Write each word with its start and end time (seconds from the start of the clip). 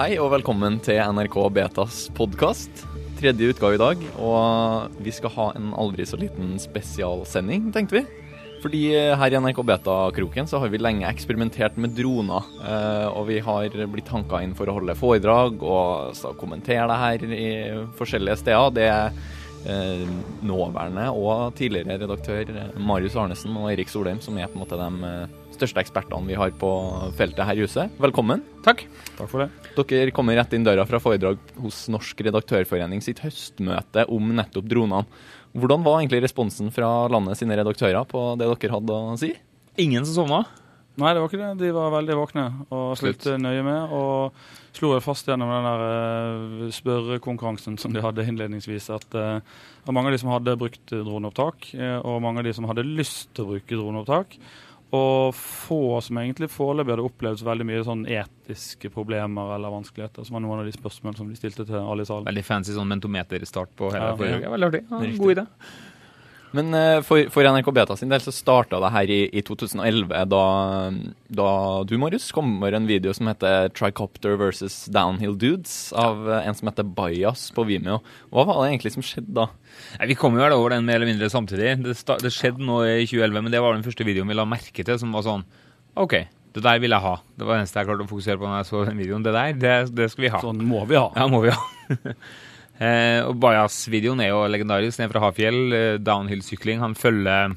Hei 0.00 0.14
og 0.16 0.30
velkommen 0.32 0.78
til 0.80 0.96
NRK 1.12 1.34
Betas 1.52 2.06
podkast. 2.16 2.86
Tredje 3.18 3.50
utgave 3.52 3.76
i 3.76 3.80
dag, 3.82 4.04
og 4.16 4.94
vi 5.04 5.12
skal 5.12 5.32
ha 5.34 5.44
en 5.58 5.74
aldri 5.76 6.06
så 6.08 6.16
liten 6.16 6.54
spesialsending, 6.62 7.66
tenkte 7.74 7.98
vi. 7.98 8.30
Fordi 8.62 8.80
her 8.96 9.36
i 9.36 9.42
NRK 9.44 9.60
Beta-kroken 9.68 10.48
så 10.48 10.62
har 10.62 10.72
vi 10.72 10.80
lenge 10.80 11.04
eksperimentert 11.04 11.76
med 11.76 11.92
droner. 11.98 12.48
eh, 12.64 13.08
Og 13.12 13.26
vi 13.28 13.42
har 13.44 13.76
blitt 13.92 14.08
hanka 14.08 14.40
inn 14.40 14.56
for 14.56 14.72
å 14.72 14.78
holde 14.78 14.96
foredrag 14.96 15.60
og 15.60 16.16
kommentere 16.40 16.88
det 16.88 16.98
her 17.04 17.36
i 17.36 17.52
forskjellige 18.00 18.40
steder. 18.40 18.72
Det 18.72 18.88
er 18.88 19.12
eh, 19.68 20.08
nåværende 20.40 21.10
og 21.12 21.52
tidligere 21.60 22.00
redaktør 22.00 22.48
eh, 22.48 22.72
Marius 22.80 23.20
Arnesen 23.20 23.52
og 23.52 23.68
Erik 23.68 23.92
Solheim 23.92 24.24
som 24.24 24.40
er 24.40 24.48
på 24.48 24.56
en 24.56 24.64
måte 24.64 24.80
de 24.80 25.12
eh, 25.12 25.39
største 25.60 25.82
ekspertene 25.84 26.28
vi 26.28 26.38
har 26.38 26.52
på 26.56 26.70
feltet 27.18 27.44
her 27.44 27.58
i 27.58 27.66
huset. 27.66 27.92
Velkommen. 28.00 28.42
Takk. 28.64 28.86
Takk 29.18 29.28
for 29.28 29.44
det. 29.44 29.50
Dere 29.76 30.14
kommer 30.14 30.38
rett 30.38 30.54
inn 30.56 30.64
døra 30.66 30.86
fra 30.88 31.00
foredrag 31.02 31.40
hos 31.60 31.84
Norsk 31.92 32.24
redaktørforening 32.26 33.04
sitt 33.04 33.20
høstmøte 33.24 34.06
om 34.12 34.32
nettopp 34.36 34.70
dronene. 34.70 35.04
Hvordan 35.50 35.84
var 35.84 35.98
egentlig 36.00 36.22
responsen 36.24 36.70
fra 36.72 36.88
landet 37.10 37.40
sine 37.40 37.58
redaktører 37.58 38.06
på 38.08 38.32
det 38.38 38.48
dere 38.48 38.74
hadde 38.76 38.96
å 38.96 39.18
si? 39.20 39.34
Ingen 39.82 40.06
som 40.06 40.22
sovna? 40.22 40.44
Nei, 41.00 41.12
det 41.14 41.20
var 41.22 41.30
ikke 41.30 41.40
det. 41.40 41.50
De 41.62 41.68
var 41.72 41.92
veldig 41.94 42.16
våkne 42.18 42.44
og 42.74 42.88
fulgte 42.98 43.36
nøye 43.40 43.62
med. 43.64 43.92
Og 43.94 44.74
slo 44.76 44.92
fast 45.02 45.28
gjennom 45.30 45.50
den 45.52 45.68
der 45.68 45.84
eh, 45.86 46.72
spørrekonkurransen 46.76 47.78
som 47.80 47.94
de 47.94 48.02
hadde 48.04 48.26
innledningsvis, 48.26 48.90
at 48.94 49.16
var 49.86 49.96
mange 49.96 50.10
av 50.10 50.16
de 50.16 50.20
som 50.22 50.32
hadde 50.34 50.58
brukt 50.60 50.92
droneopptak, 50.92 51.70
eh, 51.78 51.96
og 52.04 52.20
mange 52.24 52.42
av 52.42 52.48
de 52.48 52.54
som 52.56 52.68
hadde 52.68 52.86
lyst 52.86 53.30
til 53.34 53.46
å 53.46 53.54
bruke 53.54 53.78
droneopptak, 53.78 54.36
og 54.92 55.34
få 55.38 56.00
som 56.02 56.18
egentlig 56.18 56.48
foreløpig 56.50 56.90
hadde 56.96 57.04
opplevd 57.06 57.38
så 57.38 57.46
veldig 57.46 57.66
mye 57.68 57.82
sånn 57.86 58.00
etiske 58.10 58.90
problemer 58.90 59.54
eller 59.54 59.70
vanskeligheter, 59.70 60.26
som 60.26 60.34
var 60.34 60.42
noen 60.42 60.62
av 60.64 60.66
de 60.66 60.74
spørsmålene 60.74 61.16
som 61.22 61.28
de 61.30 61.38
stilte 61.38 61.66
til 61.68 61.78
alle 61.78 62.02
i 62.02 62.08
salen. 62.08 62.26
Veldig 62.26 62.44
fancy 62.44 62.74
sånn 62.74 62.90
mentometerstart 62.90 63.70
på 63.78 63.92
hele 63.94 64.08
Ja, 64.10 64.16
foredraget. 64.18 64.42
ja. 64.90 65.00
Ja, 65.06 65.16
god 65.22 65.36
idé. 65.36 65.46
Men 66.56 66.74
eh, 66.74 66.98
for, 67.06 67.28
for 67.30 67.46
NRK 67.46 67.70
Beta 67.74 67.94
sin 67.98 68.10
del 68.10 68.22
så 68.24 68.32
starta 68.34 68.80
det 68.82 68.90
her 68.94 69.12
i, 69.12 69.18
i 69.38 69.42
2011, 69.46 70.10
da, 70.32 70.42
da 71.38 71.50
du, 71.86 71.94
Marius, 72.02 72.30
kom 72.34 72.56
over 72.58 72.74
en 72.74 72.88
video 72.90 73.14
som 73.14 73.30
heter 73.30 73.70
'Tricopter 73.70 74.34
versus 74.40 74.82
Downhill 74.90 75.36
Dudes' 75.38 75.92
av 75.94 76.26
eh, 76.26 76.48
en 76.48 76.58
som 76.58 76.72
heter 76.72 76.88
Bajas 76.96 77.48
på 77.54 77.66
Vimeo. 77.68 78.00
Hva 78.34 78.46
var 78.48 78.64
det 78.64 78.72
egentlig 78.72 78.96
som 78.96 79.06
skjedde 79.06 79.36
da? 79.38 79.46
Nei, 80.00 80.10
vi 80.10 80.18
kom 80.18 80.34
jo 80.34 80.42
vel 80.42 80.56
over 80.58 80.74
den 80.74 80.88
mer 80.88 80.98
eller 80.98 81.12
mindre 81.12 81.30
samtidig. 81.30 81.76
Det, 81.86 81.94
sta 82.00 82.18
det 82.18 82.34
skjedde 82.34 82.66
nå 82.66 82.82
i 82.88 83.06
2011, 83.06 83.46
men 83.46 83.54
det 83.54 83.62
var 83.62 83.78
den 83.78 83.86
første 83.86 84.06
videoen 84.06 84.30
vi 84.30 84.38
la 84.40 84.48
merke 84.48 84.86
til 84.86 85.00
som 85.00 85.14
var 85.14 85.26
sånn 85.26 85.46
OK, 86.00 86.18
det 86.54 86.62
der 86.66 86.82
vil 86.82 86.94
jeg 86.94 87.02
ha. 87.06 87.16
Det 87.38 87.46
var 87.46 87.56
det 87.58 87.62
eneste 87.64 87.78
jeg 87.78 87.92
klarte 87.92 88.06
å 88.06 88.10
fokusere 88.10 88.38
på 88.40 88.46
når 88.46 88.60
jeg 88.60 88.70
så 88.72 88.84
den 88.88 89.02
videoen. 89.02 89.24
Det 89.26 89.34
der, 89.34 89.54
det, 89.54 89.74
det 89.94 90.10
skal 90.10 90.26
vi 90.26 90.34
ha. 90.34 90.42
Sånn 90.42 90.62
må 90.66 90.82
vi 90.90 90.98
ha. 90.98 91.10
Ja, 91.14 91.30
må 91.30 91.44
vi 91.46 91.54
ha. 91.54 91.62
eh, 92.82 93.20
og 93.24 93.36
Bajas-videoen 93.42 94.22
er 94.24 94.32
jo 94.32 94.44
legendarisk. 94.50 94.98
Den 94.98 95.08
er 95.08 95.12
fra 95.12 95.24
Hafjell. 95.26 95.60
Eh, 95.76 95.98
Downhill-sykling. 96.02 96.80
Han 96.82 96.96
følger 96.98 97.56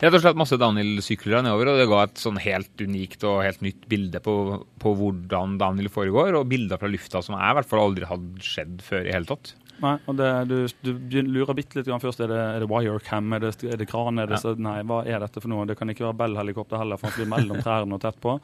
rett 0.00 0.16
og 0.16 0.22
slett 0.22 0.38
masse 0.40 0.56
downhill-syklere 0.60 1.42
nedover, 1.44 1.72
og 1.72 1.80
det 1.80 1.88
ga 1.90 2.04
et 2.06 2.20
sånn 2.20 2.40
helt 2.40 2.82
unikt 2.82 3.24
og 3.28 3.42
helt 3.44 3.60
nytt 3.64 3.84
bilde 3.90 4.22
på, 4.24 4.34
på 4.80 4.94
hvordan 4.96 5.58
downhill 5.60 5.90
foregår, 5.92 6.38
og 6.38 6.48
bilder 6.50 6.80
fra 6.80 6.88
lufta 6.90 7.20
som 7.24 7.36
jeg 7.36 7.52
i 7.52 7.58
hvert 7.58 7.68
fall 7.68 7.84
aldri 7.84 8.08
hadde 8.08 8.44
skjedd 8.44 8.80
før 8.86 9.04
i 9.04 9.12
hele 9.14 9.28
tatt. 9.28 9.52
Nei, 9.80 9.94
og 10.10 10.16
det, 10.18 10.28
du, 10.50 10.56
du 10.84 11.20
lurer 11.24 11.56
bitte 11.56 11.78
litt 11.78 11.88
grann 11.88 12.02
først. 12.02 12.20
Er 12.24 12.28
det, 12.32 12.40
er 12.56 12.64
det 12.64 12.68
wirecam? 12.70 13.32
Er 13.36 13.46
det, 13.46 13.54
er 13.64 13.80
det 13.80 13.88
kran? 13.88 14.20
Er 14.20 14.28
det, 14.28 14.40
så, 14.42 14.52
nei, 14.60 14.80
hva 14.88 15.00
er 15.08 15.22
dette 15.24 15.40
for 15.40 15.52
noe? 15.52 15.64
Det 15.68 15.78
kan 15.78 15.88
ikke 15.92 16.04
være 16.08 16.18
Bell-helikopter 16.20 16.82
heller, 16.82 17.00
for 17.00 17.08
han 17.08 17.16
flyr 17.16 17.32
mellom 17.32 17.62
trærne 17.64 17.96
og 17.96 18.02
tett 18.04 18.20
på. 18.20 18.36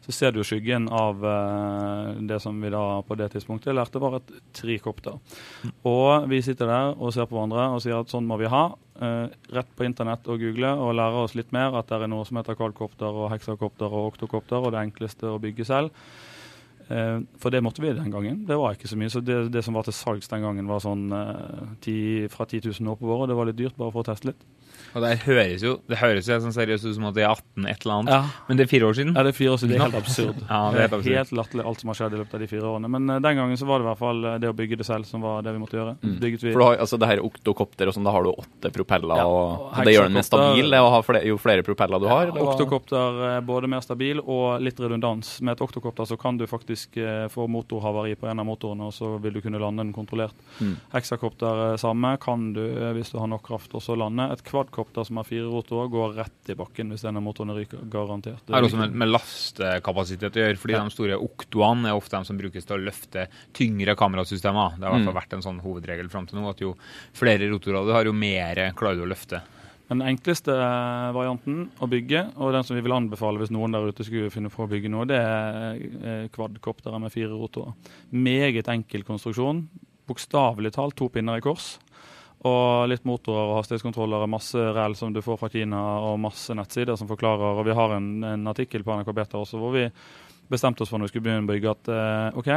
Så 0.00 0.14
ser 0.16 0.32
du 0.32 0.40
skyggen 0.46 0.88
av 0.96 1.20
uh, 1.22 2.16
det 2.26 2.40
som 2.42 2.56
vi 2.58 2.72
da 2.72 2.82
på 3.06 3.14
det 3.20 3.28
tidspunktet 3.34 3.76
lærte 3.76 4.00
var 4.02 4.16
et 4.18 4.32
trikopter. 4.56 5.20
Og 5.86 6.26
vi 6.30 6.40
sitter 6.42 6.70
der 6.72 6.94
og 6.96 7.12
ser 7.14 7.28
på 7.28 7.36
hverandre 7.36 7.68
og 7.76 7.84
sier 7.84 8.00
at 8.00 8.10
sånn 8.10 8.26
må 8.26 8.40
vi 8.40 8.50
ha. 8.50 8.70
Uh, 9.00 9.28
rett 9.54 9.70
på 9.76 9.86
internett 9.86 10.26
og 10.28 10.40
google 10.42 10.72
og 10.80 10.96
lære 10.98 11.22
oss 11.26 11.36
litt 11.38 11.52
mer 11.56 11.76
at 11.78 11.92
det 11.92 12.00
er 12.00 12.10
noe 12.10 12.26
som 12.28 12.40
heter 12.40 12.58
kvalkopter 12.58 13.22
og 13.22 13.30
heksakopter 13.34 13.92
og 13.92 14.14
oktokopter, 14.14 14.58
og 14.58 14.74
det 14.74 14.82
enkleste 14.88 15.30
å 15.30 15.38
bygge 15.40 15.68
selv. 15.68 15.94
Eh, 16.90 17.20
For 17.38 17.50
det 17.54 17.60
måtte 17.62 17.82
vi 17.84 17.92
den 17.94 18.10
gangen. 18.10 18.44
Det 18.48 18.56
var 18.58 18.74
ikke 18.74 18.88
så 18.90 18.96
mye. 18.98 19.10
Så 19.12 19.20
det, 19.22 19.36
det 19.54 19.62
som 19.64 19.74
var 19.78 19.86
til 19.86 19.94
salgs 19.94 20.28
den 20.28 20.42
gangen, 20.42 20.66
var 20.66 20.80
sånn 20.82 21.06
eh, 21.14 21.68
ti- 21.84 22.26
fra 22.32 22.44
10 22.50 22.64
000 22.80 22.90
oppover, 22.96 23.22
og 23.22 23.28
det 23.30 23.36
var 23.38 23.46
litt 23.50 23.60
dyrt 23.60 23.76
bare 23.78 23.92
for 23.94 24.02
å 24.02 24.08
teste 24.10 24.32
litt. 24.32 24.42
Og 24.94 25.04
det 25.04 25.12
høres 25.24 25.62
jo 25.64 25.76
det 25.88 25.98
høres 26.00 26.28
jo 26.28 26.38
sånn 26.42 26.54
seriøst 26.54 26.86
ut 26.88 26.96
som 26.96 27.06
at 27.10 27.16
det 27.16 27.24
er 27.24 27.30
18 27.30 27.66
et 27.70 27.84
eller 27.84 27.94
annet, 27.94 28.10
Ja. 28.10 28.44
men 28.48 28.56
det 28.58 28.64
er 28.66 28.70
fire 28.70 28.88
år 28.90 28.96
siden. 28.98 29.14
Ja, 29.14 29.22
det 29.22 29.32
er 29.34 29.38
fire 29.38 29.52
år 29.54 29.60
siden. 29.62 29.70
Det 29.74 29.78
er 29.78 29.84
helt 29.86 29.98
absurd. 30.00 30.36
Ja, 30.48 30.60
det 30.70 30.78
er 30.78 30.84
helt 30.86 30.96
absurd. 30.98 31.16
helt 31.20 31.32
latterlig 31.40 31.66
alt 31.66 31.80
som 31.80 31.92
har 31.92 31.98
skjedd 32.00 32.14
i 32.14 32.20
løpet 32.20 32.34
av 32.34 32.40
de 32.40 32.48
fire 32.50 32.70
årene. 32.70 32.90
Men 32.90 33.10
uh, 33.10 33.18
den 33.20 33.36
gangen 33.40 33.60
så 33.60 33.66
var 33.66 33.78
det 33.78 33.86
i 33.86 33.88
hvert 33.90 34.02
fall 34.02 34.24
eh, 34.24 34.38
det 34.42 34.50
å 34.50 34.56
bygge 34.56 34.78
det 34.80 34.86
selv 34.86 35.06
som 35.06 35.24
var 35.24 35.42
det 35.46 35.54
vi 35.54 35.62
måtte 35.62 35.78
gjøre. 35.78 35.96
Mm. 36.02 36.16
Bygget 36.20 36.42
vi 36.44 36.52
For 36.52 36.60
du 36.60 36.66
har, 36.66 36.78
altså 36.86 37.00
det 37.00 37.10
her 37.10 37.22
oktokopter 37.24 37.90
og 37.90 37.96
sånn, 37.96 38.08
da 38.08 38.14
har 38.14 38.26
du 38.26 38.30
åtte 38.32 38.72
propeller, 38.74 39.16
Ja, 39.20 39.26
og, 39.26 39.66
og 39.70 39.78
og 39.80 39.84
det 39.86 39.94
gjør 39.94 40.08
den 40.08 40.18
mer 40.18 40.26
stabil 40.26 40.70
det 40.70 40.80
å 40.80 40.90
ha 40.94 41.00
flere, 41.06 41.24
jo 41.28 41.38
flere 41.40 41.66
propeller 41.66 42.02
du 42.02 42.08
har? 42.10 42.32
Ja. 42.34 42.46
Oktokopter 42.50 43.20
er 43.36 43.40
både 43.46 43.70
mer 43.70 43.84
stabil 43.84 44.20
og 44.20 44.60
litt 44.62 44.80
redundans. 44.80 45.36
Med 45.40 45.56
et 45.56 45.64
oktokopter 45.64 46.08
så 46.08 46.18
kan 46.20 46.38
du 46.40 46.46
faktisk 46.50 46.98
uh, 47.00 47.28
få 47.32 47.46
motorhavari 47.50 48.16
på 48.18 48.28
en 48.30 48.42
av 48.42 48.48
motorene, 48.48 48.90
og 48.90 48.94
så 48.96 49.16
vil 49.22 49.36
du 49.36 49.40
kunne 49.44 49.60
lande 49.60 49.80
den 49.84 49.92
kontrollert. 49.96 50.34
Mm. 50.60 50.76
Hexakopter 50.92 51.72
eh, 51.72 51.76
samme 51.80 52.16
kan 52.20 52.52
du 52.52 52.62
eh, 52.62 52.92
hvis 52.96 53.12
du 53.12 53.18
har 53.20 53.28
nok 53.30 53.44
kraft 53.46 53.74
også 53.76 53.96
lande. 53.98 54.26
Et 54.32 54.42
kvadkopter 54.70 55.04
som 55.06 55.16
har 55.20 55.24
fire 55.24 55.48
rotorer, 55.50 55.90
går 55.90 56.14
rett 56.16 56.50
i 56.50 56.54
bakken 56.58 56.90
hvis 56.94 57.02
denne 57.02 57.20
motoren 57.22 57.54
ryker. 57.56 57.82
Garantert. 57.90 58.40
Det 58.46 58.54
er 58.54 58.62
også 58.66 58.78
med, 58.78 58.94
med 58.94 59.08
lastekapasitet 59.10 60.36
å 60.36 60.42
gjøre, 60.44 60.58
fordi 60.58 60.72
Ja. 60.76 60.84
de 60.84 60.90
store 60.94 61.18
oktoene 61.18 61.88
er 61.90 61.94
ofte 61.98 62.18
de 62.18 62.24
som 62.24 62.38
brukes 62.38 62.64
til 62.66 62.76
å 62.78 62.84
løfte 62.84 63.28
tyngre 63.52 63.96
kamerasystemer. 63.96 64.78
Det 64.78 64.86
har 64.86 64.90
i 64.90 64.98
hvert 64.98 65.00
Mm. 65.00 65.12
fall 65.12 65.20
vært 65.22 65.32
en 65.34 65.42
sånn 65.42 65.60
hovedregel 65.62 66.08
fram 66.10 66.26
til 66.26 66.38
nå, 66.38 66.48
at 66.50 66.58
jo 66.60 66.74
flere 67.12 67.48
rotorer 67.50 67.84
du 67.86 67.92
har, 67.92 68.04
jo 68.04 68.12
mer 68.12 68.54
klarer 68.74 68.96
du 68.96 69.02
å 69.04 69.08
løfte. 69.14 69.42
Den 69.90 70.02
enkleste 70.02 70.52
eh, 70.54 71.12
varianten 71.12 71.70
å 71.80 71.88
bygge, 71.90 72.32
og 72.38 72.52
den 72.52 72.62
som 72.62 72.76
vi 72.76 72.82
vil 72.82 72.92
anbefale 72.92 73.38
hvis 73.40 73.50
noen 73.50 73.72
der 73.72 73.88
ute 73.90 74.04
skulle 74.06 74.30
finne 74.30 74.48
på 74.48 74.62
å 74.64 74.68
bygge 74.70 74.88
noe, 74.88 75.04
det 75.04 75.16
er 75.18 75.74
eh, 76.04 76.28
kvadkoptere 76.28 77.00
med 77.00 77.10
fire 77.10 77.30
rotorer. 77.34 77.72
Meget 78.12 78.68
enkel 78.68 79.02
konstruksjon. 79.02 79.64
Bokstavelig 80.06 80.72
talt 80.74 80.94
to 80.96 81.08
pinner 81.08 81.36
i 81.38 81.40
kors. 81.40 81.78
Og 82.48 82.88
litt 82.88 83.04
motorer 83.04 83.50
og 83.50 83.58
hastighetskontroller 83.58 84.22
og 84.24 84.30
masse 84.32 84.56
rel 84.72 84.94
som 84.96 85.12
du 85.12 85.20
får 85.20 85.36
fra 85.42 85.50
Kina, 85.52 85.80
og 86.08 86.20
masse 86.22 86.54
nettsider 86.56 86.96
som 86.96 87.08
forklarer. 87.10 87.58
Og 87.60 87.66
vi 87.66 87.74
har 87.76 87.92
en, 87.98 88.06
en 88.24 88.46
artikkel 88.48 88.82
på 88.86 88.96
NRK 88.96 89.10
Beta 89.14 89.36
også 89.42 89.60
hvor 89.60 89.74
vi 89.76 89.82
bestemte 90.50 90.82
oss 90.82 90.88
for 90.90 90.98
når 90.98 91.10
vi 91.10 91.12
skulle 91.12 91.26
begynne 91.28 91.44
å 91.44 91.50
bygge 91.52 91.70
at 91.70 91.90
eh, 91.94 92.38
OK, 92.40 92.48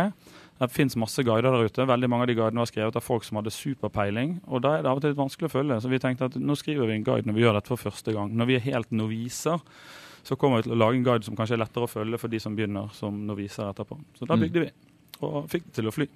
det 0.63 0.69
fins 0.71 0.95
masse 0.97 1.21
guider 1.27 1.51
der 1.51 1.67
ute. 1.67 1.85
Veldig 1.89 2.09
mange 2.09 2.23
av 2.25 2.31
de 2.31 2.37
guidene 2.39 2.63
var 2.63 2.69
skrevet 2.71 2.95
av 2.95 3.03
folk 3.03 3.27
som 3.27 3.37
hadde 3.41 3.51
superpeiling. 3.53 4.37
Og 4.47 4.63
da 4.63 4.77
er 4.77 4.85
det 4.85 4.89
av 4.93 4.97
og 4.97 5.03
til 5.03 5.11
litt 5.13 5.19
vanskelig 5.19 5.49
å 5.51 5.53
følge. 5.57 5.81
Så 5.83 5.91
vi 5.91 5.99
tenkte 6.01 6.29
at 6.31 6.39
nå 6.39 6.55
skriver 6.57 6.87
vi 6.89 6.95
en 7.01 7.03
guide 7.05 7.27
når 7.27 7.37
vi 7.37 7.43
gjør 7.43 7.59
dette 7.59 7.73
for 7.73 7.83
første 7.91 8.15
gang. 8.15 8.31
Når 8.39 8.49
vi 8.49 8.57
er 8.57 8.65
helt 8.71 8.95
noviser, 8.95 9.61
så 10.23 10.37
kommer 10.39 10.61
vi 10.61 10.69
til 10.69 10.77
å 10.77 10.79
lage 10.79 10.95
en 11.01 11.03
guide 11.05 11.27
som 11.27 11.35
kanskje 11.35 11.57
er 11.59 11.63
lettere 11.65 11.83
å 11.89 11.91
følge 11.91 12.21
for 12.21 12.31
de 12.31 12.39
som 12.39 12.55
begynner 12.55 12.93
som 12.95 13.17
noviser 13.27 13.67
etterpå. 13.73 13.99
Så 14.15 14.25
da 14.29 14.37
Mm. 14.39 14.45
bygde 14.47 14.63
vi, 14.63 14.71
og 15.27 15.49
fikk 15.51 15.65
det 15.67 15.73
til 15.81 15.91
å 15.91 15.93
fly. 15.93 16.07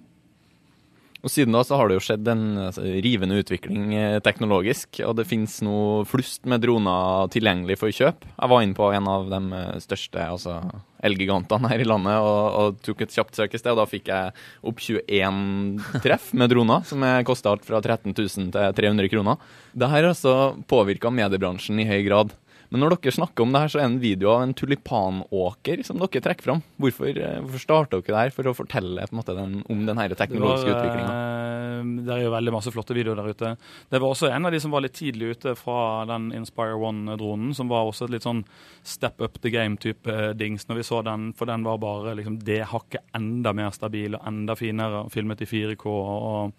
Og 1.25 1.31
siden 1.33 1.55
da 1.55 1.63
så 1.65 1.79
har 1.79 1.89
det 1.89 1.97
jo 1.97 2.03
skjedd 2.05 2.27
en 2.29 2.43
altså, 2.67 2.83
rivende 3.03 3.39
utvikling 3.41 3.93
eh, 3.97 4.17
teknologisk, 4.23 4.99
og 5.07 5.15
det 5.17 5.27
finnes 5.29 5.57
nå 5.65 6.03
flust 6.09 6.45
med 6.49 6.61
droner 6.63 7.31
tilgjengelig 7.33 7.79
for 7.81 7.93
kjøp. 7.93 8.27
Jeg 8.29 8.51
var 8.53 8.63
inne 8.65 8.77
på 8.77 8.91
en 8.93 9.09
av 9.11 9.27
de 9.31 9.41
eh, 9.57 9.79
største 9.83 10.23
altså, 10.23 10.59
elgigantene 11.07 11.71
her 11.73 11.83
i 11.83 11.87
landet 11.87 12.21
og, 12.21 12.41
og 12.61 12.81
tok 12.85 13.05
et 13.05 13.17
kjapt 13.17 13.37
søk 13.37 13.57
i 13.57 13.61
sted, 13.61 13.73
og 13.73 13.81
da 13.81 13.89
fikk 13.89 14.11
jeg 14.13 14.33
opp 14.71 14.83
21 14.83 16.01
treff 16.05 16.31
med 16.37 16.53
droner, 16.53 16.85
som 16.87 17.05
kosta 17.27 17.53
alt 17.53 17.65
fra 17.67 17.81
13 17.81 18.13
000 18.13 18.51
til 18.53 18.77
300 18.81 19.13
kroner. 19.13 19.41
Det 19.73 19.89
her 19.89 20.03
har 20.03 20.13
altså 20.13 20.35
påvirka 20.69 21.13
mediebransjen 21.13 21.81
i 21.81 21.89
høy 21.89 22.01
grad. 22.07 22.37
Men 22.69 22.83
når 22.83 22.97
dere 22.97 23.13
snakker 23.15 23.45
om 23.45 23.53
det 23.55 23.61
her, 23.63 23.71
så 23.71 23.79
er 23.79 23.85
det 23.85 23.91
en 23.93 24.01
video 24.03 24.31
av 24.33 24.41
en 24.43 24.53
tulipanåker 24.57 25.83
som 25.87 25.99
dere 26.01 26.23
trekker 26.23 26.43
fram. 26.49 26.61
Hvorfor, 26.81 27.09
eh, 27.15 27.39
hvorfor 27.43 27.63
starta 27.63 28.01
dere 28.01 28.25
der 28.25 28.33
for 28.35 28.49
å 28.51 28.55
fortelle 28.57 29.05
på 29.07 29.15
en 29.15 29.21
måte, 29.21 29.35
den, 29.37 29.63
om 29.71 29.85
den 29.87 29.97
her 30.01 30.09
teknologiske 30.19 30.73
utviklinga? 30.73 31.11
eh, 31.13 31.83
Det 32.07 32.13
er 32.15 32.23
jo 32.25 32.31
veldig 32.33 32.53
masse 32.55 32.71
flotte 32.73 32.95
videoer 32.97 33.19
der 33.21 33.29
ute. 33.31 33.51
Det 33.91 34.01
var 34.01 34.09
også 34.11 34.31
en 34.33 34.45
av 34.45 34.51
de 34.51 34.59
som 34.59 34.71
var 34.73 34.81
litt 34.83 34.97
tidlig 34.97 35.37
ute 35.37 35.53
fra 35.55 36.05
den 36.09 36.31
Inspire 36.35 36.75
One-dronen, 36.75 37.53
som 37.55 37.69
var 37.69 37.85
også 37.87 38.07
et 38.07 38.15
litt 38.17 38.25
sånn 38.25 38.43
step 38.83 39.21
up 39.21 39.39
the 39.43 39.51
game-type 39.53 40.33
dings 40.39 40.67
når 40.67 40.81
vi 40.81 40.87
så 40.87 41.03
den, 41.05 41.31
for 41.37 41.45
den 41.45 41.63
var 41.63 41.77
bare 41.77 42.15
liksom 42.17 42.39
det 42.43 42.63
hakket 42.71 43.03
enda 43.15 43.53
mer 43.53 43.71
stabil 43.75 44.15
og 44.17 44.25
enda 44.27 44.55
finere, 44.57 45.05
og 45.05 45.11
filmet 45.13 45.41
i 45.45 45.47
4K. 45.49 45.85
Og, 45.87 46.53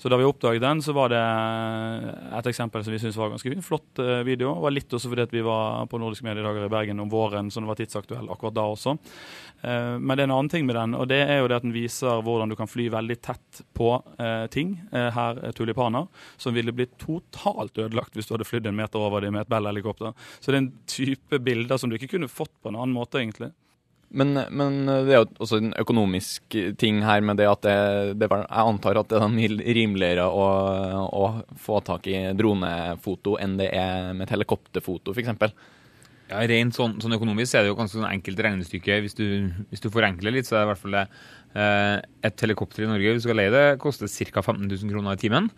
så 0.00 0.10
da 0.10 0.18
vi 0.20 0.26
oppdaget 0.28 0.64
den, 0.64 0.82
så 0.84 0.92
var 0.96 1.12
det 1.12 1.22
et 2.38 2.50
eksempel 2.50 2.84
som 2.84 2.92
vi 2.94 3.00
syntes 3.02 3.18
var 3.20 3.32
ganske. 3.32 3.54
Flott 3.64 4.02
eh, 4.02 4.22
video. 4.26 4.54
Det 4.54 4.64
var 4.66 4.74
litt 4.74 4.96
også 4.98 5.10
fordi 5.12 5.26
at 5.28 5.34
vi 5.34 5.44
var 5.46 5.53
på 5.90 5.98
Nordiske 6.00 6.26
mediedager 6.26 6.66
i 6.66 6.72
Bergen 6.72 7.00
om 7.02 7.10
våren, 7.12 7.50
så 7.50 7.60
den 7.60 7.68
var 7.70 7.78
tidsaktuell 7.78 8.30
akkurat 8.32 8.56
da 8.56 8.66
også. 8.72 8.96
Eh, 9.62 9.98
Men 9.98 10.16
det 10.16 10.24
er 10.24 10.28
en 10.28 10.36
annen 10.36 10.52
ting 10.52 10.66
med 10.66 10.76
den, 10.76 10.94
og 10.98 11.08
det 11.08 11.22
er 11.24 11.40
jo 11.40 11.48
det 11.50 11.58
at 11.60 11.66
den 11.66 11.74
viser 11.74 12.22
hvordan 12.24 12.52
du 12.52 12.56
kan 12.58 12.70
fly 12.70 12.88
veldig 12.92 13.18
tett 13.24 13.62
på 13.76 13.90
eh, 14.18 14.46
ting. 14.54 14.76
Eh, 14.92 15.10
her 15.14 15.40
er 15.48 15.56
tulipaner, 15.56 16.08
som 16.36 16.54
ville 16.56 16.74
blitt 16.76 16.96
totalt 17.00 17.78
ødelagt 17.78 18.16
hvis 18.16 18.28
du 18.28 18.34
hadde 18.36 18.48
flydd 18.48 18.70
en 18.70 18.78
meter 18.78 19.00
over 19.00 19.24
dem 19.24 19.36
med 19.36 19.46
et 19.46 19.52
Bell-helikopter. 19.52 20.14
Så 20.40 20.50
det 20.50 20.58
er 20.58 20.64
en 20.64 20.72
type 20.90 21.40
bilder 21.44 21.80
som 21.80 21.90
du 21.90 21.98
ikke 21.98 22.14
kunne 22.16 22.30
fått 22.30 22.54
på 22.62 22.72
en 22.72 22.78
annen 22.80 22.96
måte, 22.96 23.22
egentlig. 23.22 23.52
Men, 24.14 24.38
men, 24.54 24.76
det 24.86 25.14
er 25.14 25.22
jo 25.22 25.28
også 25.42 25.58
en 25.58 25.72
økonomisk 25.80 26.56
ting 26.78 27.00
her 27.02 27.24
med 27.26 27.40
det 27.40 27.48
at 27.50 27.64
det, 27.66 27.78
det 28.20 28.28
Jeg 28.30 28.46
antar 28.62 29.00
at 29.00 29.10
det 29.10 29.18
er 29.18 29.74
rimeligere 29.74 30.26
å, 30.30 30.44
å 31.10 31.24
få 31.58 31.80
tak 31.82 32.06
i 32.10 32.20
dronefoto 32.38 33.34
enn 33.42 33.56
det 33.58 33.72
er 33.74 34.12
med 34.12 34.28
et 34.28 34.34
helikopterfoto, 34.36 35.16
f.eks. 35.16 35.56
Ja, 36.30 36.40
Rent 36.48 36.76
sånn, 36.76 36.96
sånn, 37.02 37.14
økonomisk 37.18 37.56
er 37.56 37.64
det 37.64 37.72
jo 37.72 37.78
ganske 37.78 37.98
sånn 37.98 38.08
enkelt 38.08 38.38
regnestykke. 38.46 39.00
Hvis 39.04 39.16
du, 39.18 39.26
hvis 39.68 39.82
du 39.84 39.90
forenkler 39.92 40.32
litt, 40.32 40.48
så 40.48 40.56
er 40.56 40.62
det 40.62 40.66
i 40.66 40.70
hvert 40.72 40.82
fall 40.84 40.96
det. 40.96 41.04
Eh, 41.54 41.96
et 42.26 42.44
helikopter 42.46 42.86
i 42.86 42.88
Norge 42.90 43.12
hvis 43.12 43.22
du 43.22 43.28
skal 43.28 43.38
leie 43.38 43.52
det, 43.52 43.66
koster 43.82 44.08
ca. 44.08 44.42
15 44.42 44.64
000 44.64 44.94
kroner 44.94 45.18
i 45.18 45.20
timen. 45.20 45.50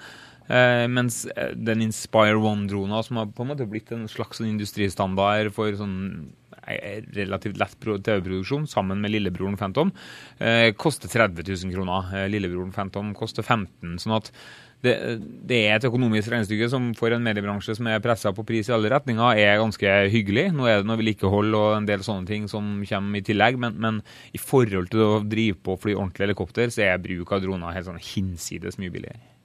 Eh, 0.46 0.86
mens 0.90 1.24
eh, 1.32 1.54
den 1.54 1.84
Inspire 1.86 2.38
One-drona, 2.38 3.00
som 3.06 3.22
har 3.22 3.30
på 3.30 3.46
en 3.46 3.52
måte 3.52 3.68
blitt 3.70 3.94
en 3.94 4.08
slags 4.10 4.40
sånn 4.40 4.50
industristandard 4.50 5.52
for 5.54 5.74
sånn 5.78 5.96
relativt 7.16 7.58
lett 7.60 7.78
TV-produksjon, 7.80 8.66
sammen 8.66 9.00
med 9.00 9.14
lillebroren 9.14 9.56
Phantom, 9.56 9.92
eh, 10.38 10.72
koster 10.74 11.08
30 11.08 11.46
000 11.46 11.74
kroner. 11.74 12.14
Eh, 12.14 12.28
lillebroren 12.30 12.72
Phantom 12.72 13.14
koster 13.14 13.42
15 13.42 13.98
sånn 14.02 14.16
at 14.16 14.32
det, 14.84 14.94
det, 15.48 15.58
er 15.66 15.78
et 15.78 15.86
økonomisk 15.88 16.30
regnestykke 16.30 16.68
som 16.70 16.90
for 16.98 17.14
en 17.14 17.24
mediebransje 17.24 17.78
som 17.78 17.88
er 17.90 18.02
pressa 18.04 18.32
på 18.36 18.44
pris 18.46 18.68
i 18.68 18.74
alle 18.76 18.90
retninger, 18.92 19.40
er 19.40 19.60
ganske 19.62 19.94
hyggelig. 20.12 20.50
Nå 20.54 20.68
er 20.68 20.82
det 20.82 20.88
noe 20.90 21.00
vedlikehold 21.00 21.56
og 21.56 21.70
en 21.78 21.88
del 21.88 22.04
sånne 22.06 22.28
ting 22.28 22.50
som 22.50 22.76
kommer 22.86 23.22
i 23.22 23.24
tillegg, 23.26 23.58
men, 23.62 23.78
men, 23.80 24.02
i 24.36 24.42
forhold 24.42 24.92
til 24.92 25.06
å 25.06 25.22
drive 25.24 25.58
på 25.62 25.76
og 25.76 25.82
fly 25.86 25.96
ordentlig 25.96 26.28
helikopter, 26.28 26.68
så 26.72 26.84
er 26.90 27.02
bruk 27.02 27.32
av 27.32 27.42
droner 27.46 27.74
helt 27.76 27.88
sånn 27.88 28.02
hinsides 28.12 28.78
mye 28.82 28.92
billigere. 28.92 29.35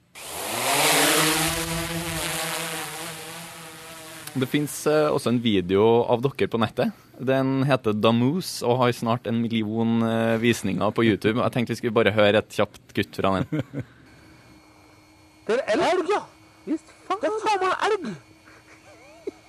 Det 4.32 4.46
fins 4.48 4.74
uh, 4.88 5.12
også 5.12 5.28
en 5.28 5.40
video 5.44 5.82
av 6.08 6.22
dere 6.24 6.48
på 6.48 6.60
nettet. 6.60 6.92
Den 7.20 7.66
heter 7.68 7.92
Damoose 7.92 8.64
og 8.64 8.78
har 8.80 8.92
snart 8.96 9.26
en 9.28 9.42
million 9.42 10.00
uh, 10.00 10.40
visninger 10.40 10.94
på 10.96 11.04
YouTube. 11.04 11.36
Jeg 11.42 11.52
tenkte 11.52 11.74
vi 11.74 11.80
skulle 11.82 11.96
bare 11.98 12.14
høre 12.16 12.40
et 12.40 12.56
kjapt 12.56 12.94
kutt 12.96 13.18
fra 13.20 13.34
den. 13.40 13.60
Det 15.46 15.58
er 15.58 15.64
elg? 15.74 15.84
elg 15.90 16.12
ja. 16.14 16.20
Visst 16.64 16.94
faen. 17.08 17.18
Det 17.20 17.28
er 17.28 17.40
faen 17.42 17.60
meg 17.66 17.74
elg! 17.88 18.04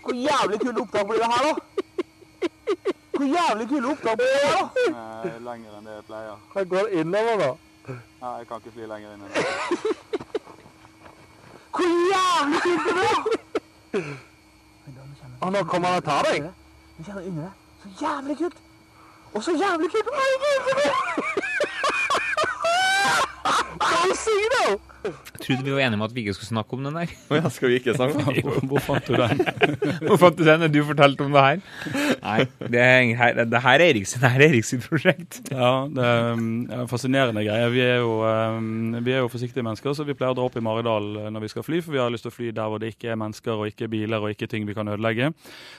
Hvor 0.04 0.18
jævlig 0.20 0.58
kule 0.66 0.82
opptak 0.82 1.06
blir 1.08 1.22
det 1.22 1.30
her, 1.32 1.44
da? 1.46 1.54
Hvor 3.14 3.28
jævlig 3.30 3.68
kule 3.70 3.92
opptak 3.94 4.20
blir 4.20 4.34
det 4.34 4.42
her, 4.42 4.58
da? 4.58 4.66
Nei, 4.98 5.36
lenger 5.46 5.78
enn 5.78 5.88
det 5.88 5.96
jeg 6.00 6.06
pleier. 6.10 6.42
Jeg 6.58 6.70
går 6.74 6.92
innover, 7.04 7.46
da. 7.46 7.52
Nei, 7.94 8.34
jeg 8.42 8.50
kan 8.50 8.60
ikke 8.60 8.76
fly 8.76 8.90
lenger 8.90 9.10
inn 9.14 9.22
enn 9.24 9.32
det. 9.38 9.46
Hvor 11.78 11.90
jævlig 12.12 12.60
kult 12.68 12.84
det 12.90 13.00
blir! 13.00 14.22
Og 15.44 15.52
nå 15.52 15.64
kommer 15.64 15.88
han 15.88 15.98
og 15.98 16.06
tar 16.08 16.24
deg? 16.24 16.46
Nå 16.98 17.04
kjenner 17.04 17.24
deg. 17.28 17.50
Så 17.84 17.90
jævlig 18.00 18.38
kult! 18.40 18.58
Og 19.34 19.44
så 19.44 19.52
jævlig 19.52 19.90
kult! 19.92 20.08
Go 23.84 24.16
see, 24.16 24.48
though! 24.54 24.93
Jeg 25.04 25.40
trodde 25.44 25.66
vi 25.66 25.74
var 25.74 25.84
enige 25.84 26.00
om 26.00 26.06
at 26.06 26.14
vi 26.16 26.24
ikke 26.24 26.34
skulle 26.38 26.50
snakke 26.50 26.78
om 26.78 26.86
den 26.88 26.96
der. 26.96 27.12
Oh, 27.30 27.36
ja, 27.38 27.50
skal 27.52 27.72
vi 27.72 27.80
ikke 27.82 27.96
snakke 27.98 28.22
om 28.22 28.38
den? 28.38 28.70
Hvor 28.72 28.84
fant 28.84 29.08
du 29.08 29.18
den? 29.20 29.42
Hvor 30.08 30.20
fant 30.22 30.38
du 30.40 30.44
den? 30.48 30.66
Du 30.72 30.80
fortalte 30.88 31.26
om 31.26 31.36
det 31.36 31.44
her. 31.44 31.60
Nei, 32.24 32.38
det, 32.72 32.84
er, 32.84 33.44
det 33.50 33.62
her 33.66 33.84
er 33.84 33.86
Eriks, 33.90 34.16
det 34.16 34.32
her 34.32 34.44
er 34.46 34.54
Eriks 34.54 34.74
prosjekt. 34.86 35.42
Ja, 35.52 35.72
det 35.92 36.06
er 36.08 36.32
en 36.38 36.88
fascinerende 36.92 37.44
greie. 37.44 37.72
Vi 37.74 37.84
er, 37.84 38.00
jo, 38.04 38.16
vi 39.04 39.16
er 39.16 39.24
jo 39.26 39.32
forsiktige 39.32 39.66
mennesker, 39.66 39.96
så 39.98 40.08
vi 40.08 40.16
pleier 40.16 40.36
å 40.36 40.38
dra 40.40 40.48
opp 40.48 40.56
i 40.60 40.64
Maridal 40.64 41.10
eh, 41.26 41.30
når 41.34 41.46
vi 41.46 41.52
skal 41.52 41.68
fly, 41.68 41.82
for 41.84 41.96
vi 41.96 42.02
har 42.02 42.14
lyst 42.14 42.28
til 42.28 42.34
å 42.34 42.38
fly 42.38 42.54
der 42.56 42.72
hvor 42.72 42.82
det 42.82 42.94
ikke 42.96 43.12
er 43.14 43.20
mennesker 43.20 43.58
og 43.58 43.74
ikke 43.74 43.92
biler 43.92 44.24
og 44.24 44.32
ikke 44.34 44.50
ting 44.52 44.68
vi 44.70 44.78
kan 44.78 44.88
ødelegge. 44.88 45.34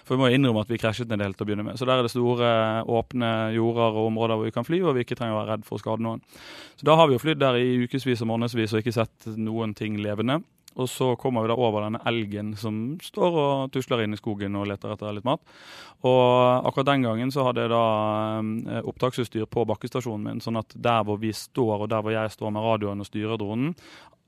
For 0.04 0.16
vi 0.16 0.24
må 0.24 0.32
innrømme 0.34 0.66
at 0.66 0.72
vi 0.72 0.80
krasjet 0.82 1.12
en 1.12 1.24
del 1.24 1.36
til 1.36 1.46
å 1.46 1.48
begynne 1.48 1.68
med. 1.70 1.80
Så 1.80 1.88
der 1.88 2.02
er 2.02 2.06
det 2.06 2.12
store, 2.12 2.52
åpne 2.84 3.32
jorder 3.56 3.96
og 3.96 4.10
områder 4.10 4.38
hvor 4.38 4.50
vi 4.50 4.54
kan 4.54 4.68
fly, 4.68 4.82
og 4.84 4.98
vi 4.98 5.06
ikke 5.06 5.16
trenger 5.18 5.38
å 5.38 5.42
være 5.42 5.54
redd 5.54 5.66
for 5.68 5.78
å 5.78 5.82
skade 5.82 6.04
noen. 6.04 6.22
Så 6.76 6.86
da 6.88 6.98
har 6.98 7.08
vi 7.08 7.16
jo 7.16 7.22
flydd 7.22 7.40
der 7.40 7.56
i 7.60 7.84
ukevis 7.86 8.22
og 8.24 8.30
månedsvis 8.34 8.74
og 8.74 8.82
ikke 8.82 8.94
sett 8.94 9.13
noen 9.36 9.74
ting 9.78 9.98
levende. 10.02 10.40
Og 10.74 10.88
så 10.90 11.12
kommer 11.14 11.44
vi 11.44 11.52
da 11.52 11.56
over 11.58 11.84
denne 11.84 12.00
elgen 12.08 12.54
som 12.58 12.78
står 13.02 13.36
og 13.38 13.74
tusler 13.74 14.02
inn 14.02 14.16
i 14.16 14.18
skogen 14.18 14.56
og 14.58 14.66
leter 14.66 14.90
etter 14.94 15.14
litt 15.14 15.26
mat. 15.26 15.42
Og 16.02 16.66
akkurat 16.66 16.88
den 16.90 17.06
gangen 17.06 17.30
så 17.34 17.46
hadde 17.46 17.62
jeg 17.62 17.70
da 17.70 17.84
eh, 18.42 18.80
opptaksutstyr 18.82 19.46
på 19.46 19.66
bakkestasjonen 19.70 20.26
min, 20.26 20.42
sånn 20.42 20.58
at 20.58 20.74
der 20.74 21.06
hvor 21.06 21.20
vi 21.22 21.30
står 21.36 21.86
og 21.86 21.92
der 21.92 22.02
hvor 22.02 22.16
jeg 22.16 22.34
står 22.34 22.56
med 22.56 22.66
radioen 22.66 23.04
og 23.04 23.08
styrer 23.08 23.38
dronen, 23.38 23.76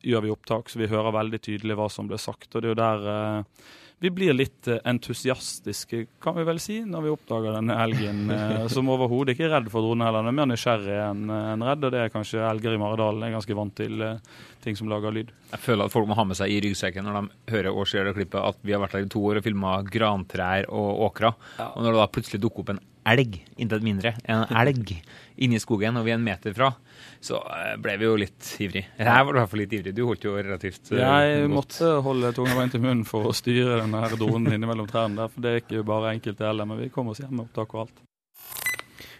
gjør 0.04 0.26
vi 0.26 0.32
opptak, 0.34 0.70
så 0.70 0.80
vi 0.82 0.90
hører 0.90 1.14
veldig 1.16 1.40
tydelig 1.42 1.76
hva 1.78 1.88
som 1.92 2.08
ble 2.10 2.18
sagt. 2.20 2.52
Og 2.54 2.62
det 2.62 2.68
er 2.68 2.74
jo 2.74 2.80
der 2.80 3.10
eh, 3.12 3.66
vi 3.98 4.10
blir 4.12 4.34
litt 4.36 4.68
eh, 4.68 4.80
entusiastiske, 4.84 6.02
kan 6.20 6.36
vi 6.36 6.44
vel 6.44 6.58
si, 6.60 6.82
når 6.84 7.04
vi 7.04 7.12
oppdager 7.14 7.54
denne 7.56 7.78
elgen. 7.80 8.26
Eh, 8.32 8.66
som 8.74 8.90
overhodet 8.92 9.32
ikke 9.32 9.46
er 9.46 9.54
redd 9.54 9.70
for 9.72 9.86
drone 9.86 10.04
heller. 10.04 10.24
Den 10.24 10.34
er 10.34 10.36
mer 10.36 10.50
nysgjerrig 10.50 10.98
enn 11.06 11.30
en 11.32 11.64
redd, 11.64 11.86
og 11.88 11.94
det 11.94 12.02
er 12.02 12.12
kanskje 12.12 12.44
elger 12.44 12.76
i 12.76 12.80
Maridalen 12.80 13.24
er 13.24 13.32
ganske 13.38 13.56
vant 13.56 13.76
til 13.78 14.04
eh, 14.04 14.34
ting 14.64 14.76
som 14.76 14.90
lager 14.92 15.16
lyd. 15.16 15.32
Jeg 15.54 15.64
føler 15.64 15.88
at 15.88 15.94
folk 15.94 16.10
må 16.10 16.18
ha 16.18 16.26
med 16.28 16.36
seg 16.36 16.52
i 16.52 16.58
ryggsekken 16.66 17.08
når 17.08 17.16
de 17.22 17.54
hører 17.54 17.72
og 17.72 17.88
ser 17.88 18.04
det 18.08 18.16
klippet 18.18 18.42
at 18.42 18.60
vi 18.66 18.76
har 18.76 18.84
vært 18.84 18.98
der 18.98 19.06
i 19.06 19.14
to 19.16 19.22
år 19.30 19.40
og 19.40 19.48
filma 19.48 19.78
grantrær 19.88 20.68
og 20.68 21.06
åkra. 21.08 21.32
Ja. 21.56 21.70
Og 21.72 21.86
når 21.86 21.96
det 21.96 22.02
da 22.02 22.10
plutselig 22.18 22.42
dukker 22.44 22.66
opp 22.66 22.74
en 22.76 22.84
elg, 23.06 23.38
intet 23.56 23.84
mindre, 23.86 24.14
en 24.26 24.44
elg 24.60 24.96
inni 25.36 25.60
skogen, 25.60 25.98
og 25.98 26.06
vi 26.06 26.14
er 26.14 26.18
en 26.18 26.24
meter 26.24 26.54
fra, 26.56 26.70
så 27.22 27.40
eh, 27.52 27.74
ble 27.82 27.96
vi 28.00 28.08
jo 28.08 28.16
litt 28.20 28.50
ivrig. 28.62 28.84
Jeg 28.98 29.26
var 29.28 29.32
i 29.34 29.38
hvert 29.40 29.52
fall 29.52 29.62
litt 29.62 29.76
ivrig. 29.78 29.94
Du 29.96 30.02
holdt 30.08 30.26
jo 30.26 30.34
relativt 30.36 30.92
uh, 30.94 30.98
Jeg 31.00 31.42
godt. 31.42 31.52
måtte 31.52 31.92
holde 32.06 32.32
tunga 32.36 32.56
beint 32.58 32.76
i 32.78 32.82
munnen 32.82 33.04
for 33.08 33.30
å 33.30 33.36
styre 33.36 33.82
denne 33.82 34.02
her 34.04 34.16
dronen 34.18 34.56
innimellom 34.56 34.88
trærne 34.90 35.20
der, 35.20 35.32
for 35.32 35.44
det 35.44 35.52
er 35.52 35.62
ikke 35.64 35.86
bare 35.86 36.16
enkelt 36.16 36.40
det 36.40 36.48
heller, 36.48 36.68
men 36.68 36.82
vi 36.84 36.90
kom 36.94 37.12
oss 37.12 37.22
hjem 37.22 37.34
med 37.36 37.46
opptak 37.48 37.76
og 37.76 37.86
alt. 37.86 38.04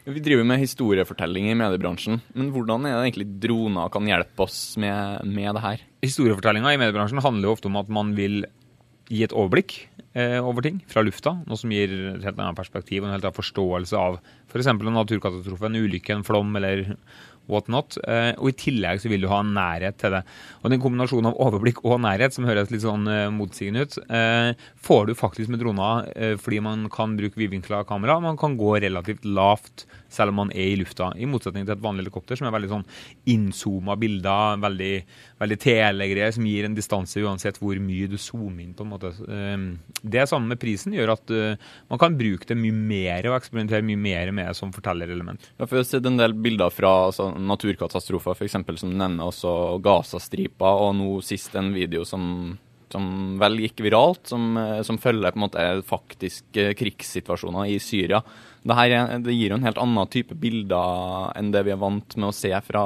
Vi 0.06 0.22
driver 0.22 0.44
med 0.46 0.60
historiefortelling 0.62 1.48
i 1.50 1.56
mediebransjen, 1.58 2.20
men 2.38 2.52
hvordan 2.54 2.84
er 2.86 2.94
det 2.94 3.08
egentlig 3.08 3.26
droner 3.42 3.90
kan 3.90 4.06
hjelpe 4.06 4.44
oss 4.44 4.60
med, 4.78 5.26
med 5.26 5.56
det 5.58 5.64
her? 5.64 5.82
Historiefortellinga 6.06 6.76
i 6.76 6.78
mediebransjen 6.78 7.18
handler 7.24 7.48
jo 7.48 7.56
ofte 7.56 7.66
om 7.66 7.80
at 7.80 7.90
man 7.90 8.12
vil 8.14 8.44
gi 9.12 9.22
et 9.26 9.34
overblikk 9.36 9.78
eh, 10.16 10.38
over 10.40 10.64
ting 10.66 10.80
fra 10.90 11.04
lufta. 11.06 11.36
Noe 11.46 11.60
som 11.60 11.72
gir 11.72 11.92
et 11.92 12.26
helt 12.26 12.38
annet 12.38 12.58
perspektiv 12.58 13.02
og 13.02 13.10
en 13.10 13.16
helt 13.16 13.26
annen 13.26 13.38
forståelse 13.38 14.00
av 14.00 14.20
f.eks. 14.50 14.68
en 14.72 14.84
naturkatastrofe, 14.96 15.68
en 15.68 15.80
ulykke, 15.80 16.14
en 16.14 16.26
flom 16.26 16.54
eller 16.58 16.96
whatnot. 17.50 17.98
Eh, 18.02 18.32
og 18.36 18.50
i 18.50 18.56
tillegg 18.58 19.00
så 19.02 19.10
vil 19.10 19.22
du 19.22 19.28
ha 19.30 19.40
en 19.42 19.54
nærhet 19.56 19.98
til 20.00 20.16
det. 20.16 20.22
Og 20.62 20.72
den 20.72 20.82
kombinasjonen 20.82 21.30
av 21.30 21.40
overblikk 21.46 21.82
og 21.86 22.00
nærhet, 22.04 22.34
som 22.34 22.48
høres 22.48 22.72
litt 22.72 22.84
sånn 22.84 23.06
eh, 23.10 23.28
motsigende 23.34 23.86
ut, 23.86 23.98
eh, 24.06 24.52
får 24.82 25.06
du 25.08 25.14
faktisk 25.18 25.52
med 25.52 25.62
droner 25.62 26.10
eh, 26.14 26.34
fordi 26.40 26.62
man 26.64 26.86
kan 26.92 27.16
bruke 27.18 27.38
vidvinkla 27.40 27.84
kamera. 27.88 28.18
Man 28.22 28.40
kan 28.40 28.58
gå 28.58 28.76
relativt 28.82 29.26
lavt 29.26 29.86
selv 30.16 30.32
om 30.32 30.40
man 30.44 30.52
er 30.54 30.72
i 30.72 30.78
lufta, 30.80 31.12
i 31.16 31.28
motsetning 31.28 31.66
til 31.66 31.76
et 31.76 31.84
vanlig 31.84 32.06
helikopter 32.06 32.38
som 32.38 32.48
er 32.48 32.56
veldig 32.56 32.72
sånn 32.72 32.86
innzooma 33.32 33.96
bilder, 34.00 34.60
veldig, 34.64 34.92
veldig 35.42 35.60
telegreier 35.62 36.34
som 36.34 36.48
gir 36.48 36.68
en 36.68 36.76
distanse 36.76 37.22
uansett 37.22 37.60
hvor 37.60 37.78
mye 37.82 38.08
du 38.10 38.16
zoomer 38.20 38.64
inn. 38.64 38.74
på 38.76 38.86
en 38.86 38.92
måte. 38.94 39.12
Eh, 39.28 39.56
det 40.02 40.26
sammen 40.30 40.50
med 40.52 40.60
prisen 40.62 40.94
gjør 40.96 41.14
at 41.16 41.32
uh, 41.34 41.72
man 41.90 42.00
kan 42.00 42.16
bruke 42.18 42.46
det 42.48 42.56
mye 42.58 42.74
mer 42.74 43.28
og 43.30 43.38
eksperimentere 43.38 43.84
mye 43.86 44.00
mer 44.00 44.32
med 44.34 44.56
som 44.56 44.72
fortellerelement. 44.74 45.50
Ja, 45.56 45.66
for 45.66 45.78
jeg 45.78 45.84
har 45.84 45.88
sett 45.90 46.08
en 46.08 46.20
del 46.20 46.36
bilder 46.46 46.72
fra 46.74 46.92
altså, 47.08 47.30
naturkatastrofer, 47.34 48.36
f.eks. 48.36 48.56
som 48.56 48.92
du 48.92 48.96
nevner 48.96 49.26
også 49.26 49.50
Gazastripa, 49.84 50.72
og 50.82 50.94
nå 50.98 51.10
sist 51.26 51.56
en 51.58 51.72
video 51.74 52.04
som, 52.08 52.56
som 52.92 53.36
vel 53.40 53.60
gikk 53.64 53.84
viralt, 53.86 54.24
som, 54.30 54.52
eh, 54.60 54.82
som 54.86 55.00
følger 55.02 55.34
på 55.34 55.40
en 55.40 55.46
måte 55.46 55.66
faktiske 55.88 56.70
krigssituasjoner 56.78 57.72
i 57.72 57.80
Syria 57.82 58.22
det, 58.66 58.74
her, 58.74 59.18
det 59.22 59.34
gir 59.34 59.52
jo 59.52 59.58
en 59.60 59.66
helt 59.66 59.78
annen 59.78 60.08
type 60.10 60.34
bilder 60.42 61.30
enn 61.38 61.52
det 61.54 61.62
vi 61.66 61.72
er 61.74 61.78
vant 61.78 62.16
med 62.18 62.28
å 62.28 62.34
se 62.34 62.50
fra, 62.66 62.82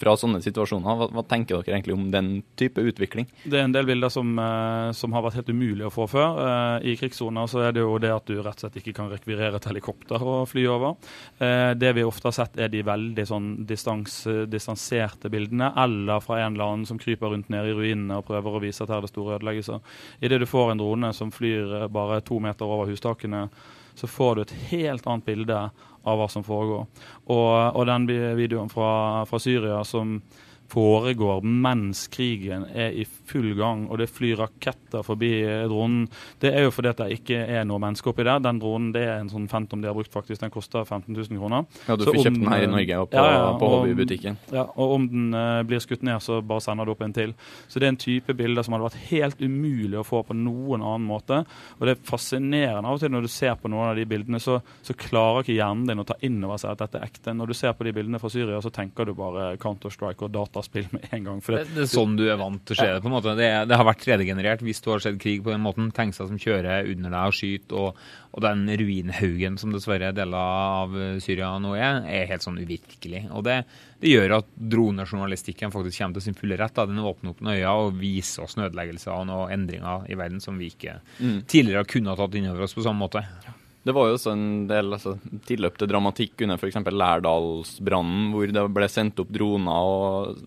fra 0.00 0.14
sånne 0.18 0.40
situasjoner. 0.42 0.98
Hva, 0.98 1.08
hva, 1.14 1.24
tenker 1.30 1.60
dere 1.60 1.76
egentlig 1.76 1.94
om 1.94 2.08
den 2.10 2.30
type 2.58 2.82
utvikling? 2.82 3.28
Det 3.44 3.60
er 3.60 3.68
en 3.68 3.74
del 3.74 3.86
bilder 3.86 4.12
som, 4.12 4.32
eh, 4.42 4.90
som 4.96 5.14
har 5.14 5.24
vært 5.26 5.40
helt 5.40 5.52
umulig 5.54 5.86
å 5.86 5.92
få 5.94 6.08
før. 6.10 6.40
Eh, 6.42 6.90
I 6.90 6.96
krigssoner 6.98 7.50
så 7.50 7.62
er 7.68 7.76
det 7.76 7.84
jo 7.84 7.98
det 8.02 8.12
at 8.14 8.26
du 8.26 8.40
rett 8.40 8.58
og 8.58 8.64
slett 8.64 8.80
ikke 8.82 8.96
kan 8.96 9.10
rekvirere 9.12 9.60
et 9.60 9.70
helikopter 9.70 10.18
og 10.20 10.48
fly 10.50 10.66
over. 10.72 10.98
Eh, 11.38 11.72
det 11.78 11.94
vi 11.98 12.06
ofte 12.06 12.30
har 12.30 12.38
sett 12.40 12.58
er 12.58 12.72
de 12.72 12.82
veldig 12.86 13.26
sånn 13.30 13.50
distans, 13.68 14.22
distanserte 14.50 15.30
bildene, 15.30 15.70
eller 15.78 16.24
fra 16.24 16.40
en 16.42 16.56
eller 16.56 16.72
annen 16.72 16.88
som 16.90 16.98
kryper 17.00 17.30
rundt 17.30 17.52
nede 17.54 17.70
i 17.70 17.76
ruinene 17.76 18.18
og 18.18 18.26
prøver 18.30 18.58
å 18.58 18.64
vise 18.64 18.82
at 18.82 18.90
her 18.90 18.98
er 18.98 19.06
det 19.06 19.14
store 19.14 19.38
ødeleggelser. 19.38 19.78
Idet 20.26 20.42
du 20.42 20.48
får 20.50 20.72
en 20.72 20.82
drone 20.82 21.14
som 21.14 21.30
flyr 21.34 21.86
bare 21.92 22.18
to 22.26 22.40
meter 22.42 22.66
over 22.66 22.90
hustakene, 22.90 23.46
så 23.94 24.08
får 24.10 24.34
du 24.34 24.42
et 24.42 24.56
helt 24.70 25.06
annet 25.06 25.26
bilde 25.26 25.62
av 26.02 26.20
hva 26.20 26.28
som 26.32 26.44
foregår. 26.44 26.86
Og, 27.28 27.52
og 27.76 27.88
den 27.88 28.06
videoen 28.38 28.70
fra, 28.72 29.26
fra, 29.28 29.40
Syria 29.42 29.82
som 29.84 30.18
foregår 30.70 31.42
mens 31.42 32.06
krigen 32.12 32.64
er 32.74 32.94
i 32.94 33.04
full 33.04 33.54
gang, 33.58 33.86
og 33.90 33.98
det 34.00 34.10
flyr 34.10 34.38
raketter 34.40 35.04
forbi 35.06 35.32
dronen. 35.70 36.06
Det 36.40 36.52
er 36.54 36.66
jo 36.66 36.74
fordi 36.74 36.92
at 36.92 37.02
det 37.02 37.18
ikke 37.18 37.40
er 37.42 37.66
noe 37.68 37.80
menneske 37.82 38.10
oppi 38.12 38.26
der. 38.26 38.42
Den 38.42 38.60
dronen 38.62 38.90
det 38.94 39.02
er 39.06 39.18
en 39.18 39.30
sånn 39.32 39.48
Phantom 39.50 39.82
de 39.82 39.90
har 39.90 39.96
brukt, 39.96 40.12
faktisk. 40.14 40.40
Den 40.42 40.52
koster 40.54 40.84
15 40.84 41.12
000 41.14 41.40
kroner. 41.40 41.66
Ja, 41.88 41.96
du 41.96 42.04
Så 42.06 42.14
får 42.14 42.28
kjøpt 42.28 42.38
den 42.38 42.52
her 42.52 42.64
i 42.66 42.70
Norge 42.70 43.00
og 43.02 43.10
på, 43.10 43.18
Ja, 43.18 43.32
ja, 43.34 43.48
på 43.58 43.70
hobbybutikken. 43.74 44.38
Ja, 44.54 44.66
og 44.70 44.94
om 44.96 45.08
den 45.10 45.34
uh, 45.34 45.62
blir 45.66 45.82
skutt 45.82 46.04
ned, 46.06 46.22
så 46.22 46.40
bare 46.42 46.64
sender 46.64 46.86
du 46.86 46.94
opp 46.94 47.04
en 47.06 47.16
til. 47.16 47.34
Så 47.68 47.82
det 47.82 47.88
er 47.88 47.94
en 47.94 48.00
type 48.00 48.36
bilder 48.36 48.66
som 48.66 48.76
hadde 48.76 48.88
vært 48.88 49.10
helt 49.10 49.42
umulig 49.42 49.98
å 50.00 50.06
få 50.06 50.22
på 50.26 50.36
noen 50.36 50.84
annen 50.84 51.08
måte. 51.08 51.42
Og 51.78 51.86
det 51.86 51.96
er 51.96 52.04
fascinerende 52.10 52.86
av 52.86 52.98
og 52.98 53.02
til 53.02 53.12
når 53.12 53.26
du 53.26 53.32
ser 53.32 53.58
på 53.60 53.70
noen 53.72 53.90
av 53.90 53.98
de 53.98 54.06
bildene, 54.08 54.40
så, 54.42 54.60
så 54.86 54.96
klarer 54.98 55.44
ikke 55.44 55.58
hjernen 55.58 55.86
din 55.90 56.02
å 56.02 56.06
ta 56.06 56.18
inn 56.26 56.38
over 56.46 56.60
seg 56.60 56.74
at 56.74 56.84
dette 56.84 57.00
er 57.00 57.10
ekte. 57.10 57.34
Når 57.36 57.50
du 57.50 57.58
ser 57.58 57.74
på 57.76 57.86
de 57.86 57.94
bildene 57.96 58.20
fra 58.22 58.30
Syria, 58.32 58.60
så 58.62 58.72
tenker 58.74 59.08
du 59.08 59.14
bare 59.18 59.52
Counter-Strike 59.60 60.26
og 60.26 60.34
dataspill 60.60 60.86
med 60.92 61.08
en 61.16 61.24
gang. 61.24 61.40
Det, 61.42 61.64
er 61.82 61.88
sånn 61.90 62.14
du 62.18 62.26
er 62.30 62.36
vant 62.40 62.62
til 62.68 62.76
å 62.76 62.80
se 62.80 62.86
det. 62.92 63.00
på 63.02 63.08
en 63.10 63.14
måte. 63.16 63.34
Det, 63.38 63.46
er- 63.48 63.66
det 63.66 63.76
har 63.80 63.86
vært 63.88 64.04
3D-generert 64.04 64.62
hvis 64.62 64.80
du 64.84 64.90
har 64.92 65.00
sett 65.02 65.18
krig 65.20 65.42
på 65.42 65.50
den 65.54 65.60
måten. 65.64 65.90
Tenk 65.96 66.14
seg 66.14 66.28
som 66.30 66.38
kjører 66.40 66.86
under 66.92 67.10
deg 67.16 67.32
og 67.32 67.36
skyter, 67.36 67.76
og, 67.80 68.00
og 68.36 68.44
den 68.44 68.66
ruinhaugen 68.80 69.56
som 69.58 69.72
dessverre 69.74 70.12
deler 70.14 70.36
av 70.38 70.94
Syria 71.24 71.50
nå 71.62 71.74
er, 71.78 72.02
er 72.06 72.28
helt 72.30 72.44
sånn 72.46 72.60
uvirkelig. 72.60 73.24
Og 73.34 73.44
det, 73.48 73.58
det 74.04 74.12
gjør 74.14 74.36
at 74.40 74.50
dronejournalistikken 74.56 75.72
faktisk 75.74 75.98
kommer 76.02 76.18
til 76.20 76.26
sin 76.28 76.38
fulle 76.38 76.58
rett. 76.60 76.74
Da. 76.76 76.86
Den 76.90 77.00
åpner 77.02 77.32
opp 77.34 77.42
øya 77.46 77.72
og 77.86 77.96
viser 78.00 78.44
oss 78.46 78.58
nødeleggelser 78.60 79.14
og 79.30 79.50
endringer 79.54 80.06
i 80.10 80.18
verden 80.20 80.40
som 80.44 80.58
vi 80.60 80.70
ikke 80.74 80.98
tidligere 81.50 81.86
kunne 81.88 82.12
ha 82.12 82.18
tatt 82.20 82.36
inn 82.38 82.50
over 82.52 82.66
oss 82.68 82.76
på 82.76 82.84
samme 82.86 83.02
måte. 83.06 83.24
Det 83.80 83.94
var 83.96 84.10
jo 84.10 84.16
også 84.18 84.32
en 84.34 84.66
del 84.68 84.92
altså, 84.92 85.14
tilløp 85.48 85.78
til 85.80 85.88
dramatikk 85.88 86.42
under 86.44 86.58
f.eks. 86.60 86.76
Lærdalsbrannen, 86.84 88.26
hvor 88.34 88.50
det 88.52 88.64
ble 88.76 88.88
sendt 88.92 89.22
opp 89.22 89.30
droner, 89.32 89.86
og, 89.88 90.42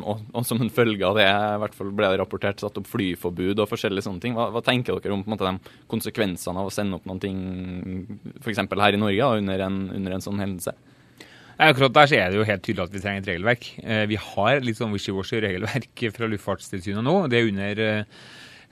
og, 0.00 0.22
og 0.32 0.46
som 0.48 0.62
en 0.64 0.72
følge 0.72 1.04
av 1.04 1.18
det 1.18 1.26
i 1.28 1.58
hvert 1.64 1.76
fall 1.76 1.92
ble 1.98 2.08
det 2.14 2.20
rapportert 2.22 2.64
satt 2.64 2.80
opp 2.80 2.88
flyforbud 2.88 3.60
og 3.60 3.68
forskjellige 3.68 4.06
sånne 4.08 4.24
ting. 4.24 4.38
Hva, 4.38 4.48
hva 4.54 4.64
tenker 4.64 4.96
dere 5.04 5.18
om 5.18 5.26
måte, 5.28 5.44
de 5.44 5.84
konsekvensene 5.92 6.64
av 6.64 6.70
å 6.70 6.72
sende 6.72 6.96
opp 6.96 7.04
noen 7.10 7.20
ting 7.20 7.42
f.eks. 8.40 8.64
her 8.64 8.96
i 8.96 9.02
Norge 9.04 9.20
da, 9.20 9.42
under, 9.44 9.66
en, 9.68 9.78
under 10.00 10.16
en 10.16 10.24
sånn 10.24 10.40
hendelse? 10.40 10.72
Akkurat 11.58 11.92
der 11.92 12.08
så 12.08 12.14
er 12.16 12.30
det 12.30 12.38
jo 12.38 12.46
helt 12.46 12.62
tydelig 12.62 12.84
at 12.86 12.92
vi 12.94 13.00
trenger 13.02 13.24
et 13.24 13.30
regelverk. 13.32 13.64
Eh, 13.82 14.04
Vi 14.06 14.16
har 14.30 14.60
litt 14.62 14.78
sånn 14.78 14.92
wishy-washy 14.94 15.40
regelverk 15.42 16.04
fra 16.14 16.28
Luftfartstilsynet 16.30 17.02
nå. 17.04 17.14
Det 17.28 17.40
er 17.40 17.48
under 17.50 17.80
eh, 17.84 18.20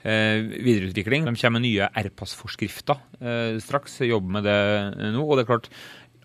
videreutvikling. 0.03 1.25
De 1.25 1.33
kommer 1.35 1.59
med 1.59 1.65
nye 1.65 1.87
R-passforskrifter 2.03 2.99
eh, 3.21 3.57
straks. 3.63 3.99
Jobber 4.05 4.37
med 4.37 4.47
det 4.47 4.57
eh, 4.57 5.11
nå. 5.15 5.23
Og 5.25 5.37
det 5.37 5.45
er 5.45 5.51
klart, 5.51 5.69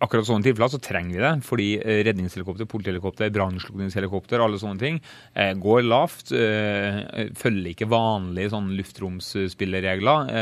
akkurat 0.03 0.27
sånne 0.27 0.47
tilfeller 0.47 0.73
så 0.73 0.81
trenger 0.83 1.15
vi 1.15 1.23
det. 1.23 1.33
Fordi 1.47 1.69
eh, 1.81 2.01
redningshelikopter, 2.09 2.69
politihelikopter, 2.71 3.31
brannslukningshelikopter, 3.35 4.43
alle 4.43 4.61
sånne 4.61 4.83
ting 4.83 4.99
eh, 5.35 5.53
går 5.59 5.85
lavt. 5.87 6.33
Eh, 6.35 7.31
følger 7.39 7.73
ikke 7.75 7.91
vanlige 7.93 8.53
sånn 8.55 8.73
luftromsspilleregler. 8.79 10.35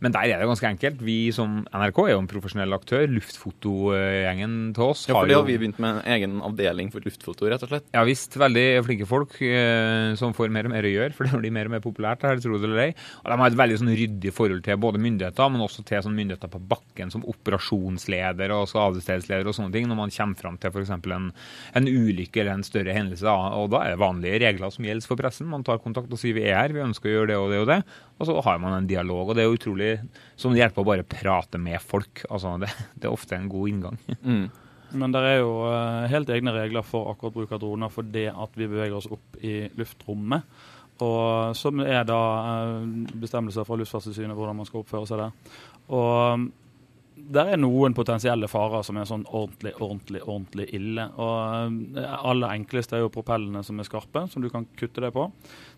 Men 0.00 0.14
der 0.14 0.30
er 0.32 0.40
det 0.40 0.48
ganske 0.48 0.64
enkelt. 0.64 1.02
Vi 1.04 1.28
som 1.36 1.60
NRK 1.76 1.98
er 2.06 2.14
jo 2.14 2.22
en 2.22 2.30
profesjonell 2.30 2.72
aktør. 2.72 3.04
Luftfotogjengen 3.12 4.54
til 4.76 4.86
oss 4.86 5.04
har 5.04 5.12
jo 5.12 5.16
Ja, 5.16 5.20
for 5.20 5.28
det 5.28 5.36
har 5.36 5.44
vi 5.44 5.58
begynt 5.60 5.80
med 5.82 5.98
en 6.00 6.14
egen 6.16 6.38
avdeling 6.46 6.88
for 6.92 7.04
luftfoto, 7.04 7.50
rett 7.52 7.66
og 7.66 7.72
slett. 7.74 7.90
ja 7.92 8.04
visst, 8.08 8.38
veldig 8.40 8.64
flinke 8.86 9.08
folk 9.08 9.36
som 10.16 10.32
får 10.36 10.48
mer 10.54 10.70
og 10.70 10.72
mer 10.72 10.88
å 10.88 10.94
gjøre, 10.94 11.12
for 11.16 11.28
det 11.28 11.42
blir 11.42 11.52
mer 11.52 11.68
og 11.68 11.74
mer 11.76 11.84
populært 11.84 12.24
her, 12.24 12.40
tro 12.40 12.56
det 12.56 12.70
eller 12.70 12.86
ei. 12.86 12.94
Og 13.20 13.28
de 13.28 13.38
har 13.42 13.52
et 13.52 13.60
veldig 13.60 13.78
sånn 13.82 13.92
ryddig 14.00 14.32
forhold 14.32 14.64
til 14.64 14.80
både 14.80 15.02
myndigheter, 15.04 15.52
men 15.52 15.66
også 15.66 15.84
til 15.84 16.00
sånn 16.06 16.16
myndigheter 16.16 16.48
på 16.48 16.62
bakken, 16.72 17.12
som 17.12 17.26
operasjonsleder 17.28 18.56
og 18.56 18.64
skadestedsleder 18.72 18.79
og 18.80 19.56
sånne 19.56 19.72
ting, 19.74 19.88
når 19.90 19.98
man 19.98 20.14
kommer 20.14 20.40
fram 20.40 20.56
til 20.60 20.72
f.eks. 20.72 20.92
En, 20.96 21.28
en 21.80 21.90
ulykke 21.90 22.42
eller 22.42 22.56
en 22.56 22.66
større 22.66 22.94
hendelse. 22.96 23.26
Da. 23.26 23.34
Og 23.60 23.70
da 23.74 23.82
er 23.84 23.94
det 23.94 24.02
vanlige 24.02 24.40
regler 24.44 24.72
som 24.74 24.86
gjelder 24.86 25.10
for 25.10 25.20
pressen. 25.20 25.50
Man 25.50 25.66
tar 25.66 25.82
kontakt 25.84 26.12
og 26.12 26.20
sier 26.20 26.36
vi 26.36 26.46
er 26.48 26.58
her, 26.58 26.74
vi 26.76 26.84
ønsker 26.84 27.10
å 27.10 27.14
gjøre 27.18 27.32
det 27.32 27.38
og 27.40 27.52
det 27.52 27.60
og 27.64 27.68
det. 27.70 27.80
Og 28.20 28.28
så 28.28 28.38
har 28.48 28.58
man 28.62 28.76
en 28.76 28.88
dialog. 28.90 29.30
Og 29.30 29.36
det 29.36 29.44
er 29.44 29.50
jo 29.50 29.60
utrolig 29.60 29.92
som 30.40 30.54
det 30.54 30.64
hjelper 30.64 30.84
å 30.84 30.90
bare 30.90 31.06
prate 31.08 31.60
med 31.60 31.80
folk. 31.84 32.24
Altså, 32.30 32.56
det, 32.62 32.72
det 32.96 33.08
er 33.08 33.14
ofte 33.14 33.38
en 33.38 33.52
god 33.52 33.72
inngang. 33.74 34.02
Mm. 34.20 34.44
Men 34.90 35.14
det 35.14 35.22
er 35.22 35.38
jo 35.38 35.54
eh, 35.70 36.10
helt 36.10 36.30
egne 36.34 36.54
regler 36.54 36.86
for 36.86 37.12
akkurat 37.12 37.34
bruk 37.36 37.52
av 37.54 37.62
droner 37.62 37.92
for 37.92 38.06
det 38.06 38.28
at 38.32 38.56
vi 38.58 38.66
beveger 38.66 38.96
oss 38.98 39.08
opp 39.10 39.38
i 39.38 39.62
luftrommet. 39.78 40.46
Og 41.00 41.56
som 41.56 41.80
er 41.84 42.02
da 42.08 42.20
eh, 42.40 43.12
bestemmelser 43.22 43.66
fra 43.68 43.78
Luftfartstilsynet 43.80 44.36
hvordan 44.36 44.58
man 44.58 44.68
skal 44.68 44.82
oppføre 44.82 45.08
seg 45.08 45.22
der. 45.22 45.60
Og 45.96 46.48
der 47.28 47.52
er 47.52 47.60
noen 47.60 47.94
potensielle 47.96 48.48
farer 48.50 48.84
som 48.86 48.98
er 49.00 49.08
sånn 49.08 49.26
ordentlig, 49.26 49.74
ordentlig, 49.78 50.22
ordentlig 50.24 50.68
ille. 50.76 51.06
Og 51.20 51.76
det 51.96 52.06
aller 52.06 52.56
enkleste 52.56 52.96
er 52.96 53.04
jo 53.04 53.12
propellene 53.12 53.62
som 53.66 53.80
er 53.80 53.88
skarpe, 53.88 54.24
som 54.32 54.44
du 54.44 54.48
kan 54.52 54.66
kutte 54.78 55.04
det 55.04 55.12
på. 55.14 55.28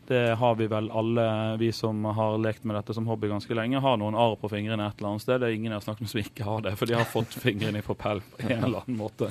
Det 0.08 0.22
har 0.38 0.56
vi 0.58 0.66
vel 0.70 0.90
alle, 0.90 1.26
vi 1.60 1.70
som 1.74 2.04
har 2.04 2.38
lekt 2.42 2.64
med 2.66 2.76
dette 2.76 2.94
som 2.96 3.06
hobby 3.06 3.30
ganske 3.30 3.54
lenge, 3.56 3.82
har 3.82 4.00
noen 4.00 4.18
arr 4.18 4.34
på 4.40 4.50
fingrene 4.52 4.88
et 4.88 4.98
eller 4.98 5.14
annet 5.14 5.26
sted. 5.26 5.40
Det 5.42 5.50
er 5.50 5.58
ingen 5.58 5.70
jeg 5.70 5.78
har 5.78 5.86
snakket 5.86 6.06
med 6.06 6.14
som 6.14 6.24
ikke 6.24 6.48
har 6.48 6.64
det, 6.66 6.74
for 6.80 6.90
de 6.90 6.98
har 6.98 7.08
fått 7.08 7.38
fingrene 7.44 7.82
i 7.82 7.86
propell 7.86 8.24
på 8.32 8.42
en 8.48 8.58
eller 8.58 8.82
annen 8.82 8.98
måte. 8.98 9.30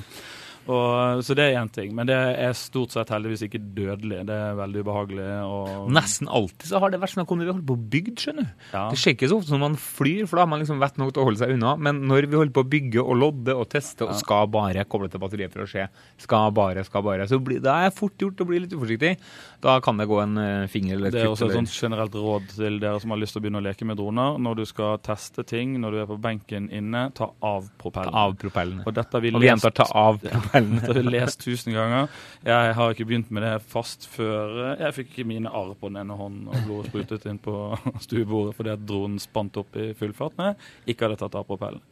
Og, 0.70 1.22
så 1.26 1.34
det 1.34 1.48
er 1.48 1.58
én 1.58 1.70
ting. 1.72 1.90
Men 1.96 2.06
det 2.06 2.16
er 2.16 2.52
stort 2.54 2.94
sett 2.94 3.10
heldigvis 3.10 3.44
ikke 3.48 3.60
dødelig. 3.74 4.20
Det 4.28 4.36
er 4.36 4.58
veldig 4.58 4.84
ubehagelig. 4.84 5.28
Og, 5.46 5.88
Nesten 5.92 6.30
alltid 6.30 6.68
så 6.70 6.80
har 6.82 6.92
det 6.92 7.00
vært 7.02 7.14
sånn 7.14 7.24
at 7.24 7.32
når 7.32 7.42
vi 7.42 7.50
holder 7.50 7.66
på 7.70 7.76
å 7.76 7.84
bygge, 7.94 8.14
skjønner 8.22 8.46
du. 8.46 8.66
Ja. 8.72 8.84
Det 8.92 9.00
skjer 9.02 9.16
ikke 9.16 9.30
så 9.32 9.38
ofte 9.40 9.54
når 9.56 9.62
man 9.64 9.78
flyr, 9.82 10.22
for 10.30 10.38
da 10.38 10.44
har 10.46 10.52
man 10.52 10.62
liksom 10.62 10.82
vett 10.82 11.00
nok 11.00 11.14
til 11.14 11.24
å 11.24 11.26
holde 11.28 11.42
seg 11.42 11.54
unna. 11.56 11.74
Men 11.82 12.02
når 12.10 12.28
vi 12.28 12.38
holder 12.38 12.54
på 12.54 12.64
å 12.64 12.70
bygge 12.76 13.02
og 13.02 13.18
lodde 13.18 13.56
og 13.58 13.66
teste 13.72 14.06
og 14.06 14.14
skal 14.20 14.50
bare 14.52 14.86
koble 14.86 15.10
til 15.12 15.22
batteriet 15.22 15.54
for 15.54 15.64
å 15.66 15.70
se, 15.70 15.88
skal 16.22 16.54
bare, 16.54 16.86
skal 16.86 17.06
bare, 17.06 17.26
så 17.30 17.40
bli, 17.42 17.58
det 17.62 17.72
er 17.72 17.94
fort 17.96 18.14
gjort 18.22 18.44
å 18.44 18.48
bli 18.48 18.62
litt 18.62 18.76
uforsiktig. 18.76 19.16
Da 19.62 19.76
kan 19.82 19.98
det 19.98 20.08
gå 20.10 20.20
en 20.22 20.38
eh, 20.42 20.68
finger 20.70 20.96
eller 20.96 21.10
et 21.10 21.16
Det 21.16 21.24
er 21.24 21.30
kutt. 21.30 21.36
også 21.36 21.50
et 21.50 21.58
sånt 21.58 21.74
generelt 21.74 22.14
råd 22.18 22.48
til 22.54 22.78
dere 22.82 23.02
som 23.02 23.14
har 23.14 23.20
lyst 23.22 23.36
til 23.36 23.42
å 23.42 23.44
begynne 23.46 23.62
å 23.62 23.66
leke 23.66 23.86
med 23.88 23.98
droner. 23.98 24.38
Når 24.42 24.62
du 24.62 24.64
skal 24.70 24.98
teste 25.02 25.44
ting, 25.46 25.76
når 25.82 25.94
du 25.94 26.00
er 26.04 26.08
på 26.10 26.18
benken 26.22 26.70
inne, 26.74 27.08
ta 27.18 27.30
av 27.42 27.68
propellen. 27.82 28.14
av 28.14 28.34
propellene. 28.38 28.86
Og 28.86 28.94
dette 28.96 29.18
har 29.18 29.22
vi 29.24 29.34
Og 29.34 29.42
vi 29.42 29.50
gjentar 29.50 29.74
ta 29.74 29.86
av 29.90 30.22
propellene. 30.52 30.80
dette 30.80 30.92
har 30.92 31.00
vi 31.00 31.14
lest 31.14 31.40
tusen 31.40 31.72
ganger. 31.76 32.20
Jeg 32.46 32.76
har 32.78 32.94
ikke 32.94 33.08
begynt 33.08 33.32
med 33.34 33.46
det 33.46 33.54
fast 33.72 34.06
før 34.12 34.76
jeg 34.80 34.96
fikk 35.00 35.18
mine 35.28 35.50
arr 35.50 35.74
på 35.78 35.90
den 35.90 36.00
ene 36.02 36.16
hånden 36.18 36.48
og 36.52 36.68
blodet 36.68 36.92
sprutet 36.92 37.26
inn 37.30 37.40
på 37.42 37.56
stuebordet 38.04 38.56
fordi 38.58 38.74
at 38.76 38.86
dronen 38.86 39.20
spant 39.22 39.56
opp 39.60 39.76
i 39.80 39.90
full 39.98 40.14
fart 40.16 40.38
når 40.38 40.52
jeg 40.52 40.94
ikke 40.94 41.08
hadde 41.08 41.20
tatt 41.24 41.38
av 41.38 41.48
propellen. 41.48 41.82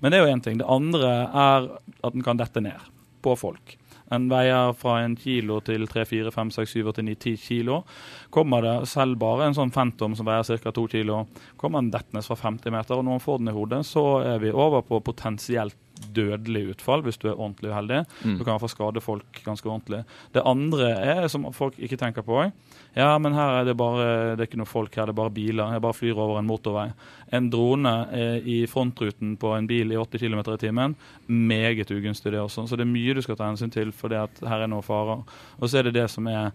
Men 0.00 0.12
det 0.12 0.20
er 0.20 0.26
jo 0.26 0.32
én 0.34 0.44
ting. 0.44 0.60
Det 0.60 0.70
andre 0.70 1.12
er 1.26 1.70
at 1.76 2.16
den 2.16 2.26
kan 2.26 2.40
dette 2.40 2.64
ned 2.64 2.90
på 3.24 3.36
folk. 3.36 3.76
Den 4.10 4.26
veier 4.26 4.72
fra 4.74 4.96
en 5.04 5.12
kilo 5.14 5.60
til 5.62 5.84
3, 5.86 6.02
4, 6.08 6.32
5, 6.34 6.48
6, 6.56 6.72
7, 6.72 6.88
8, 6.90 7.02
9, 7.06 7.12
10 7.14 7.36
kilo. 7.44 7.76
Kommer 8.34 8.64
det 8.66 8.72
selv 8.90 9.20
bare 9.22 9.46
en 9.46 9.54
sånn 9.54 9.70
Phantom 9.70 10.16
som 10.18 10.26
veier 10.26 10.58
ca. 10.64 10.72
2 10.74 10.86
kilo, 10.90 11.20
kommer 11.60 11.84
den 11.84 11.92
dettende 11.94 12.24
fra 12.26 12.34
50 12.40 12.74
meter, 12.74 12.96
og 12.96 13.06
når 13.06 13.20
man 13.20 13.22
får 13.22 13.38
den 13.38 13.52
i 13.52 13.54
hodet, 13.54 13.84
så 13.86 14.04
er 14.32 14.42
vi 14.42 14.50
over 14.50 14.82
på 14.88 14.98
potensielt 15.06 15.78
dødelig 16.14 16.74
utfall 16.74 17.04
hvis 17.06 17.18
du 17.20 17.28
er 17.28 17.36
ordentlig 17.36 17.70
uheldig. 17.72 18.02
Mm. 18.24 18.36
Du 18.38 18.42
kan 18.42 18.50
i 18.50 18.54
hvert 18.54 18.64
fall 18.64 18.72
skade 18.72 19.02
folk 19.04 19.40
ganske 19.44 19.68
ordentlig. 19.68 20.02
Det 20.34 20.44
andre 20.46 20.90
er, 20.96 21.28
som 21.32 21.48
folk 21.56 21.78
ikke 21.78 21.98
tenker 22.00 22.26
på 22.26 22.42
Ja, 22.94 23.18
men 23.22 23.36
her 23.36 23.60
er 23.60 23.64
det 23.68 23.76
bare 23.78 24.34
Det 24.34 24.42
er 24.42 24.48
ikke 24.48 24.58
noe 24.58 24.66
folk 24.66 24.96
her, 24.96 25.06
det 25.06 25.14
er 25.14 25.20
bare 25.20 25.34
biler. 25.34 25.72
Jeg 25.72 25.84
bare 25.84 25.94
flyr 25.94 26.18
over 26.18 26.40
en 26.40 26.48
motorvei. 26.48 26.88
En 27.32 27.50
drone 27.50 27.92
eh, 28.12 28.38
i 28.42 28.58
frontruten 28.66 29.36
på 29.36 29.54
en 29.54 29.68
bil 29.70 29.92
i 29.92 29.98
80 30.00 30.24
km 30.24 30.42
i 30.54 30.58
timen, 30.58 30.96
meget 31.28 31.90
ugunstig 31.90 32.32
det 32.32 32.40
også. 32.40 32.66
Så 32.66 32.76
det 32.76 32.86
er 32.86 32.92
mye 32.92 33.14
du 33.14 33.22
skal 33.22 33.38
ta 33.38 33.46
hensyn 33.50 33.70
til, 33.70 33.92
for 33.92 34.10
det 34.10 34.24
at 34.24 34.42
her 34.42 34.64
er 34.64 34.70
noen 34.70 34.86
farer. 34.86 35.22
Og 35.60 35.68
så 35.68 35.78
er 35.78 35.88
det 35.88 35.98
det 36.00 36.08
som 36.10 36.26
er 36.26 36.50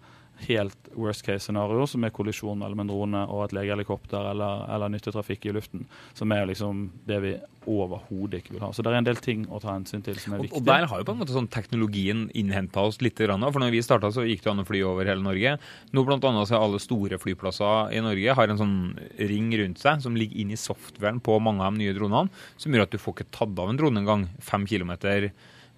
helt 0.48 0.90
worst 0.96 1.26
case 1.26 1.46
scenario, 1.46 1.88
som 1.88 2.04
er 2.04 2.14
kollisjon 2.16 2.60
mellom 2.60 2.84
en 2.84 2.92
drone 2.92 3.24
og 3.32 3.46
et 3.46 3.56
legehelikopter 3.58 4.32
eller, 4.32 4.66
eller 4.76 4.92
nyttetrafikk 4.94 5.48
i 5.50 5.54
luften, 5.56 5.86
som 6.14 6.32
er 6.36 6.48
liksom 6.50 6.90
det 7.08 7.20
vi 7.24 7.34
overhodet 7.66 8.44
ikke 8.44 8.56
vil 8.56 8.64
ha. 8.66 8.70
Så 8.76 8.84
det 8.86 8.92
er 8.92 9.00
en 9.00 9.08
del 9.08 9.20
ting 9.24 9.46
å 9.50 9.60
ta 9.64 9.74
hensyn 9.74 10.04
til 10.06 10.18
som 10.22 10.36
er 10.36 10.44
viktig. 10.44 10.60
og 10.60 10.68
der 10.68 10.86
har 10.92 11.02
jo 11.02 11.08
på 11.08 11.16
en 11.16 11.22
måte 11.24 11.36
sånn 11.36 11.50
teknologien 11.52 12.28
innhenta 12.38 12.84
oss 12.86 13.02
litt. 13.02 13.18
For 13.18 13.62
når 13.62 13.74
vi 13.74 13.82
starta, 13.86 14.12
så 14.14 14.26
gikk 14.28 14.44
det 14.46 14.52
an 14.52 14.62
å 14.62 14.68
fly 14.68 14.84
over 14.86 15.10
hele 15.10 15.26
Norge. 15.26 15.56
Nå 15.96 16.06
annet 16.06 16.50
så 16.50 16.60
alle 16.60 16.82
store 16.84 17.20
flyplasser 17.22 17.96
i 17.96 18.04
Norge 18.06 18.38
har 18.38 18.52
en 18.52 18.62
sånn 18.62 18.78
ring 19.18 19.50
rundt 19.58 19.82
seg 19.82 20.04
som 20.06 20.18
ligger 20.20 20.44
inn 20.44 20.54
i 20.54 20.60
softwaren 20.60 21.22
på 21.24 21.40
mange 21.42 21.66
av 21.66 21.74
de 21.74 21.84
nye 21.84 21.98
dronene, 21.98 22.30
som 22.62 22.74
gjør 22.74 22.86
at 22.86 22.94
du 22.94 23.02
får 23.02 23.18
ikke 23.18 23.32
tatt 23.34 23.60
av 23.62 23.72
en 23.72 23.80
drone 23.80 24.04
engang 24.04 24.30
fem 24.44 24.68
kilometer 24.70 25.32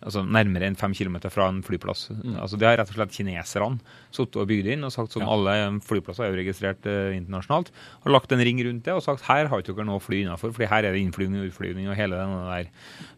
Altså 0.06 0.22
nærmere 0.22 0.68
enn 0.70 0.76
fem 0.78 0.94
kilometer 0.94 1.32
fra 1.34 1.48
en 1.50 1.64
flyplass. 1.66 2.12
Altså 2.38 2.58
Det 2.62 2.68
har 2.68 2.76
rett 2.78 2.92
og 2.92 3.00
slett 3.00 3.16
kineserne 3.16 3.80
sittet 4.14 4.38
og 4.38 4.46
bygd 4.48 4.68
inn 4.76 4.86
og 4.86 4.92
sagt 4.94 5.16
sånn 5.16 5.26
alle 5.26 5.56
flyplasser 5.82 6.28
er 6.28 6.30
jo 6.36 6.38
registrert 6.38 6.86
eh, 6.86 7.16
internasjonalt. 7.18 7.72
Har 8.06 8.14
lagt 8.14 8.32
en 8.32 8.44
ring 8.46 8.62
rundt 8.68 8.86
det 8.86 8.94
og 8.94 9.02
sagt 9.02 9.26
her 9.26 9.50
har 9.50 9.64
ikke 9.64 9.74
dere 9.74 9.88
noe 9.90 10.00
fly 10.04 10.22
innafor, 10.22 10.54
fordi 10.54 10.70
her 10.70 10.86
er 10.86 10.94
det 10.94 11.02
innflyvning 11.02 11.42
og 11.42 11.50
utflyvning 11.50 11.90
og 11.90 11.98
hele 11.98 12.20
den 12.22 12.36
der 12.46 12.70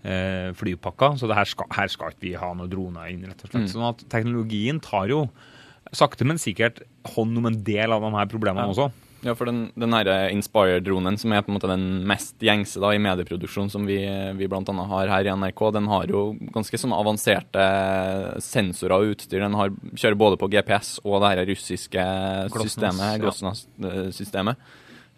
eh, 0.07 0.53
flypakka. 0.55 1.11
Så 1.19 1.27
det 1.27 1.35
her, 1.35 1.51
skal, 1.51 1.67
her 1.75 1.91
skal 1.91 2.15
ikke 2.15 2.25
vi 2.29 2.33
ha 2.39 2.53
noen 2.55 2.71
droner 2.71 3.11
inn, 3.11 3.27
rett 3.27 3.43
og 3.43 3.51
slett. 3.51 3.67
Sånn 3.75 3.87
at 3.91 4.05
teknologien 4.15 4.79
tar 4.79 5.11
jo 5.11 5.25
sakte, 5.91 6.23
men 6.27 6.39
sikkert 6.39 6.79
hånd 7.15 7.37
om 7.41 7.47
en 7.49 7.59
del 7.65 7.91
av 7.91 8.03
de 8.07 8.15
her 8.15 8.27
problemene 8.31 8.67
Ja. 8.69 8.71
også. 8.71 8.91
Ja, 9.21 9.33
for 9.35 9.49
den, 9.49 9.65
den 9.75 9.93
Inspire-dronen, 10.31 11.17
som 11.19 11.33
er 11.33 11.43
på 11.43 11.51
en 11.51 11.57
måte 11.57 11.69
den 11.71 11.85
mest 12.07 12.39
gjengse 12.39 12.79
da, 12.79 12.93
i 12.95 13.01
medieproduksjon 13.03 13.71
som 13.71 13.87
vi, 13.87 13.99
vi 14.39 14.47
bl.a. 14.47 14.63
har 14.93 15.11
her 15.11 15.27
i 15.27 15.33
NRK, 15.35 15.63
den 15.75 15.89
har 15.91 16.11
jo 16.11 16.23
ganske 16.55 16.79
sånn 16.79 16.95
avanserte 16.95 17.65
sensorer 18.43 18.95
og 18.95 19.15
utstyr. 19.15 19.43
Den 19.43 19.57
har, 19.59 19.73
kjører 19.91 20.19
både 20.19 20.39
på 20.39 20.51
GPS 20.53 20.97
og 21.03 21.19
det 21.19 21.33
her 21.33 21.43
russiske 21.51 22.05
systemet, 22.55 23.19
ja. 23.19 23.33
Eh, 23.89 24.05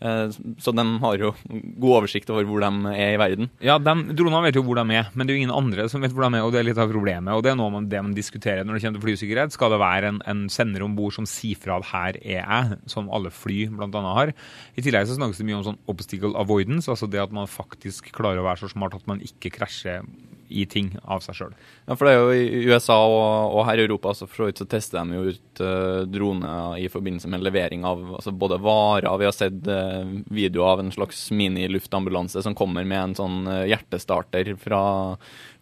Så 0.02 0.74
den 0.74 0.96
har 1.04 1.22
jo 1.22 1.32
god 1.46 1.92
oversikt 2.00 2.30
over 2.34 2.48
hvor 2.50 2.64
de 2.64 2.94
er 2.96 3.14
i 3.14 3.20
verden. 3.22 3.52
Ja, 3.62 3.78
de, 3.82 3.94
Dronene 4.18 4.48
vet 4.48 4.58
jo 4.58 4.64
hvor 4.66 4.80
de 4.80 4.98
er, 4.98 5.12
men 5.14 5.28
det 5.28 5.34
er 5.34 5.38
jo 5.38 5.44
ingen 5.44 5.54
andre 5.54 5.86
som 5.92 6.02
vet 6.02 6.16
hvor 6.16 6.26
de 6.26 6.40
er. 6.40 6.46
og 6.46 6.54
Det 6.56 6.62
er 6.62 6.68
litt 6.72 6.82
av 6.82 6.90
problemet. 6.90 7.30
og 7.36 7.44
Det 7.46 7.54
er 7.54 7.60
noe 7.60 7.74
man, 7.74 7.90
det 7.92 8.02
man 8.02 8.16
diskuterer 8.18 8.66
når 8.66 8.78
det 8.78 8.84
kommer 8.86 9.00
til 9.00 9.08
flysikkerhet. 9.10 9.54
Skal 9.54 9.76
det 9.76 9.82
være 9.84 10.12
en, 10.14 10.22
en 10.32 10.44
sender 10.52 10.86
om 10.86 10.98
bord 10.98 11.14
som 11.18 11.30
sier 11.30 11.60
fra 11.60 11.78
at 11.78 11.90
her 11.92 12.20
er 12.22 12.42
jeg, 12.42 12.82
som 12.90 13.12
alle 13.14 13.34
fly 13.34 13.68
bl.a. 13.70 14.04
har. 14.18 14.34
I 14.74 14.86
tillegg 14.86 15.10
så 15.10 15.20
snakkes 15.20 15.42
det 15.42 15.48
mye 15.50 15.60
om 15.60 15.68
sånn 15.70 15.82
obstacle 15.92 16.34
avoidance, 16.40 16.90
altså 16.92 17.10
det 17.12 17.22
at 17.22 17.36
man 17.36 17.50
faktisk 17.52 18.10
klarer 18.16 18.42
å 18.42 18.48
være 18.50 18.64
så 18.66 18.72
smart 18.74 18.98
at 18.98 19.08
man 19.10 19.22
ikke 19.26 19.54
krasjer 19.60 20.06
i 20.52 20.66
ting 20.70 20.92
av 21.04 21.24
seg 21.24 21.38
sjøl. 21.38 21.54
Ja, 21.88 21.96
for 21.96 22.08
det 22.08 22.14
er 22.14 22.20
jo 22.22 22.36
i 22.36 22.64
USA 22.70 22.98
og, 23.08 23.56
og 23.56 23.66
her 23.68 23.82
i 23.82 23.86
Europa 23.86 24.14
så 24.18 24.28
for 24.28 24.44
så 24.44 24.50
vidt 24.50 24.62
så 24.62 24.68
tester 24.70 25.02
de 25.02 25.18
jo 25.18 25.34
ut 25.34 25.64
uh, 25.64 26.02
droner 26.10 26.78
i 26.82 26.90
forbindelse 26.92 27.32
med 27.32 27.46
levering 27.46 27.86
av 27.88 28.04
altså 28.20 28.34
både 28.36 28.60
varer. 28.62 29.10
Vi 29.22 29.30
har 29.30 29.36
sett 29.36 29.70
uh, 29.70 30.04
videoer 30.32 30.76
av 30.76 30.84
en 30.84 30.92
slags 30.94 31.24
mini-luftambulanse 31.36 32.44
som 32.44 32.58
kommer 32.58 32.88
med 32.88 33.02
en 33.02 33.18
sånn 33.18 33.40
eh, 33.48 33.68
hjertestarter 33.72 34.54
fra, 34.60 34.84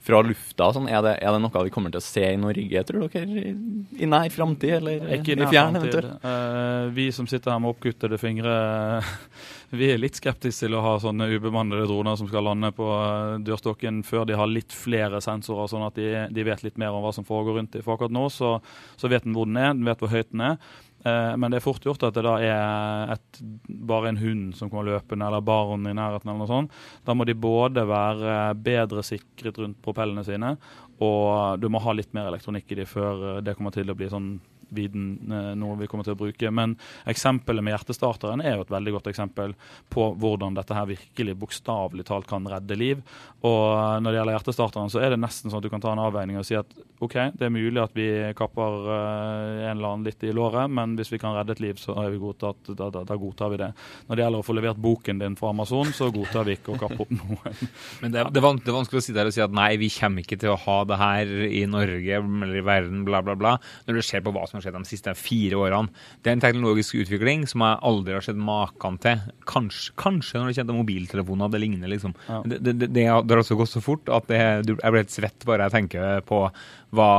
fra 0.10 0.22
lufta. 0.26 0.70
Sånn, 0.76 0.90
er, 0.90 1.00
det, 1.06 1.14
er 1.22 1.36
det 1.36 1.42
noe 1.44 1.64
vi 1.68 1.74
kommer 1.74 1.94
til 1.94 2.02
å 2.02 2.06
se 2.06 2.26
i 2.26 2.40
Norge, 2.40 2.84
tror 2.88 3.06
dere? 3.14 3.44
I, 3.52 3.54
i 4.02 4.10
nær 4.10 4.30
framtid, 4.34 4.76
eller 4.80 5.14
Ikke 5.20 5.36
i 5.36 5.38
i 5.38 5.40
nær 5.40 5.54
fjern 5.54 5.80
eventuelt? 5.80 6.26
Uh, 6.26 6.90
vi 6.96 7.10
som 7.16 7.30
sitter 7.30 7.54
her 7.54 7.62
med 7.62 7.74
oppkuttede 7.74 8.20
fingre, 8.22 8.56
vi 9.80 9.92
er 9.94 10.02
litt 10.02 10.18
skeptiske 10.20 10.66
til 10.66 10.76
å 10.76 10.84
ha 10.84 10.96
sånne 11.02 11.30
ubemannede 11.30 11.88
droner 11.88 12.18
som 12.20 12.28
skal 12.30 12.48
lande 12.50 12.72
på 12.76 12.88
eh, 12.90 13.36
dørstokken 13.46 14.02
før 14.08 14.26
de 14.28 14.36
har 14.36 14.50
litt 14.50 14.74
flere 14.76 15.22
sensorer, 15.24 15.70
sånn 15.72 15.86
at 15.86 16.00
de, 16.00 16.10
de 16.34 16.46
vet 16.48 16.66
litt 16.66 16.80
mer 16.82 16.96
om 16.96 17.06
hva 17.06 17.14
som 17.16 17.28
foregår 17.28 17.60
rundt 17.60 17.78
dem. 17.78 17.86
For 17.86 17.96
akkurat 17.96 18.16
nå 18.16 18.26
så, 18.34 18.58
så 19.00 19.12
vet 19.12 19.28
en 19.28 19.38
hvor 19.38 19.48
den 19.48 19.60
er, 19.62 19.76
den 19.78 19.88
vet 19.88 20.02
hvor 20.02 20.12
høyt 20.12 20.32
den 20.34 20.44
er. 20.52 20.58
Eh, 21.06 21.34
men 21.40 21.52
det 21.52 21.60
er 21.60 21.64
fort 21.64 21.86
gjort 21.86 22.04
at 22.04 22.18
det 22.18 22.26
da 22.26 22.36
er 22.44 23.14
et, 23.16 23.42
bare 23.68 24.12
en 24.12 24.20
hund 24.20 24.44
som 24.58 24.72
kommer 24.72 24.90
løpende, 24.90 25.28
eller 25.28 25.46
barn 25.46 25.88
i 25.88 25.96
nærheten, 25.96 26.30
eller 26.30 26.44
noe 26.44 26.52
sånt. 26.52 26.78
Da 27.08 27.16
må 27.16 27.28
de 27.28 27.38
både 27.40 27.86
være 27.88 28.54
bedre 28.60 29.04
sikret 29.08 29.60
rundt 29.62 29.80
propellene 29.86 30.26
sine, 30.28 30.56
og 31.00 31.62
du 31.62 31.70
må 31.72 31.82
ha 31.84 31.96
litt 31.96 32.12
mer 32.16 32.28
elektronikk 32.32 32.74
i 32.74 32.82
de 32.82 32.88
før 32.90 33.28
eh, 33.36 33.44
det 33.46 33.56
kommer 33.58 33.76
til 33.76 33.92
å 33.92 33.98
bli 33.98 34.12
sånn 34.12 34.34
viden 34.76 35.32
eh, 35.32 35.52
noe 35.60 35.78
vi 35.80 35.88
kommer 35.90 36.08
til 36.08 36.16
å 36.18 36.20
bruke. 36.20 36.52
Men 36.54 36.76
eksempelet 37.10 37.66
med 37.66 37.76
hjertestarteren 37.76 38.44
er 38.44 38.58
jo 38.58 38.66
et 38.68 38.74
veldig 38.74 38.96
godt 38.98 39.12
eksempel 39.12 39.56
på 39.94 40.12
hvordan 40.20 40.58
dette 40.58 40.78
her 40.78 40.90
virkelig 40.90 41.38
bokstavelig 41.40 42.08
talt 42.10 42.30
kan 42.30 42.48
redde 42.50 42.78
liv. 42.80 43.04
Og 43.48 44.02
når 44.04 44.12
det 44.12 44.20
gjelder 44.20 44.38
hjertestarteren, 44.38 44.94
så 44.94 45.04
er 45.04 45.14
det 45.14 45.22
nesten 45.24 45.52
sånn 45.52 45.62
at 45.62 45.68
du 45.68 45.72
kan 45.74 45.84
ta 45.84 45.94
en 45.94 46.04
avveining 46.04 46.40
og 46.40 46.48
si 46.48 46.58
at 46.60 46.74
OK, 47.00 47.16
det 47.40 47.48
er 47.48 47.54
mulig 47.54 47.80
at 47.80 47.94
vi 47.96 48.08
kapper 48.36 48.90
eh, 48.92 49.62
en 49.70 49.78
eller 49.78 49.94
annen 49.94 50.08
litt 50.10 50.24
i 50.28 50.34
låret, 50.36 50.68
men 50.68 50.98
hvis 51.00 51.14
vi 51.14 51.20
kan 51.22 51.32
redde 51.38 51.56
et 51.56 51.62
liv, 51.64 51.80
så 51.80 51.96
er 52.02 52.10
vi 52.12 52.20
godtatt, 52.20 52.74
da, 52.76 52.90
da, 52.92 53.06
da 53.08 53.16
godtar 53.20 53.54
vi 53.54 53.60
det. 53.62 53.70
Når 54.10 54.20
det 54.20 54.26
gjelder 54.26 54.44
å 54.44 54.48
få 54.48 54.56
levert 54.58 54.82
boken 54.84 55.22
din 55.22 55.38
fra 55.40 55.54
Amazon, 55.54 55.94
så 55.96 56.10
godtar 56.12 56.48
vi 56.50 56.58
ikke 56.58 56.74
å 56.76 56.80
kappe 56.82 57.00
opp 57.06 57.14
noen. 57.16 57.62
Men 58.04 58.16
det, 58.16 58.26
det, 58.36 58.42
er 58.42 58.76
vanskelig 58.76 59.00
å 59.00 59.06
sitte 59.06 59.20
der 59.22 59.32
og 59.32 59.38
si 59.38 59.44
at 59.46 59.56
nei, 59.56 59.70
vi 59.80 59.88
kommer 59.96 60.26
ikke 60.26 60.40
til 60.42 60.52
å 60.52 60.60
ha 60.66 60.78
det 60.90 61.00
her 61.00 61.34
i 61.48 61.64
Norge 61.72 62.20
eller 62.20 62.60
i 62.60 62.66
verden, 62.68 63.06
bla, 63.08 63.24
bla, 63.24 63.38
bla, 63.40 63.56
når 63.88 64.02
du 64.02 64.04
ser 64.10 64.26
på 64.26 64.36
hva 64.36 64.44
som 64.50 64.59
har 64.60 64.68
skjedd 64.68 64.78
de 64.80 64.90
siste 64.90 65.14
fire 65.18 65.60
årene. 65.60 65.92
Det 66.24 66.32
er 66.32 66.38
en 66.38 66.44
teknologisk 66.46 67.00
utvikling 67.02 67.46
som 67.50 67.66
jeg 67.66 67.82
aldri 67.90 68.16
har 68.18 68.26
sett 68.26 68.40
maken 68.40 69.00
til. 69.04 69.22
Kanskje, 69.50 69.94
kanskje 70.00 70.40
når 70.42 70.52
det 70.52 70.58
kommer 70.60 70.74
til 70.74 70.82
mobiltelefoner 70.84 71.54
det 71.54 71.64
ligner, 71.64 71.92
liksom. 71.92 72.16
Ja. 72.30 72.42
Det, 72.46 72.60
det, 72.66 72.76
det, 72.84 72.92
det 72.96 73.08
har 73.10 73.24
altså 73.24 73.40
også 73.56 73.60
gått 73.64 73.74
så 73.78 73.84
fort 73.86 74.12
at 74.14 74.28
det, 74.30 74.42
jeg 74.42 74.78
blir 74.80 75.02
helt 75.04 75.16
svett 75.16 75.48
bare 75.48 75.70
jeg 75.70 75.78
tenker 75.80 76.22
på 76.30 76.44
hva 76.96 77.10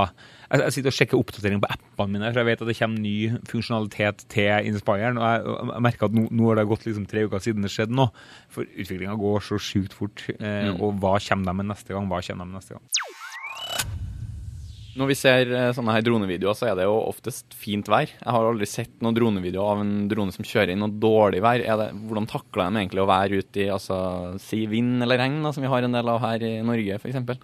jeg, 0.51 0.73
sitter 0.75 0.91
og 0.91 0.97
sjekker 0.97 1.19
oppdatering 1.21 1.61
på 1.63 1.69
appene 1.71 2.17
mine, 2.17 2.31
for 2.33 2.41
jeg 2.41 2.49
vet 2.49 2.63
at 2.65 2.71
det 2.73 2.75
kommer 2.81 3.03
ny 3.05 3.13
funksjonalitet 3.47 4.25
til 4.35 4.67
Inspiren. 4.67 5.21
Og 5.21 5.29
jeg, 5.31 5.83
merker 5.87 6.09
at 6.09 6.17
nå, 6.17 6.25
nå 6.35 6.49
har 6.49 6.59
det 6.59 6.65
gått 6.73 6.89
liksom 6.89 7.07
tre 7.11 7.23
uker 7.29 7.45
siden 7.45 7.63
det 7.63 7.71
skjedde 7.71 7.95
nå. 7.95 8.09
For 8.51 8.67
utviklinga 8.67 9.15
går 9.21 9.47
så 9.47 9.61
sjukt 9.63 9.95
fort. 9.95 10.25
Eh, 10.41 10.73
Og 10.75 10.99
hva 10.99 11.15
kommer 11.23 11.53
de 11.53 11.55
med 11.61 11.71
neste 11.71 11.95
gang? 11.95 12.11
Hva 12.11 12.19
kommer 12.27 12.49
de 12.49 12.51
med 12.51 12.59
neste 12.59 12.75
gang? 12.75 13.10
Når 15.01 15.09
vi 15.09 15.17
ser 15.17 15.51
eh, 15.57 15.71
sånne 15.73 15.95
her 15.95 16.05
dronevideoer, 16.05 16.57
så 16.59 16.69
er 16.69 16.75
det 16.77 16.85
jo 16.85 16.99
oftest 17.09 17.55
fint 17.57 17.89
vær. 17.89 18.11
Jeg 18.11 18.35
har 18.37 18.45
aldri 18.45 18.69
sett 18.69 18.93
noen 19.01 19.17
dronevideo 19.17 19.65
av 19.65 19.81
en 19.81 19.95
drone 20.11 20.35
som 20.35 20.45
kjører 20.45 20.75
i 20.75 20.77
noe 20.77 20.93
dårlig 21.01 21.41
vær. 21.45 21.65
Er 21.65 21.81
det, 21.81 21.89
hvordan 22.11 22.29
takler 22.29 22.69
de 22.69 22.83
egentlig 22.83 23.05
å 23.05 23.09
være 23.09 23.41
ute 23.41 23.65
i 23.65 23.71
altså, 23.73 23.97
si 24.45 24.67
vind 24.69 25.01
eller 25.07 25.23
regn, 25.23 25.41
da, 25.47 25.55
som 25.57 25.65
vi 25.65 25.73
har 25.73 25.87
en 25.87 25.97
del 25.97 26.13
av 26.13 26.21
her 26.27 26.45
i 26.45 26.53
Norge 26.67 27.01
f.eks.? 27.01 27.41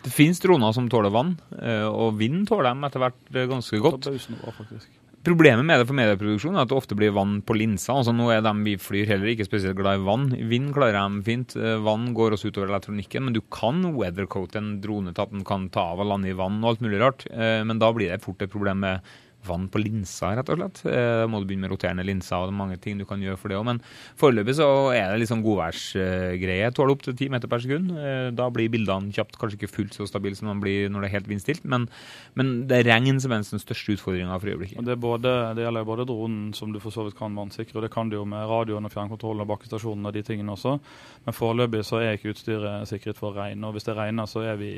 Det 0.00 0.14
finnes 0.14 0.38
droner 0.40 0.72
som 0.72 0.86
tåler 0.88 1.12
vann, 1.12 1.34
eh, 1.58 1.88
og 1.90 2.14
vind 2.20 2.46
tåler 2.48 2.70
dem 2.70 2.86
etter 2.86 3.02
hvert 3.02 3.20
eh, 3.34 3.50
ganske 3.50 3.82
godt. 3.82 4.06
Forbausende 4.06 4.40
bra, 4.44 4.54
faktisk. 4.62 4.99
Problemet 5.20 5.66
med 5.68 5.76
det 5.76 5.84
for 5.84 5.96
medieproduksjon 5.98 6.54
er 6.56 6.62
at 6.64 6.70
det 6.70 6.76
ofte 6.78 6.96
blir 6.96 7.12
vann 7.12 7.42
på 7.44 7.52
linsa. 7.52 7.92
Altså 7.92 8.14
Nå 8.16 8.30
er 8.32 8.40
de 8.40 8.54
vi 8.64 8.78
flyr 8.80 9.10
heller 9.10 9.28
ikke 9.28 9.44
spesielt 9.44 9.76
glad 9.76 9.98
i 9.98 10.04
vann. 10.06 10.30
Vind 10.48 10.70
klarer 10.72 10.96
de 10.96 11.20
fint. 11.26 11.52
Eh, 11.60 11.76
Vann 11.84 12.14
går 12.16 12.38
også 12.38 12.48
utover 12.48 12.70
elektronikken, 12.70 13.26
men 13.26 13.36
du 13.36 13.42
kan 13.52 13.82
weathercoate 13.98 14.56
en 14.56 14.70
drone 14.80 15.12
til 15.12 15.26
at 15.26 15.34
den 15.34 15.44
kan 15.44 15.68
ta 15.68 15.90
av 15.92 16.00
og 16.00 16.08
lande 16.08 16.32
i 16.32 16.38
vann 16.38 16.56
og 16.62 16.70
alt 16.72 16.86
mulig 16.86 17.02
rart. 17.02 17.26
Eh, 17.28 17.60
Men 17.68 17.82
da 17.82 17.92
blir 17.92 18.08
det 18.08 18.22
fort 18.24 18.40
et 18.40 18.50
problem 18.50 18.80
med 18.80 19.04
vann 19.46 19.68
på 19.72 19.80
linsa, 19.82 20.34
rett 20.36 20.48
og 20.52 20.58
slett. 20.58 20.82
Eh, 20.86 21.20
Da 21.20 21.26
må 21.26 21.40
du 21.40 21.46
begynne 21.48 21.66
med 21.68 21.72
roterende 21.72 22.04
linser, 22.04 22.36
og 22.36 22.48
det 22.48 22.54
er 22.54 22.58
mange 22.60 22.80
ting 22.80 22.98
du 22.98 23.04
kan 23.04 23.20
gjøre 23.20 23.38
for 23.38 23.48
det 23.48 23.56
òg. 23.58 23.64
Men 23.64 23.80
foreløpig 24.20 24.54
så 24.58 24.68
er 24.94 25.10
det 25.12 25.20
litt 25.20 25.30
sånn 25.30 25.44
godværsgreie. 25.44 26.70
Tåler 26.74 26.92
opp 26.94 27.02
til 27.02 27.14
10 27.14 27.30
meter 27.30 27.48
per 27.48 27.58
sekund. 27.64 27.90
Eh, 27.96 28.30
Da 28.30 28.48
blir 28.50 28.70
bildene 28.70 29.12
kjapt 29.12 29.38
kanskje 29.38 29.58
ikke 29.58 29.70
fullt 29.72 29.94
så 29.96 30.06
stabile 30.06 30.36
som 30.36 30.48
de 30.48 30.60
blir 30.60 30.88
når 30.88 31.02
det 31.02 31.08
er 31.10 31.16
helt 31.18 31.28
vindstilt, 31.28 31.64
men, 31.64 31.88
men 32.36 32.66
det 32.68 32.80
er 32.80 32.90
regn 32.92 33.20
som 33.20 33.32
er 33.32 33.42
den 33.42 33.60
største 33.60 33.96
utfordringa 33.96 34.38
for 34.40 34.52
øyeblikket. 34.52 34.78
Og 34.78 34.84
det, 34.86 34.98
både, 35.00 35.54
det 35.56 35.64
gjelder 35.64 35.84
både 35.88 36.06
dronen, 36.06 36.52
som 36.54 36.72
du 36.72 36.78
for 36.80 36.90
så 36.94 37.04
vidt 37.04 37.16
kan 37.18 37.34
vannsikre, 37.34 37.76
og 37.76 37.82
det 37.82 37.92
kan 37.92 38.08
du 38.08 38.16
jo 38.16 38.24
med 38.24 38.46
radioen 38.48 38.84
og 38.84 38.92
fjernkontrollen 38.92 39.42
og 39.44 39.50
bakkestasjonen 39.50 40.06
og 40.06 40.12
de 40.14 40.22
tingene 40.22 40.52
også. 40.54 40.78
Men 41.26 41.36
foreløpig 41.36 41.82
så 41.84 42.00
er 42.00 42.16
ikke 42.16 42.34
utstyret 42.34 42.88
sikret 42.88 43.16
for 43.18 43.34
regn. 43.36 43.64
Og 43.64 43.74
hvis 43.74 43.84
det 43.88 43.96
regner, 43.96 44.26
så 44.30 44.44
er 44.46 44.56
vi 44.60 44.70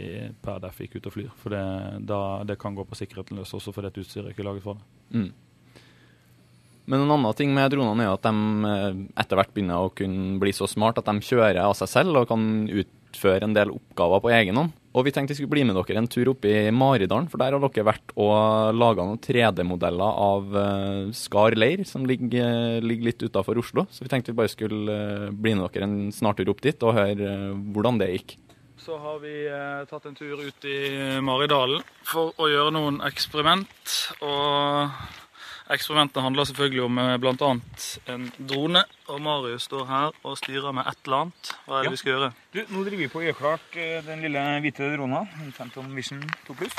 per 0.43 0.59
def 0.63 0.81
ikke 0.81 1.01
ute 1.01 1.11
og 1.11 1.17
flyr. 1.17 1.31
For 1.43 1.51
det, 1.55 1.63
da, 2.09 2.43
det 2.49 2.59
kan 2.59 2.75
gå 2.75 2.85
på 2.89 2.99
sikkerheten 2.99 3.39
løs 3.39 3.53
også 3.55 3.73
fordi 3.75 3.93
utstyret 4.03 4.33
ikke 4.33 4.43
er 4.43 4.52
laget 4.53 4.67
for 4.67 4.79
det. 4.79 5.17
Mm. 5.17 5.31
Men 6.93 7.05
en 7.05 7.15
annen 7.15 7.39
ting 7.39 7.53
med 7.55 7.73
dronene 7.73 8.05
er 8.05 8.13
at 8.13 8.27
de 8.27 8.69
eh, 8.69 9.03
etter 9.23 9.39
hvert 9.39 9.53
begynner 9.55 9.87
å 9.87 9.93
kunne 9.97 10.39
bli 10.43 10.53
så 10.55 10.69
smart 10.69 10.99
at 11.01 11.09
de 11.09 11.25
kjører 11.25 11.63
av 11.65 11.77
seg 11.79 11.91
selv 11.91 12.21
og 12.21 12.31
kan 12.31 12.47
utføre 12.69 13.47
en 13.47 13.57
del 13.57 13.73
oppgaver 13.75 14.25
på 14.25 14.33
egen 14.35 14.59
hånd. 14.61 14.79
Og 14.93 15.07
vi 15.07 15.13
tenkte 15.15 15.33
vi 15.33 15.39
skulle 15.39 15.55
bli 15.55 15.63
med 15.65 15.77
dere 15.79 16.03
en 16.03 16.09
tur 16.11 16.29
opp 16.35 16.45
i 16.45 16.69
Maridalen, 16.75 17.29
for 17.33 17.41
der 17.41 17.55
har 17.57 17.63
dere 17.65 17.87
vært 17.89 18.13
og 18.21 18.77
laga 18.77 19.07
noen 19.09 19.21
3D-modeller 19.25 20.19
av 20.27 20.53
uh, 20.53 21.13
Skar 21.17 21.57
leir, 21.57 21.87
som 21.89 22.05
ligger, 22.09 22.45
eh, 22.45 22.85
ligger 22.85 23.09
litt 23.09 23.25
utafor 23.25 23.61
Oslo. 23.63 23.87
Så 23.89 24.05
vi 24.05 24.13
tenkte 24.13 24.35
vi 24.35 24.41
bare 24.43 24.53
skulle 24.53 24.93
eh, 24.93 25.31
bli 25.33 25.55
med 25.57 25.65
dere 25.65 25.89
en 25.89 26.13
snartur 26.13 26.53
opp 26.53 26.61
dit 26.65 26.85
og 26.85 26.99
høre 26.99 27.31
eh, 27.31 27.55
hvordan 27.73 28.03
det 28.03 28.11
gikk. 28.13 28.37
Så 28.83 28.97
har 28.99 29.19
vi 29.23 29.33
eh, 29.47 29.85
tatt 29.87 30.07
en 30.11 30.15
tur 30.19 30.41
ut 30.43 30.65
i 30.67 30.79
Maridalen 31.23 31.85
for 32.09 32.33
å 32.43 32.49
gjøre 32.51 32.73
noen 32.75 32.97
eksperiment. 33.07 33.93
Og 34.27 34.91
eksperimentene 35.73 36.25
handler 36.27 36.49
selvfølgelig 36.51 36.83
om 36.89 36.99
eh, 36.99 37.13
bl.a. 37.23 37.51
en 38.11 38.25
drone. 38.51 38.83
Og 39.07 39.21
Marius 39.23 39.69
står 39.71 39.87
her 39.87 40.19
og 40.27 40.35
styrer 40.41 40.75
med 40.75 40.91
et 40.91 40.99
eller 41.07 41.21
annet. 41.29 41.53
Hva 41.69 41.79
er 41.79 41.85
det 41.87 41.93
Ja. 41.93 41.95
vi 41.95 42.01
skal 42.03 42.13
gjøre? 42.17 42.33
Du, 42.57 42.61
nå 42.75 42.83
driver 42.89 43.03
vi 43.05 43.11
på 43.15 43.23
å 43.23 43.25
gjøre 43.29 43.39
klart 43.39 43.79
eh, 43.79 44.01
den 44.09 44.27
lille 44.27 44.43
hvite 44.67 44.91
drona, 44.97 45.23
Phantom 45.57 45.95
Vision 45.95 46.27
2 46.49 46.59
Plus, 46.59 46.75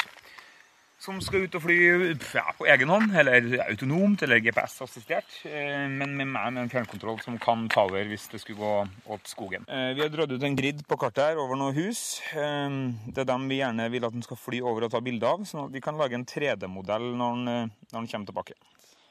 som 1.03 1.17
skal 1.19 1.43
ut 1.43 1.55
og 1.57 1.63
fly 1.65 1.75
ja, 2.15 2.43
på 2.55 2.67
egen 2.71 2.91
hånd, 2.91 3.11
eller 3.19 3.57
autonomt, 3.65 4.21
eller 4.23 4.39
GPS-assistert, 4.43 5.33
eh, 5.49 5.83
men 5.91 6.13
med 6.15 6.29
meg 6.31 6.53
med 6.55 6.61
en 6.63 6.71
fjernkontroll 6.71 7.19
som 7.23 7.35
kan 7.43 7.65
ta 7.71 7.83
over 7.89 8.07
hvis 8.07 8.29
det 8.31 8.39
skulle 8.39 8.61
gå 8.61 9.11
åt 9.11 9.27
skogen. 9.27 9.67
Eh, 9.67 9.91
Vi 9.97 10.01
har 10.01 10.13
dratt 10.13 10.31
ut 10.31 10.43
en 10.47 10.55
grid 10.55 10.79
på 10.87 10.97
kartet 11.01 11.33
her 11.33 11.41
over 11.43 11.59
noen 11.59 11.75
hus. 11.75 12.21
Eh, 12.31 12.69
Det 13.11 13.25
er 13.25 13.29
dem 13.33 13.49
vi 13.51 13.59
gjerne 13.59 13.89
vil 13.91 14.05
at 14.05 14.15
den 14.15 14.23
skal 14.23 14.39
fly 14.39 14.61
over 14.61 14.87
og 14.87 14.91
ta 14.95 15.03
bilde 15.03 15.27
av, 15.27 15.43
sånn 15.43 15.65
at 15.67 15.75
vi 15.75 15.83
kan 15.83 15.99
lage 15.99 16.15
en 16.15 16.25
3D-modell 16.25 17.11
når 17.19 17.35
den, 17.35 17.71
når 17.91 17.99
den 17.99 18.07
kommer 18.07 18.31
tilbake. 18.31 18.55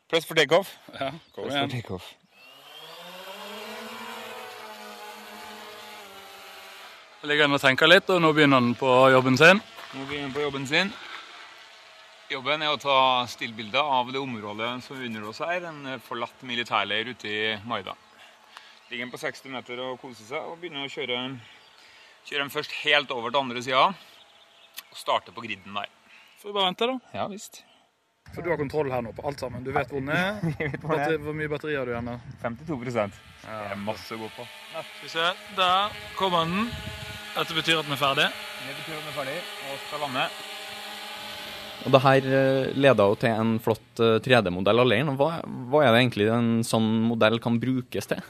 Press 0.09 0.25
for 0.25 0.35
takeoff. 0.35 0.73
Ja, 0.99 1.13
kom 1.35 1.45
Press 1.45 1.53
for 1.53 2.01
jeg 2.01 2.19
Ligger 7.23 7.47
inne 7.47 7.55
og 7.55 7.63
tenker 7.63 7.87
litt, 7.87 8.09
og 8.11 8.19
nå 8.19 8.33
begynner 8.35 8.59
han 8.59 8.75
på 8.75 8.91
jobben 9.13 9.37
sin. 9.39 9.61
Nå 9.95 10.07
begynner 10.09 10.27
han 10.27 10.35
på 10.35 10.43
jobben 10.43 10.67
sin. 10.67 10.91
Jobben 12.33 12.63
er 12.65 12.73
å 12.73 12.79
ta 12.81 12.97
stillbilder 13.29 13.85
av 13.85 14.09
det 14.13 14.21
området 14.23 14.69
som 14.87 14.97
er 14.97 15.09
under 15.11 15.25
oss 15.29 15.41
her, 15.45 15.67
en 15.69 15.99
forlatt 16.01 16.45
militærleir 16.49 17.11
ute 17.13 17.29
i 17.29 17.41
Maida. 17.69 17.93
Ligger 18.89 19.05
den 19.05 19.13
på 19.13 19.21
60 19.21 19.53
meter 19.53 19.83
og 19.85 19.99
koser 20.01 20.25
seg, 20.31 20.47
og 20.49 20.57
begynner 20.63 20.87
å 20.87 20.93
kjøre, 20.93 21.19
kjøre 22.29 22.47
den 22.47 22.55
først 22.55 22.73
helt 22.87 23.13
over 23.13 23.35
til 23.35 23.43
andre 23.43 23.65
sida. 23.67 23.83
Og 24.87 24.97
starte 24.97 25.35
på 25.37 25.45
griden 25.45 25.77
der. 25.77 25.93
Får 26.41 26.49
vi 26.49 26.57
bare 26.57 26.71
vente, 26.71 26.89
da. 26.89 26.97
Ja 27.19 27.27
visst. 27.29 27.61
Så 28.33 28.41
du 28.41 28.49
har 28.49 28.57
kontroll 28.61 28.89
her 28.95 29.05
nå 29.05 29.13
på 29.13 29.27
alt 29.29 29.43
sammen. 29.43 29.65
Du 29.67 29.73
vet 29.75 29.93
hvor 29.93 30.01
den 30.01 30.15
er. 30.17 30.41
Batteri, 30.81 31.21
hvor 31.21 31.37
mye 31.37 31.53
batteri 31.53 31.77
har 31.77 31.85
du 31.89 31.93
igjen? 31.93 32.09
da? 32.15 32.17
52 32.47 32.81
Det 32.87 33.59
er 33.75 33.83
masse 33.83 34.17
å 34.17 34.23
gå 34.23 34.33
på. 34.39 34.49
Skal 34.73 35.05
vi 35.05 35.13
se. 35.19 35.29
Der 35.59 36.01
kommer 36.17 36.49
den. 36.49 36.73
Dette 37.37 37.61
betyr 37.61 37.83
at 37.83 37.89
den 37.89 37.97
er 37.99 38.01
ferdig. 38.07 38.29
Det 38.63 38.81
betyr 38.81 38.97
at 38.97 39.05
den 39.05 39.13
er 39.13 39.21
ferdig 39.21 39.39
og 39.69 39.87
skal 39.89 40.05
lande. 40.07 40.27
Og 41.83 41.91
det 41.95 42.03
her 42.05 42.27
eh, 42.31 42.69
leder 42.79 43.09
jo 43.11 43.17
til 43.19 43.33
en 43.35 43.57
flott 43.63 44.03
eh, 44.03 44.19
3D-modell 44.23 44.83
av 44.85 44.87
leiren. 44.91 45.17
Hva, 45.19 45.41
hva 45.73 45.83
er 45.83 45.91
det 45.97 46.05
egentlig 46.05 46.29
en 46.31 46.53
sånn 46.67 46.87
modell 47.11 47.41
kan 47.43 47.59
brukes 47.63 48.07
til? 48.13 48.23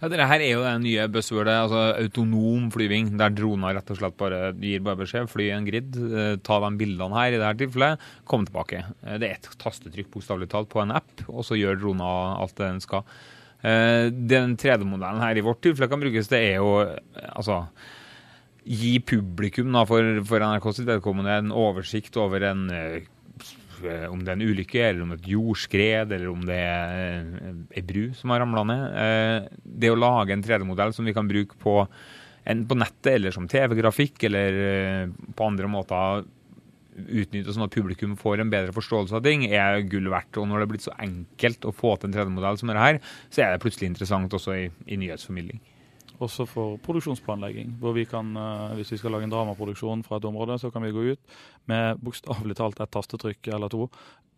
Ja, 0.00 0.08
Dette 0.08 0.26
her 0.28 0.40
er 0.40 0.50
jo 0.54 0.60
det 0.64 0.74
nye 0.80 1.06
buzzwordet, 1.12 1.54
altså 1.66 1.80
autonom 2.00 2.68
flyving, 2.72 3.10
der 3.20 3.32
droner 3.36 3.74
rett 3.76 3.90
og 3.92 3.98
slett 4.00 4.16
bare 4.20 4.38
gir 4.60 4.80
bare 4.84 4.96
beskjed. 5.02 5.28
Fly 5.32 5.48
en 5.56 5.66
grid, 5.68 5.96
eh, 5.96 6.34
ta 6.44 6.56
de 6.64 6.70
bildene 6.80 7.16
her 7.18 7.36
i 7.36 7.40
dette 7.40 7.64
tilfellet, 7.66 8.06
kom 8.28 8.46
tilbake. 8.48 8.82
Eh, 9.04 9.18
Det 9.20 9.28
er 9.28 9.36
et 9.40 9.50
tastetrykk 9.60 10.08
bokstavelig 10.14 10.48
talt 10.52 10.70
på 10.72 10.80
en 10.84 10.92
app, 10.96 11.24
og 11.28 11.44
så 11.44 11.56
gjør 11.60 11.80
drona 11.82 12.10
alt 12.40 12.56
det 12.60 12.68
den 12.68 12.80
skal. 12.84 13.04
Eh, 13.60 14.08
Den 14.12 14.56
3D-modellen 14.60 15.20
her 15.24 15.36
i 15.36 15.44
vårt 15.44 15.60
tilfelle 15.64 15.88
kan 15.92 16.00
brukes 16.00 16.28
til, 16.32 16.38
er 16.40 16.56
jo 16.60 16.70
eh, 16.84 17.28
altså 17.36 17.62
gi 18.64 18.98
publikum 19.00 19.72
da, 19.74 19.86
for, 19.88 20.20
for 20.28 20.44
NRK 20.44 20.68
sitt 20.76 20.88
vedkommende 20.88 21.38
en 21.40 21.52
oversikt 21.56 22.16
over 22.20 22.44
en 22.50 22.66
eh, 22.74 23.00
om 24.10 24.20
det 24.20 24.28
er 24.28 24.36
en 24.36 24.44
ulykke, 24.44 24.80
eller 24.84 25.04
om 25.06 25.14
et 25.14 25.28
jordskred, 25.30 26.10
eller 26.12 26.28
om 26.28 26.42
det 26.44 26.58
er 26.60 26.98
eh, 27.06 27.54
ei 27.80 27.84
bru 27.86 28.10
som 28.16 28.34
har 28.34 28.42
ramla 28.44 28.66
ned. 28.68 28.82
Eh, 29.04 29.62
Det 29.80 29.92
å 29.92 29.96
lage 29.98 30.36
en 30.36 30.44
3D-modell 30.44 30.92
som 30.96 31.08
vi 31.08 31.16
kan 31.16 31.30
bruke 31.30 31.56
på, 31.60 31.78
på 32.44 32.76
nettet, 32.76 33.14
eller 33.14 33.32
som 33.32 33.48
TV-grafikk, 33.48 34.28
eller 34.28 35.08
på 35.36 35.48
andre 35.48 35.70
måter 35.72 36.28
utnytte 37.00 37.54
sånn 37.54 37.64
at 37.64 37.74
publikum 37.74 38.16
får 38.18 38.42
en 38.42 38.52
bedre 38.52 38.74
forståelse 38.76 39.16
av 39.16 39.24
ting, 39.24 39.46
er 39.48 39.80
gull 39.88 40.10
verdt. 40.12 40.36
Og 40.36 40.48
når 40.48 40.60
det 40.60 40.66
er 40.66 40.72
blitt 40.74 40.86
så 40.88 40.96
enkelt 41.00 41.64
å 41.64 41.72
få 41.72 41.94
til 41.96 42.10
en 42.10 42.16
3D-modell 42.18 42.60
som 42.60 42.72
dette 42.72 42.84
her, 42.84 43.00
så 43.32 43.44
er 43.44 43.54
det 43.54 43.62
plutselig 43.64 43.88
interessant 43.92 44.36
også 44.36 44.56
i, 44.58 44.64
i 44.90 45.00
nyhetsformidling. 45.00 45.62
Også 46.20 46.44
for 46.44 46.76
produksjonsplanlegging. 46.84 47.78
hvor 47.80 47.94
vi 47.94 48.04
kan, 48.04 48.36
eh, 48.36 48.74
Hvis 48.76 48.92
vi 48.92 48.96
skal 48.98 49.12
lage 49.12 49.24
en 49.24 49.30
dramaproduksjon 49.30 50.04
fra 50.04 50.16
et 50.16 50.24
område, 50.24 50.58
så 50.58 50.70
kan 50.70 50.82
vi 50.82 50.92
gå 50.92 51.12
ut 51.12 51.20
med 51.66 51.98
bokstavelig 51.98 52.56
talt 52.56 52.80
et 52.80 52.90
tastetrykk 52.90 53.48
eller 53.48 53.68
to, 53.68 53.88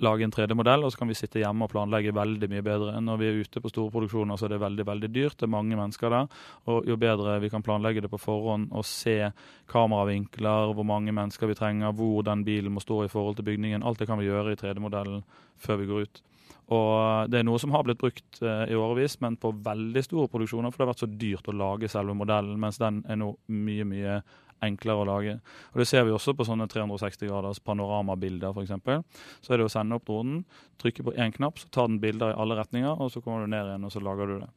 lage 0.02 0.24
en 0.24 0.32
3D-modell, 0.32 0.84
og 0.84 0.92
så 0.92 0.98
kan 0.98 1.08
vi 1.08 1.14
sitte 1.14 1.40
hjemme 1.42 1.66
og 1.66 1.72
planlegge 1.72 2.14
veldig 2.14 2.48
mye 2.50 2.62
bedre. 2.62 3.00
Når 3.00 3.18
vi 3.20 3.28
er 3.28 3.38
ute 3.42 3.60
på 3.60 3.70
store 3.70 3.92
produksjoner, 3.94 4.38
så 4.38 4.46
er 4.46 4.54
det 4.54 4.60
veldig 4.60 4.86
veldig 4.86 5.10
dyrt. 5.14 5.36
Det 5.38 5.46
er 5.46 5.54
mange 5.54 5.76
mennesker 5.78 6.10
der. 6.10 6.26
Og 6.66 6.88
jo 6.88 6.96
bedre 6.96 7.40
vi 7.40 7.50
kan 7.52 7.62
planlegge 7.62 8.02
det 8.02 8.10
på 8.10 8.20
forhånd 8.20 8.70
og 8.72 8.84
se 8.84 9.32
kameravinkler, 9.72 10.74
hvor 10.74 10.84
mange 10.84 11.12
mennesker 11.12 11.46
vi 11.46 11.58
trenger, 11.58 11.92
hvor 11.92 12.22
den 12.26 12.44
bilen 12.44 12.72
må 12.72 12.80
stå 12.80 13.04
i 13.04 13.12
forhold 13.12 13.36
til 13.36 13.44
bygningen, 13.44 13.82
alt 13.82 13.98
det 13.98 14.08
kan 14.10 14.18
vi 14.18 14.30
gjøre 14.30 14.52
i 14.52 14.60
3D-modellen 14.60 15.22
før 15.58 15.82
vi 15.82 15.86
går 15.86 16.06
ut. 16.06 16.22
Og 16.72 17.30
Det 17.30 17.40
er 17.40 17.46
noe 17.46 17.60
som 17.60 17.74
har 17.74 17.84
blitt 17.86 18.00
brukt 18.00 18.40
eh, 18.42 18.70
i 18.72 18.78
årevis, 18.78 19.18
men 19.24 19.36
på 19.40 19.52
veldig 19.64 20.04
store 20.06 20.30
produksjoner, 20.32 20.72
for 20.72 20.80
det 20.80 20.86
har 20.86 20.94
vært 20.94 21.04
så 21.04 21.10
dyrt 21.24 21.50
å 21.50 21.56
lage 21.56 21.90
selve 21.92 22.16
modellen, 22.16 22.56
mens 22.60 22.80
den 22.80 23.02
er 23.10 23.20
nå 23.20 23.34
mye, 23.52 23.86
mye 23.88 24.22
enklere 24.62 25.02
å 25.02 25.08
lage. 25.08 25.34
Og 25.72 25.82
Det 25.82 25.88
ser 25.90 26.06
vi 26.06 26.14
også 26.14 26.34
på 26.38 26.46
sånne 26.46 26.68
360 26.70 27.28
graders 27.28 27.60
panoramabilder, 27.66 28.54
f.eks. 28.54 29.18
Så 29.42 29.52
er 29.52 29.60
det 29.60 29.66
å 29.66 29.72
sende 29.72 29.98
opp 29.98 30.06
dronen, 30.08 30.44
trykke 30.82 31.06
på 31.08 31.16
én 31.18 31.34
knapp, 31.34 31.58
så 31.58 31.70
tar 31.74 31.90
den 31.90 32.00
bilder 32.02 32.32
i 32.32 32.38
alle 32.38 32.58
retninger, 32.60 32.94
og 32.94 33.12
så 33.12 33.22
kommer 33.24 33.44
du 33.44 33.52
ned 33.52 33.68
igjen, 33.68 33.86
og 33.88 33.94
så 33.94 34.02
lager 34.04 34.30
du 34.30 34.36
det. 34.44 34.50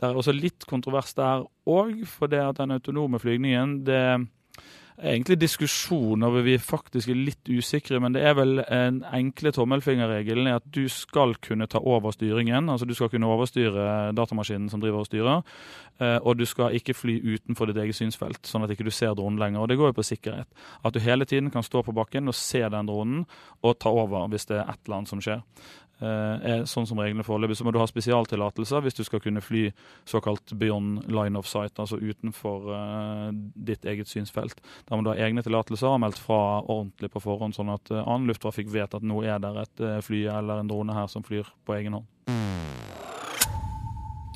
Det 0.00 0.08
er 0.08 0.20
også 0.22 0.36
litt 0.36 0.66
kontrovers 0.70 1.14
der 1.18 1.44
òg, 1.68 2.04
for 2.08 2.32
det 2.32 2.42
at 2.44 2.60
den 2.62 2.76
autonome 2.76 3.20
flygningen 3.22 3.80
det 3.88 4.04
egentlig 4.98 5.38
diskusjon 5.40 6.22
over 6.26 6.44
vi 6.44 6.56
faktisk 6.60 7.08
er 7.08 7.18
litt 7.18 7.48
usikre, 7.48 8.00
men 8.02 8.14
det 8.14 8.22
er 8.26 8.34
vel 8.36 8.60
en 8.66 9.00
enkle 9.16 9.52
tommelfingerregelen 9.54 10.50
er 10.50 10.58
at 10.58 10.66
du 10.74 10.82
skal 10.92 11.34
kunne 11.42 11.68
ta 11.70 11.80
over 11.80 12.14
styringen. 12.14 12.68
Altså 12.68 12.88
du 12.88 12.94
skal 12.96 13.10
kunne 13.12 13.30
overstyre 13.30 14.12
datamaskinen 14.16 14.68
som 14.72 14.82
driver 14.82 15.04
og 15.04 15.08
styrer, 15.08 15.42
eh, 16.00 16.18
og 16.18 16.38
du 16.40 16.46
skal 16.48 16.76
ikke 16.76 16.96
fly 16.96 17.18
utenfor 17.24 17.70
ditt 17.70 17.80
eget 17.84 17.98
synsfelt, 17.98 18.42
sånn 18.46 18.66
at 18.66 18.74
ikke 18.74 18.88
du 18.88 18.94
ser 18.94 19.14
dronen 19.16 19.40
lenger. 19.40 19.62
Og 19.62 19.70
det 19.70 19.78
går 19.80 19.92
jo 19.92 19.98
på 20.00 20.08
sikkerhet. 20.12 20.48
At 20.84 20.96
du 20.96 21.00
hele 21.04 21.28
tiden 21.28 21.50
kan 21.50 21.66
stå 21.66 21.84
på 21.86 21.96
bakken 21.96 22.28
og 22.28 22.36
se 22.36 22.62
den 22.62 22.90
dronen 22.90 23.24
og 23.62 23.78
ta 23.80 23.92
over 23.92 24.28
hvis 24.30 24.48
det 24.50 24.60
er 24.60 24.68
et 24.68 24.82
eller 24.84 25.00
annet 25.00 25.14
som 25.14 25.24
skjer. 25.24 25.44
Eh, 26.00 26.44
er 26.48 26.62
sånn 26.68 26.86
som 26.88 27.00
reglene 27.00 27.24
foreløpig. 27.26 27.58
Så 27.58 27.66
må 27.66 27.74
du 27.74 27.80
ha 27.80 27.86
spesialtillatelser 27.88 28.84
hvis 28.84 28.96
du 28.96 29.02
skal 29.04 29.20
kunne 29.20 29.42
fly 29.44 29.66
såkalt 30.08 30.54
beyond 30.56 31.04
line 31.12 31.36
of 31.36 31.48
sight, 31.48 31.76
altså 31.76 31.98
utenfor 32.00 32.70
uh, 32.72 33.28
ditt 33.54 33.84
eget 33.84 34.08
synsfelt. 34.08 34.62
Da 34.88 34.96
må 34.96 35.04
du 35.04 35.12
ha 35.12 35.18
egne 35.20 35.44
tillatelser 35.44 35.90
og 35.92 36.00
meldt 36.00 36.20
fra 36.20 36.62
ordentlig 36.62 37.12
på 37.12 37.20
forhånd, 37.26 37.56
sånn 37.56 37.72
at 37.74 37.92
uh, 37.92 38.00
annen 38.00 38.30
lufttrafikk 38.30 38.72
vet 38.72 38.96
at 38.96 39.04
nå 39.04 39.20
er 39.28 39.42
det 39.44 39.52
et 39.60 39.84
uh, 39.84 39.98
fly 40.04 40.24
eller 40.32 40.62
en 40.62 40.72
drone 40.72 40.96
her 40.96 41.10
som 41.12 41.26
flyr 41.26 41.48
på 41.68 41.76
egen 41.76 41.98
hånd. 41.98 42.08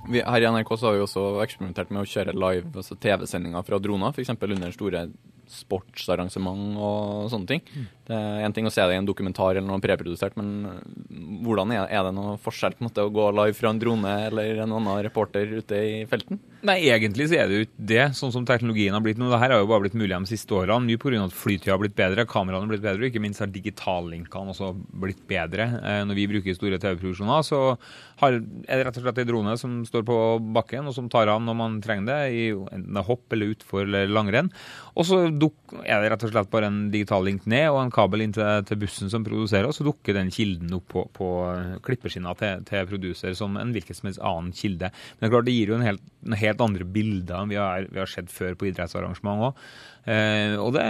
Vi, 0.05 0.21
her 0.21 0.45
i 0.45 0.49
NRK 0.53 0.75
så 0.77 0.91
har 0.91 0.99
vi 0.99 1.05
også 1.07 1.23
eksperimentert 1.41 1.93
med 1.95 2.03
å 2.03 2.09
kjøre 2.09 2.37
live 2.37 2.75
altså 2.77 2.97
TV-sendinger 3.01 3.65
fra 3.65 3.81
droner, 3.81 4.13
f.eks. 4.13 4.35
under 4.37 4.75
store 4.75 5.07
sportsarrangement 5.51 6.79
og 6.79 7.29
sånne 7.33 7.51
ting. 7.51 7.63
Det 8.05 8.17
er 8.17 8.45
en 8.45 8.53
ting 8.53 8.67
å 8.69 8.73
se 8.73 8.85
det 8.85 8.97
i 8.97 9.01
en 9.01 9.07
dokumentar 9.09 9.55
eller 9.57 9.65
noe 9.65 9.81
preprodusert, 9.81 10.35
men 10.37 10.67
øh, 10.69 10.81
hvordan 11.47 11.73
er, 11.73 11.87
er 11.89 12.03
det 12.05 12.13
noe 12.17 12.35
forskjell 12.45 12.77
på 12.77 12.83
en 12.83 12.89
måte 12.91 13.05
å 13.07 13.13
gå 13.13 13.29
live 13.33 13.57
fra 13.57 13.71
en 13.73 13.81
drone 13.81 14.13
eller 14.27 14.61
en 14.61 14.75
annen 14.77 15.01
reporter 15.07 15.55
ute 15.61 15.79
i 15.81 15.95
felten? 16.11 16.41
Nei, 16.65 16.79
egentlig 16.93 17.31
så 17.31 17.39
er 17.41 17.49
det 17.49 17.57
jo 17.57 17.67
ikke 17.67 17.87
det, 17.93 18.05
sånn 18.17 18.33
som 18.33 18.45
teknologien 18.49 18.97
har 18.97 19.03
blitt 19.05 19.21
nå. 19.21 19.31
Det 19.33 19.41
her 19.41 19.55
har 19.55 19.63
jo 19.63 19.69
bare 19.69 19.87
blitt 19.87 19.97
mulig 19.97 20.13
de 20.13 20.31
siste 20.35 20.57
årene, 20.57 20.85
mye 20.85 21.01
pga. 21.01 21.23
at 21.25 21.37
flytida 21.37 21.75
har 21.75 21.81
blitt 21.81 21.97
bedre, 21.97 22.25
kameraene 22.29 22.65
har 22.65 22.73
blitt 22.75 22.85
bedre, 22.85 23.03
og 23.03 23.09
ikke 23.09 23.25
minst 23.25 23.41
har 23.41 23.53
digitallinkene 23.53 24.53
også 24.53 24.71
blitt 25.05 25.25
bedre. 25.29 25.69
Eh, 25.81 26.03
når 26.09 26.21
vi 26.21 26.29
bruker 26.35 26.57
store 26.57 26.81
TV-produksjoner, 26.81 27.45
så 27.45 27.61
har, 28.21 28.37
er 28.37 28.81
det 28.81 28.89
rett 28.89 29.01
og 29.01 29.05
slett 29.05 29.21
ei 29.21 29.29
drone 29.29 29.57
som 29.61 29.81
står 29.89 30.07
på 30.09 30.19
bakken, 30.57 30.89
og 30.89 30.97
som 30.97 31.09
tar 31.13 31.33
av 31.33 31.41
når 31.45 31.59
man 31.61 31.81
trenger 31.85 32.09
det, 32.13 32.21
i 32.33 32.47
enten 32.53 33.01
hopp 33.09 33.33
eller 33.33 33.53
utfor 33.57 33.85
eller 33.85 34.13
langrenn. 34.13 34.53
Og 34.95 35.09
så 35.09 35.25
duk, 35.41 35.75
er 35.83 36.03
det 36.03 36.11
rett 36.13 36.25
og 36.27 36.33
slett 36.33 36.51
bare 36.53 36.69
en 36.71 36.81
digital 36.93 37.25
link 37.27 37.47
ned 37.51 37.67
og 37.73 37.81
en 37.83 37.93
kabel 37.95 38.25
inn 38.25 38.35
til, 38.35 38.47
til 38.69 38.81
bussen 38.81 39.13
som 39.13 39.25
produserer, 39.27 39.69
og 39.69 39.77
så 39.77 39.87
dukker 39.87 40.17
den 40.17 40.33
kilden 40.35 40.75
opp 40.77 40.87
på, 40.93 41.05
på 41.17 41.29
klippeskinna 41.87 42.35
til, 42.41 42.65
til 42.69 42.89
produser 42.91 43.37
som 43.39 43.59
en 43.61 43.73
hvilken 43.75 43.99
som 43.99 44.11
helst 44.11 44.23
annen 44.25 44.53
kilde. 44.57 44.91
Men 44.91 45.25
det 45.25 45.29
er 45.29 45.35
klart 45.37 45.49
det 45.49 45.57
gir 45.57 45.73
jo 45.73 45.79
en 45.79 45.89
helt, 45.89 46.05
en 46.27 46.39
helt 46.45 46.65
andre 46.65 46.89
bilder 46.97 47.41
enn 47.41 47.53
vi 47.53 47.61
har, 47.61 47.89
vi 47.91 48.03
har 48.03 48.11
sett 48.11 48.33
før 48.33 48.59
på 48.59 48.71
idrettsarrangement 48.71 49.49
òg. 49.51 49.65
Eh, 50.05 50.59
og 50.61 50.75
det, 50.77 50.85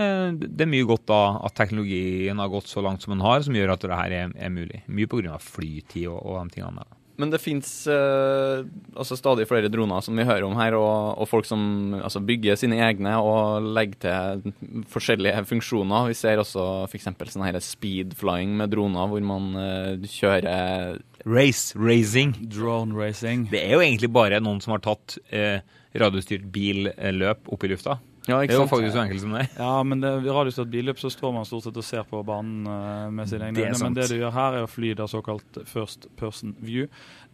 det 0.45 0.67
er 0.67 0.73
mye 0.73 0.89
godt 0.89 1.07
da 1.11 1.23
at 1.47 1.57
teknologien 1.59 2.43
har 2.43 2.53
gått 2.53 2.71
så 2.71 2.83
langt 2.85 3.05
som 3.05 3.15
den 3.15 3.25
har, 3.25 3.45
som 3.47 3.57
gjør 3.57 3.77
at 3.77 3.87
det 3.87 4.03
her 4.03 4.19
er, 4.25 4.35
er 4.35 4.55
mulig. 4.55 4.83
Mye 4.91 5.11
pga. 5.11 5.39
flytid 5.39 6.09
og, 6.11 6.21
og 6.21 6.43
de 6.43 6.59
tingene 6.59 6.83
der. 6.83 7.01
Men 7.21 7.31
det 7.31 7.39
fins 7.39 7.69
eh, 7.87 8.65
altså 8.99 9.17
stadig 9.19 9.47
flere 9.47 9.71
droner 9.71 10.03
som 10.03 10.19
vi 10.19 10.27
hører 10.27 10.47
om 10.49 10.57
her, 10.59 10.75
og, 10.75 11.21
og 11.23 11.29
folk 11.31 11.47
som 11.47 11.95
altså, 12.01 12.23
bygger 12.27 12.59
sine 12.59 12.81
egne 12.83 13.13
og 13.23 13.69
legger 13.77 14.01
til 14.03 14.55
forskjellige 14.91 15.45
funksjoner. 15.47 16.09
Vi 16.11 16.19
ser 16.19 16.43
også 16.43 16.65
f.eks. 16.89 17.07
sånn 17.31 17.47
her 17.47 17.61
speed 17.63 18.17
flying 18.19 18.57
med 18.59 18.75
droner, 18.75 19.07
hvor 19.11 19.23
man 19.27 19.53
eh, 19.61 20.09
kjører 20.11 20.99
Race, 21.25 21.73
racing. 21.79 22.35
Drone 22.53 22.93
racing. 22.99 23.47
Det 23.53 23.63
er 23.63 23.79
jo 23.79 23.85
egentlig 23.85 24.11
bare 24.13 24.43
noen 24.45 24.61
som 24.61 24.75
har 24.75 24.83
tatt 24.85 25.17
eh, 25.33 25.63
radiostyrt 25.97 26.51
billøp 26.53 27.49
opp 27.55 27.65
i 27.65 27.71
lufta. 27.71 27.97
Ja, 28.27 28.39
Det 28.41 28.55
er 28.55 28.61
jo 28.63 28.67
faktisk 28.71 28.95
så 28.95 29.03
enkelt 29.03 29.21
som 29.21 29.35
det. 29.37 29.49
Ja, 29.59 29.83
men 29.85 30.01
det, 30.01 30.11
i 30.25 30.33
radiostyrt 30.33 30.71
billøp 30.73 31.01
så 31.03 31.11
står 31.13 31.33
man 31.35 31.45
stort 31.45 31.67
sett 31.67 31.77
og 31.77 31.85
ser 31.85 32.07
på 32.09 32.23
banen 32.25 32.65
eh, 32.67 33.11
med 33.13 33.29
sine 33.29 33.51
egne 33.51 33.67
øyne. 33.67 33.81
Men 33.83 33.99
det 33.99 34.09
du 34.09 34.17
gjør 34.17 34.33
her, 34.33 34.57
er 34.61 34.65
å 34.65 34.71
fly 34.71 34.95
da 34.97 35.09
såkalt 35.11 35.59
first 35.69 36.09
person 36.17 36.55
view. 36.65 36.89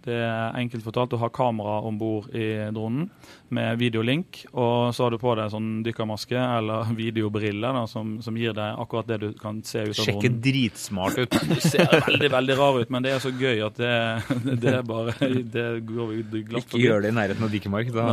Det 0.04 0.16
er 0.16 0.56
enkelt 0.56 0.84
fortalt. 0.84 1.12
Du 1.12 1.20
har 1.20 1.32
kamera 1.34 1.80
om 1.86 1.98
bord 2.00 2.30
i 2.34 2.46
dronen 2.72 3.08
med 3.50 3.78
videolink, 3.80 4.44
og 4.52 4.94
så 4.94 5.04
har 5.04 5.14
du 5.14 5.18
på 5.20 5.34
deg 5.34 5.50
sånn 5.52 5.68
dykkermaske 5.84 6.38
eller 6.38 6.92
videobriller 7.00 7.74
da, 7.74 7.84
som, 7.90 8.16
som 8.22 8.36
gir 8.38 8.54
deg 8.56 8.78
akkurat 8.80 9.08
det 9.10 9.18
du 9.24 9.28
kan 9.40 9.58
se 9.66 9.82
ut 9.88 9.92
av 9.92 10.06
Sjekker 10.06 10.28
dronen. 10.28 10.40
dritsmart 10.46 11.18
ut. 11.18 11.36
Du 11.50 11.56
ser 11.64 11.90
veldig 12.06 12.30
veldig 12.36 12.58
rar 12.60 12.80
ut, 12.80 12.92
men 12.94 13.06
det 13.06 13.14
er 13.16 13.24
så 13.24 13.32
gøy 13.34 13.64
at 13.66 13.80
det, 13.80 13.94
det 14.62 14.74
er 14.78 14.86
bare 14.86 15.16
Det 15.20 15.66
går 15.88 16.12
vi 16.14 16.44
glatt 16.46 16.68
Ikke 16.68 16.82
gjør 16.82 17.04
det 17.04 17.12
i 17.12 17.16
nærheten 17.18 17.46
av 17.46 17.54
Dikemark. 17.54 17.92
Da 17.94 18.08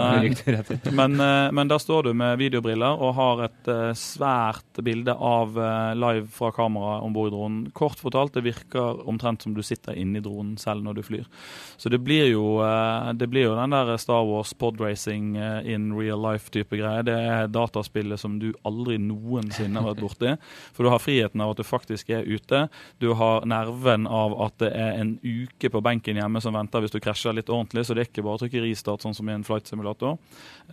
rett 0.57 0.71
ut. 0.73 0.89
Men, 0.97 1.19
eh, 1.21 1.51
men 1.55 1.71
der 1.71 1.81
står 1.81 2.09
du 2.09 2.11
med 2.17 2.37
videobriller 2.41 2.97
og 3.03 3.15
har 3.17 3.45
et 3.47 3.71
eh, 3.71 3.91
svært 3.97 4.81
bilde 4.83 5.13
av 5.13 5.57
eh, 5.57 5.93
live 5.97 6.27
fra 6.33 6.51
kamera 6.55 6.97
om 7.05 7.15
bord 7.15 7.31
i 7.31 7.35
dronen. 7.35 7.61
Kort 7.77 8.01
fortalt, 8.01 8.35
det 8.37 8.45
virker 8.47 9.03
omtrent 9.07 9.45
som 9.45 9.55
du 9.55 9.63
sitter 9.65 9.97
inni 9.97 10.21
dronen 10.23 10.57
selv 10.61 10.85
når 10.85 10.99
du 10.99 11.05
flyr. 11.05 11.27
Så 11.77 11.89
det 11.89 11.99
blir 12.01 12.25
jo, 12.31 12.57
eh, 12.65 13.13
det 13.13 13.27
blir 13.27 13.43
jo 13.45 13.55
den 13.55 13.69
der 13.69 13.97
Star 14.01 14.23
Wars 14.25 14.53
podracing 14.53 15.35
eh, 15.37 15.73
in 15.73 15.93
real 15.93 16.21
life-type 16.21 16.77
greie. 16.77 17.03
Det 17.05 17.13
er 17.13 17.51
dataspillet 17.53 18.19
som 18.19 18.39
du 18.41 18.49
aldri 18.65 18.97
noensinne 18.97 19.77
har 19.77 19.93
vært 19.93 20.01
borti. 20.01 20.33
For 20.73 20.87
du 20.87 20.89
har 20.89 21.03
friheten 21.03 21.43
av 21.43 21.53
at 21.53 21.61
du 21.61 21.67
faktisk 21.67 22.09
er 22.09 22.25
ute. 22.25 22.65
Du 22.97 23.11
har 23.19 23.45
nerven 23.45 24.09
av 24.09 24.33
at 24.47 24.57
det 24.63 24.71
er 24.73 24.97
en 25.03 25.15
uke 25.21 25.69
på 25.69 25.83
benken 25.85 26.17
hjemme 26.17 26.41
som 26.41 26.57
venter 26.57 26.81
hvis 26.81 26.97
du 26.97 27.01
krasjer 27.03 27.37
litt 27.37 27.53
ordentlig, 27.53 27.85
så 27.85 27.93
det 27.93 28.07
er 28.07 28.09
ikke 28.09 28.25
bare 28.25 28.41
å 28.41 28.43
trykke 28.45 28.65
restart 28.65 29.05
sånn 29.05 29.15
som 29.17 29.29
i 29.29 29.37
en 29.37 29.45
flight 29.45 29.69
simulator. 29.69 30.17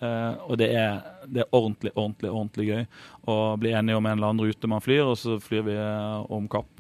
Eh, 0.01 0.33
og 0.49 0.57
det 0.61 0.73
er, 0.73 1.03
det 1.29 1.45
er 1.45 1.53
ordentlig, 1.53 1.93
ordentlig, 1.95 2.33
ordentlig 2.33 2.71
gøy 2.71 2.87
å 3.29 3.39
bli 3.61 3.77
enige 3.77 4.01
om 4.01 4.09
en 4.09 4.17
eller 4.17 4.33
annen 4.33 4.49
rute 4.49 4.73
man 4.73 4.85
flyr, 4.85 5.05
og 5.05 5.19
så 5.21 5.37
flyr 5.43 5.69
vi 5.69 5.77
om 6.33 6.49
kapp. 6.49 6.73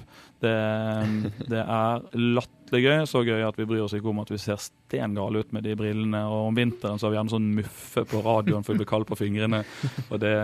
Det, 0.44 1.40
det 1.50 1.62
er 1.62 2.04
latterlig 2.18 2.82
gøy. 2.84 3.06
Så 3.10 3.24
gøy 3.26 3.42
at 3.46 3.58
vi 3.60 3.66
bryr 3.68 3.84
oss 3.86 3.96
ikke 3.96 4.12
om 4.12 4.22
at 4.22 4.30
vi 4.32 4.40
ser 4.42 4.60
stengale 4.62 5.42
ut 5.44 5.56
med 5.56 5.66
de 5.66 5.74
brillene. 5.78 6.20
Og 6.28 6.50
om 6.50 6.58
vinteren 6.58 7.00
så 7.00 7.08
har 7.08 7.14
vi 7.14 7.20
gjerne 7.20 7.34
sånn 7.34 7.50
muffe 7.56 8.06
på 8.10 8.22
radioen 8.26 8.66
for 8.66 8.74
vi 8.74 8.84
blir 8.84 8.92
kalde 8.92 9.08
på 9.10 9.20
fingrene. 9.20 9.64
Og 10.10 10.20
det 10.22 10.36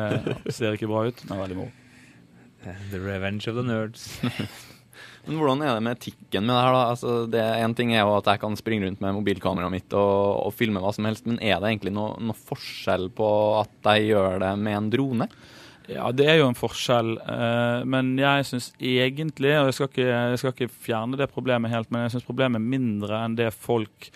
ser 0.49 0.77
ikke 0.77 0.91
bra 0.91 1.07
ut, 1.09 1.25
men 1.27 1.37
er 1.37 1.45
veldig 1.45 1.61
moro. 1.63 1.73
The 2.91 3.01
revenge 3.01 3.49
of 3.49 3.57
the 3.57 3.65
nerds. 3.65 4.11
Men 5.27 5.37
hvordan 5.37 5.63
er 5.65 5.77
det 5.77 5.85
med 5.85 5.99
etikken 5.99 6.47
med 6.49 6.55
det 6.55 6.63
her, 6.65 6.75
da? 6.75 6.83
Altså, 6.93 7.15
det 7.31 7.45
En 7.61 7.75
ting 7.77 7.93
er 7.95 8.03
jo 8.03 8.17
at 8.17 8.29
jeg 8.31 8.41
kan 8.41 8.57
springe 8.59 8.87
rundt 8.87 9.03
med 9.05 9.17
mobilkameraet 9.19 9.75
mitt 9.75 9.97
og, 9.97 10.47
og 10.47 10.55
filme 10.57 10.81
hva 10.83 10.93
som 10.97 11.09
helst, 11.09 11.27
men 11.29 11.39
er 11.45 11.61
det 11.61 11.71
egentlig 11.71 11.93
noe, 11.97 12.17
noe 12.25 12.37
forskjell 12.49 13.11
på 13.17 13.29
at 13.61 13.91
jeg 13.93 14.11
gjør 14.11 14.41
det 14.43 14.53
med 14.65 14.79
en 14.79 14.91
drone? 14.93 15.29
Ja, 15.91 16.11
det 16.15 16.27
er 16.31 16.39
jo 16.39 16.49
en 16.51 16.59
forskjell, 16.59 17.17
eh, 17.19 17.85
men 17.91 18.13
jeg 18.21 18.47
syns 18.47 18.71
egentlig, 18.79 19.53
og 19.59 19.71
jeg 19.71 19.75
skal, 19.75 19.89
ikke, 19.91 20.07
jeg 20.07 20.41
skal 20.43 20.55
ikke 20.55 20.73
fjerne 20.87 21.19
det 21.19 21.31
problemet 21.33 21.73
helt, 21.73 21.91
men 21.91 22.05
jeg 22.05 22.15
syns 22.15 22.29
problemet 22.29 22.61
er 22.61 22.69
mindre 22.77 23.25
enn 23.25 23.35
det 23.39 23.51
folk 23.57 24.11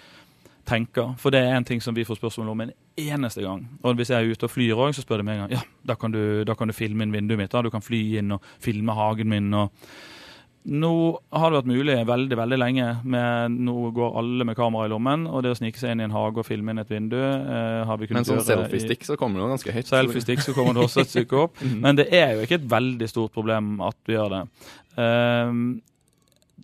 tenker. 0.68 1.12
For 1.20 1.34
det 1.34 1.42
er 1.44 1.58
en 1.58 1.66
ting 1.66 1.82
som 1.82 1.96
vi 1.96 2.06
får 2.06 2.20
spørsmål 2.20 2.52
om 2.54 2.64
en 2.64 2.72
eneste 3.00 3.42
gang. 3.44 3.66
Og 3.82 3.98
hvis 3.98 4.12
jeg 4.14 4.22
er 4.22 4.32
ute 4.32 4.46
og 4.46 4.52
flyr 4.54 4.78
òg, 4.86 4.94
så 4.96 5.02
spør 5.04 5.20
de 5.20 5.26
meg 5.26 5.36
en 5.38 5.44
gang 5.44 5.56
ja, 5.58 5.62
da 5.84 5.96
kan, 5.98 6.14
du, 6.14 6.44
da 6.46 6.54
kan 6.56 6.70
du 6.70 6.76
filme 6.76 7.04
inn 7.04 7.14
vinduet 7.14 7.42
mitt. 7.42 7.52
da, 7.52 7.62
Du 7.64 7.72
kan 7.74 7.84
fly 7.84 8.02
inn 8.20 8.36
og 8.36 8.44
filme 8.62 8.94
hagen 8.96 9.28
min. 9.34 9.50
og 9.54 9.72
nå 10.64 11.20
har 11.28 11.50
det 11.52 11.58
vært 11.58 11.68
mulig 11.68 11.94
veldig 12.08 12.36
veldig 12.38 12.58
lenge. 12.60 12.86
Med, 13.04 13.56
nå 13.66 13.90
går 13.96 14.18
alle 14.20 14.46
med 14.48 14.56
kamera 14.56 14.88
i 14.88 14.92
lommen, 14.92 15.26
og 15.28 15.44
det 15.44 15.52
å 15.52 15.58
snike 15.58 15.80
seg 15.80 15.92
inn 15.92 16.00
i 16.00 16.06
en 16.06 16.14
hage 16.14 16.40
og 16.40 16.48
filme 16.48 16.72
inn 16.72 16.80
et 16.80 16.92
vindu 16.92 17.18
eh, 17.20 17.82
har 17.84 18.00
vi 18.00 18.08
kunnet 18.08 18.22
Men 18.22 18.30
sånn 18.30 18.46
selfiestick 18.46 19.04
så 19.04 19.18
kommer 19.20 19.40
det 19.40 19.44
jo 19.44 19.50
ganske 19.52 19.74
høyt. 19.76 19.90
Selfiestick 19.90 20.44
så 20.44 20.54
kommer 20.56 20.76
det 20.76 20.86
også 20.86 21.04
et 21.04 21.12
stykke 21.12 21.42
opp. 21.46 21.60
Men 21.84 22.00
det 22.00 22.08
er 22.16 22.38
jo 22.38 22.46
ikke 22.46 22.62
et 22.62 22.70
veldig 22.72 23.10
stort 23.12 23.34
problem 23.36 23.76
at 23.84 23.98
vi 24.08 24.16
gjør 24.16 24.38
det. 24.38 24.44
Um, 24.96 25.66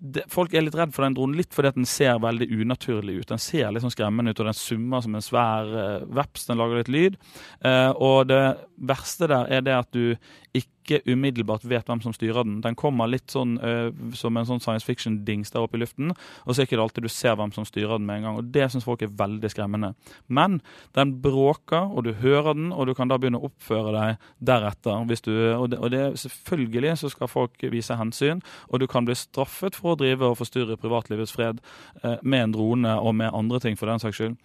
det, 0.00 0.24
folk 0.32 0.54
er 0.56 0.64
litt 0.64 0.76
redd 0.78 0.94
for 0.96 1.04
den 1.04 1.16
dronen 1.18 1.36
litt 1.36 1.52
fordi 1.52 1.68
at 1.68 1.76
den 1.76 1.88
ser 1.88 2.22
veldig 2.24 2.48
unaturlig 2.56 3.18
ut. 3.20 3.28
Den 3.34 3.42
ser 3.42 3.68
litt 3.68 3.84
sånn 3.84 3.92
skremmende 3.92 4.32
ut, 4.32 4.40
og 4.40 4.48
den 4.48 4.56
summer 4.56 5.04
som 5.04 5.16
en 5.18 5.24
svær 5.24 5.74
uh, 5.76 6.08
veps. 6.16 6.48
Den 6.48 6.60
lager 6.62 6.80
litt 6.80 6.92
lyd. 6.92 7.20
Uh, 7.60 7.92
og 8.00 8.30
det 8.32 8.42
verste 8.80 9.28
der 9.28 9.52
er 9.58 9.66
det 9.66 9.76
at 9.76 9.92
du 9.92 10.14
ikke 10.56 10.79
umiddelbart 11.06 11.64
vet 11.68 11.86
hvem 11.88 12.00
som 12.02 12.14
styrer 12.14 12.44
den. 12.46 12.60
Den 12.64 12.76
kommer 12.78 13.10
litt 13.10 13.30
sånn 13.30 13.56
uh, 13.62 13.90
som 14.16 14.36
en 14.36 14.48
sånn 14.48 14.62
science 14.62 14.86
fiction-dings 14.86 15.52
der 15.54 15.64
oppe 15.64 15.78
i 15.78 15.82
luften, 15.82 16.14
og 16.44 16.52
så 16.52 16.62
er 16.62 16.68
ikke 16.68 16.78
det 16.78 16.84
alltid 16.84 17.06
du 17.06 17.12
ser 17.12 17.36
hvem 17.38 17.52
som 17.54 17.66
styrer 17.68 17.98
den 17.98 18.08
med 18.08 18.20
en 18.20 18.28
gang. 18.28 18.40
og 18.40 18.50
Det 18.54 18.68
syns 18.72 18.86
folk 18.86 19.04
er 19.04 19.12
veldig 19.20 19.52
skremmende. 19.52 19.92
Men 20.26 20.60
den 20.98 21.14
bråker, 21.22 21.90
og 21.90 22.06
du 22.08 22.12
hører 22.22 22.56
den, 22.58 22.72
og 22.72 22.88
du 22.88 22.94
kan 22.98 23.10
da 23.10 23.20
begynne 23.20 23.40
å 23.40 23.50
oppføre 23.50 23.94
deg 23.96 24.26
deretter. 24.50 25.06
Du, 25.10 25.32
og, 25.54 25.68
det, 25.72 25.78
og 25.78 25.94
det, 25.94 26.02
selvfølgelig 26.24 26.96
så 27.00 27.12
skal 27.12 27.30
folk 27.30 27.68
vise 27.72 27.98
hensyn, 27.98 28.42
og 28.68 28.82
du 28.82 28.88
kan 28.90 29.06
bli 29.06 29.16
straffet 29.18 29.78
for 29.78 29.94
å 29.94 30.00
drive 30.00 30.32
og 30.32 30.38
forstyrre 30.40 30.78
privatlivets 30.80 31.34
fred 31.36 31.62
uh, 32.02 32.16
med 32.22 32.48
en 32.48 32.58
drone 32.58 32.98
og 33.00 33.16
med 33.20 33.34
andre 33.34 33.62
ting, 33.62 33.78
for 33.78 33.90
den 33.90 34.02
saks 34.02 34.20
skyld. 34.20 34.38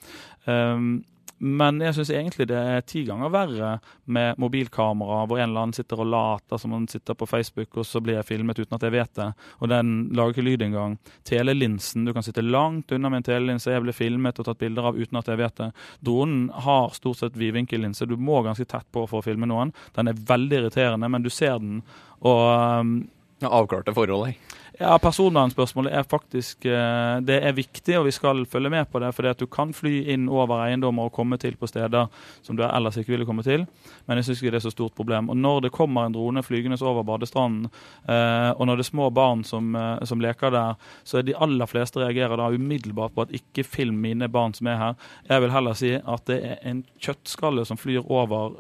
Um, 0.45 1.04
men 1.38 1.82
jeg 1.84 1.98
syns 1.98 2.12
egentlig 2.15 2.48
det 2.48 2.58
er 2.58 2.84
ti 2.88 3.02
ganger 3.08 3.32
verre 3.34 3.71
med 4.08 4.39
mobilkamera 4.39 5.26
hvor 5.28 5.39
en 5.39 5.50
eller 5.50 5.65
annen 5.65 5.76
sitter 5.76 6.00
og 6.00 6.08
later 6.08 6.62
som 6.62 6.71
han 6.71 6.86
sitter 6.88 7.17
på 7.17 7.28
Facebook, 7.28 7.76
og 7.76 7.88
så 7.88 8.00
blir 8.04 8.19
jeg 8.19 8.28
filmet 8.30 8.60
uten 8.62 8.78
at 8.78 8.86
jeg 8.88 8.95
vet 8.95 9.12
det. 9.19 9.28
Og 9.60 9.71
den 9.71 9.93
lager 10.15 10.36
ikke 10.36 10.45
lyd 10.48 10.63
engang. 10.69 10.98
Telelinsen, 11.28 12.06
du 12.08 12.13
kan 12.15 12.24
sitte 12.24 12.45
langt 12.45 12.93
unna 12.95 13.12
med 13.12 13.24
en 13.24 13.28
telelinse 13.28 13.74
jeg 13.74 13.84
ble 13.84 13.95
filmet 13.95 14.39
og 14.39 14.48
tatt 14.48 14.62
bilder 14.63 14.91
av 14.91 15.00
uten 15.00 15.19
at 15.19 15.32
jeg 15.32 15.41
vet 15.41 15.60
det. 15.60 15.71
Dronen 16.08 16.48
har 16.65 16.95
stort 16.95 17.19
sett 17.19 17.39
vidvinkellinse. 17.39 18.08
Du 18.08 18.15
må 18.15 18.39
ganske 18.45 18.67
tett 18.69 18.88
på 18.95 19.04
for 19.04 19.19
å 19.19 19.26
filme 19.26 19.50
noen. 19.50 19.76
Den 19.98 20.12
er 20.12 20.26
veldig 20.32 20.62
irriterende, 20.62 21.12
men 21.12 21.26
du 21.26 21.32
ser 21.34 21.60
den. 21.60 21.82
Og 22.26 22.45
um, 22.48 22.95
avklarte 23.43 23.93
forhold 23.95 24.30
her. 24.30 24.56
Ja, 24.79 24.97
Personvernspørsmålet 24.99 25.93
er 25.95 26.03
faktisk 26.07 26.65
eh, 26.67 27.17
det 27.23 27.38
er 27.47 27.55
viktig, 27.55 27.95
og 27.99 28.07
vi 28.07 28.13
skal 28.15 28.43
følge 28.49 28.71
med 28.73 28.89
på 28.91 28.99
det. 28.99 29.13
fordi 29.15 29.29
at 29.29 29.39
du 29.39 29.47
kan 29.47 29.73
fly 29.73 30.03
inn 30.13 30.27
over 30.29 30.65
eiendommer 30.65 31.07
og 31.07 31.13
komme 31.13 31.38
til 31.38 31.55
på 31.55 31.67
steder 31.67 32.07
som 32.41 32.57
du 32.57 32.63
ellers 32.63 32.97
ikke 32.97 33.13
ville 33.13 33.25
komme 33.25 33.43
til. 33.43 33.65
Men 34.05 34.17
jeg 34.17 34.25
syns 34.25 34.41
ikke 34.41 34.51
det 34.55 34.61
er 34.61 34.67
så 34.67 34.73
stort 34.73 34.95
problem. 34.95 35.29
Og 35.29 35.38
når 35.38 35.61
det 35.65 35.71
kommer 35.71 36.05
en 36.05 36.13
drone 36.13 36.43
flygende 36.43 36.77
over 36.81 37.03
badestranden, 37.03 37.69
eh, 38.09 38.51
og 38.51 38.65
når 38.67 38.75
det 38.75 38.85
er 38.85 38.91
små 38.91 39.09
barn 39.09 39.43
som, 39.43 39.75
eh, 39.75 40.03
som 40.03 40.19
leker 40.19 40.51
der, 40.51 40.75
så 41.03 41.17
er 41.17 41.27
de 41.27 41.38
aller 41.38 41.65
fleste 41.65 41.99
reagerer 41.99 42.35
da 42.38 42.49
umiddelbart 42.49 43.15
på 43.15 43.21
at 43.21 43.31
ikke 43.31 43.63
film 43.63 44.01
mine 44.01 44.27
barn 44.29 44.53
som 44.53 44.67
er 44.67 44.77
her. 44.77 44.95
Jeg 45.29 45.41
vil 45.41 45.51
heller 45.55 45.73
si 45.73 45.93
at 45.95 46.27
det 46.27 46.41
er 46.43 46.59
en 46.63 46.83
kjøttskalle 46.99 47.65
som 47.65 47.77
flyr 47.77 48.03
over 48.11 48.59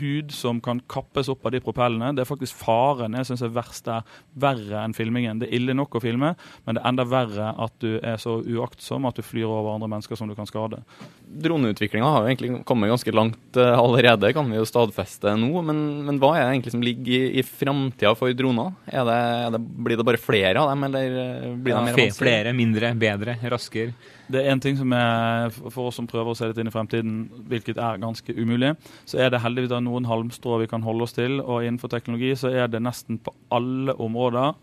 hud 0.00 0.32
som 0.34 0.60
kan 0.64 0.80
kappes 0.90 1.28
opp 1.32 1.46
av 1.48 1.52
de 1.56 1.60
propellene. 1.64 2.12
Det 2.16 2.24
er 2.24 2.28
faktisk 2.30 2.56
faren 2.60 3.16
jeg 3.18 3.28
syns 3.30 3.42
er 3.46 3.52
verst 3.56 3.84
der. 3.88 4.04
Verre 4.36 4.82
enn 4.84 4.94
filmingen. 4.96 5.40
Det 5.42 5.48
er 5.50 5.56
ille 5.60 5.74
nok 5.76 5.96
å 5.98 6.02
filme, 6.04 6.34
men 6.66 6.76
det 6.78 6.82
er 6.82 6.88
enda 6.90 7.06
verre 7.08 7.52
at 7.66 7.74
du 7.82 7.96
er 8.02 8.16
så 8.22 8.38
uaktsom 8.42 9.06
at 9.08 9.16
du 9.18 9.24
flyr 9.26 9.46
over 9.48 9.74
andre 9.74 9.88
mennesker 9.92 10.18
som 10.18 10.28
du 10.30 10.34
kan 10.38 10.48
skade. 10.48 10.82
Droneutviklinga 11.26 12.06
har 12.06 12.22
jo 12.24 12.30
egentlig 12.30 12.50
kommet 12.68 12.90
ganske 12.92 13.12
langt 13.14 13.58
eh, 13.60 13.72
allerede, 13.78 14.30
kan 14.36 14.48
vi 14.50 14.58
jo 14.60 14.66
stadfeste 14.68 15.32
nå. 15.40 15.50
Men, 15.66 15.80
men 16.06 16.20
hva 16.22 16.34
er 16.36 16.44
det 16.46 16.52
egentlig 16.56 16.74
som 16.76 16.84
ligger 16.86 17.16
i, 17.16 17.40
i 17.40 17.46
framtida 17.46 18.12
for 18.18 18.32
droner? 18.36 18.74
Er 18.88 19.06
det, 19.08 19.16
er 19.46 19.56
det, 19.56 19.62
blir 19.86 19.98
det 20.00 20.06
bare 20.06 20.20
flere 20.22 20.62
av 20.62 20.70
dem, 20.72 20.86
eller 20.90 21.18
eh, 21.24 21.48
blir 21.56 21.74
Ja, 21.74 21.80
de 21.82 21.90
mer 21.90 21.98
Fe- 21.98 22.12
Flere, 22.16 22.52
mindre, 22.56 22.92
bedre, 22.98 23.34
raskere. 23.52 23.92
Det 24.32 24.40
er 24.42 24.50
en 24.50 24.62
ting 24.62 24.78
som 24.78 24.92
er, 24.96 25.52
For 25.70 25.88
oss 25.88 25.98
som 26.00 26.08
prøver 26.10 26.32
å 26.32 26.38
se 26.38 26.48
litt 26.50 26.58
inn 26.58 26.70
i 26.70 26.74
fremtiden, 26.74 27.18
hvilket 27.50 27.78
er 27.78 28.00
ganske 28.02 28.34
umulig, 28.34 28.74
så 29.06 29.20
er 29.22 29.30
det 29.30 29.42
heldigvis 29.44 29.70
da 29.70 29.82
noen 29.84 30.08
halmstrå 30.10 30.60
vi 30.62 30.70
kan 30.70 30.84
holde 30.86 31.06
oss 31.06 31.16
til. 31.16 31.38
Og 31.40 31.62
innenfor 31.62 31.92
teknologi 31.92 32.34
så 32.38 32.50
er 32.50 32.70
det 32.72 32.82
nesten 32.82 33.20
på 33.22 33.34
alle 33.54 33.94
områder 34.02 34.56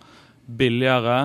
billigere, 0.43 1.19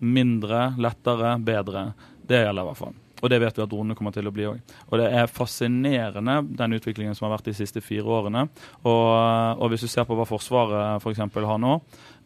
mindre, 0.00 0.74
lettere, 0.80 1.38
bedre. 1.44 1.92
Det 2.20 2.44
gjelder 2.44 2.66
i 2.66 2.68
hvert 2.70 2.80
fall. 2.84 2.98
Og 3.20 3.28
det 3.28 3.40
vet 3.42 3.58
vi 3.58 3.62
at 3.64 3.70
dronene 3.70 3.96
kommer 3.96 4.14
til 4.14 4.28
å 4.28 4.32
bli 4.32 4.46
òg. 4.48 4.60
Og 4.88 5.00
det 5.00 5.08
er 5.12 5.30
fascinerende, 5.30 6.38
den 6.56 6.76
utviklingen 6.78 7.16
som 7.16 7.26
har 7.26 7.34
vært 7.36 7.50
de 7.50 7.56
siste 7.58 7.82
fire 7.84 8.08
årene. 8.08 8.46
Og, 8.80 9.08
og 9.60 9.72
hvis 9.72 9.84
du 9.84 9.90
ser 9.92 10.06
på 10.08 10.16
hva 10.16 10.24
Forsvaret 10.28 11.04
f.eks. 11.04 11.20
har 11.20 11.60
nå, 11.60 11.74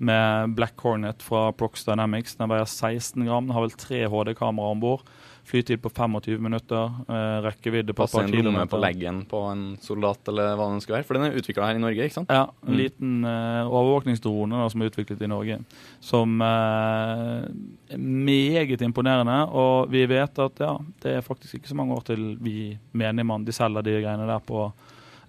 med 0.07 0.55
Black 0.59 0.79
Hornet 0.87 1.23
fra 1.25 1.49
Prox 1.59 1.87
Dynamics, 1.88 2.38
den 2.38 2.51
veier 2.53 2.69
16 2.69 3.27
gram, 3.27 3.49
den 3.49 3.57
har 3.57 3.67
vel 3.67 3.79
tre 3.79 4.05
HD-kameraer 4.11 4.77
om 4.77 4.85
bord. 4.85 5.07
Flytid 5.45 5.83
på 5.85 5.91
25 5.93 6.41
minutter, 6.41 6.87
eh, 7.09 7.43
rekkevidde 7.45 7.93
på 7.93 8.01
et 8.07 8.09
Passe 8.09 8.17
par 8.17 8.25
en 8.25 8.45
lomme 8.47 8.63
på 8.67 8.79
leggen 8.81 9.19
på 9.29 9.43
en 9.53 9.77
soldat, 9.85 10.23
eller 10.33 10.55
hva 10.57 10.71
den 10.73 10.81
skal 10.81 10.97
være. 10.97 11.05
For 11.05 11.19
den 11.19 11.27
er 11.27 11.37
utvikla 11.37 11.67
her 11.69 11.77
i 11.77 11.83
Norge, 11.83 12.07
ikke 12.07 12.17
sant? 12.17 12.31
Ja, 12.33 12.47
en 12.67 12.73
Mm. 12.73 12.79
liten 12.81 13.25
eh, 13.29 13.69
overvåkningsdrone 13.69 14.63
da, 14.63 14.69
som 14.73 14.81
er 14.83 14.89
utviklet 14.91 15.21
i 15.21 15.29
Norge. 15.29 15.59
Som 16.01 16.41
eh, 16.41 17.45
er 17.93 17.99
meget 18.01 18.81
imponerende. 18.81 19.37
Og 19.53 19.91
vi 19.93 20.07
vet 20.07 20.39
at 20.39 20.59
ja, 20.65 20.79
det 21.03 21.17
er 21.19 21.21
faktisk 21.21 21.55
ikke 21.61 21.69
så 21.69 21.77
mange 21.77 21.93
år 21.95 22.05
til 22.05 22.37
vi 22.41 22.79
menigmann 22.95 23.45
de 23.45 23.53
selger 23.53 23.83
de 23.85 23.99
greiene 24.01 24.27
der 24.27 24.41
på 24.41 24.73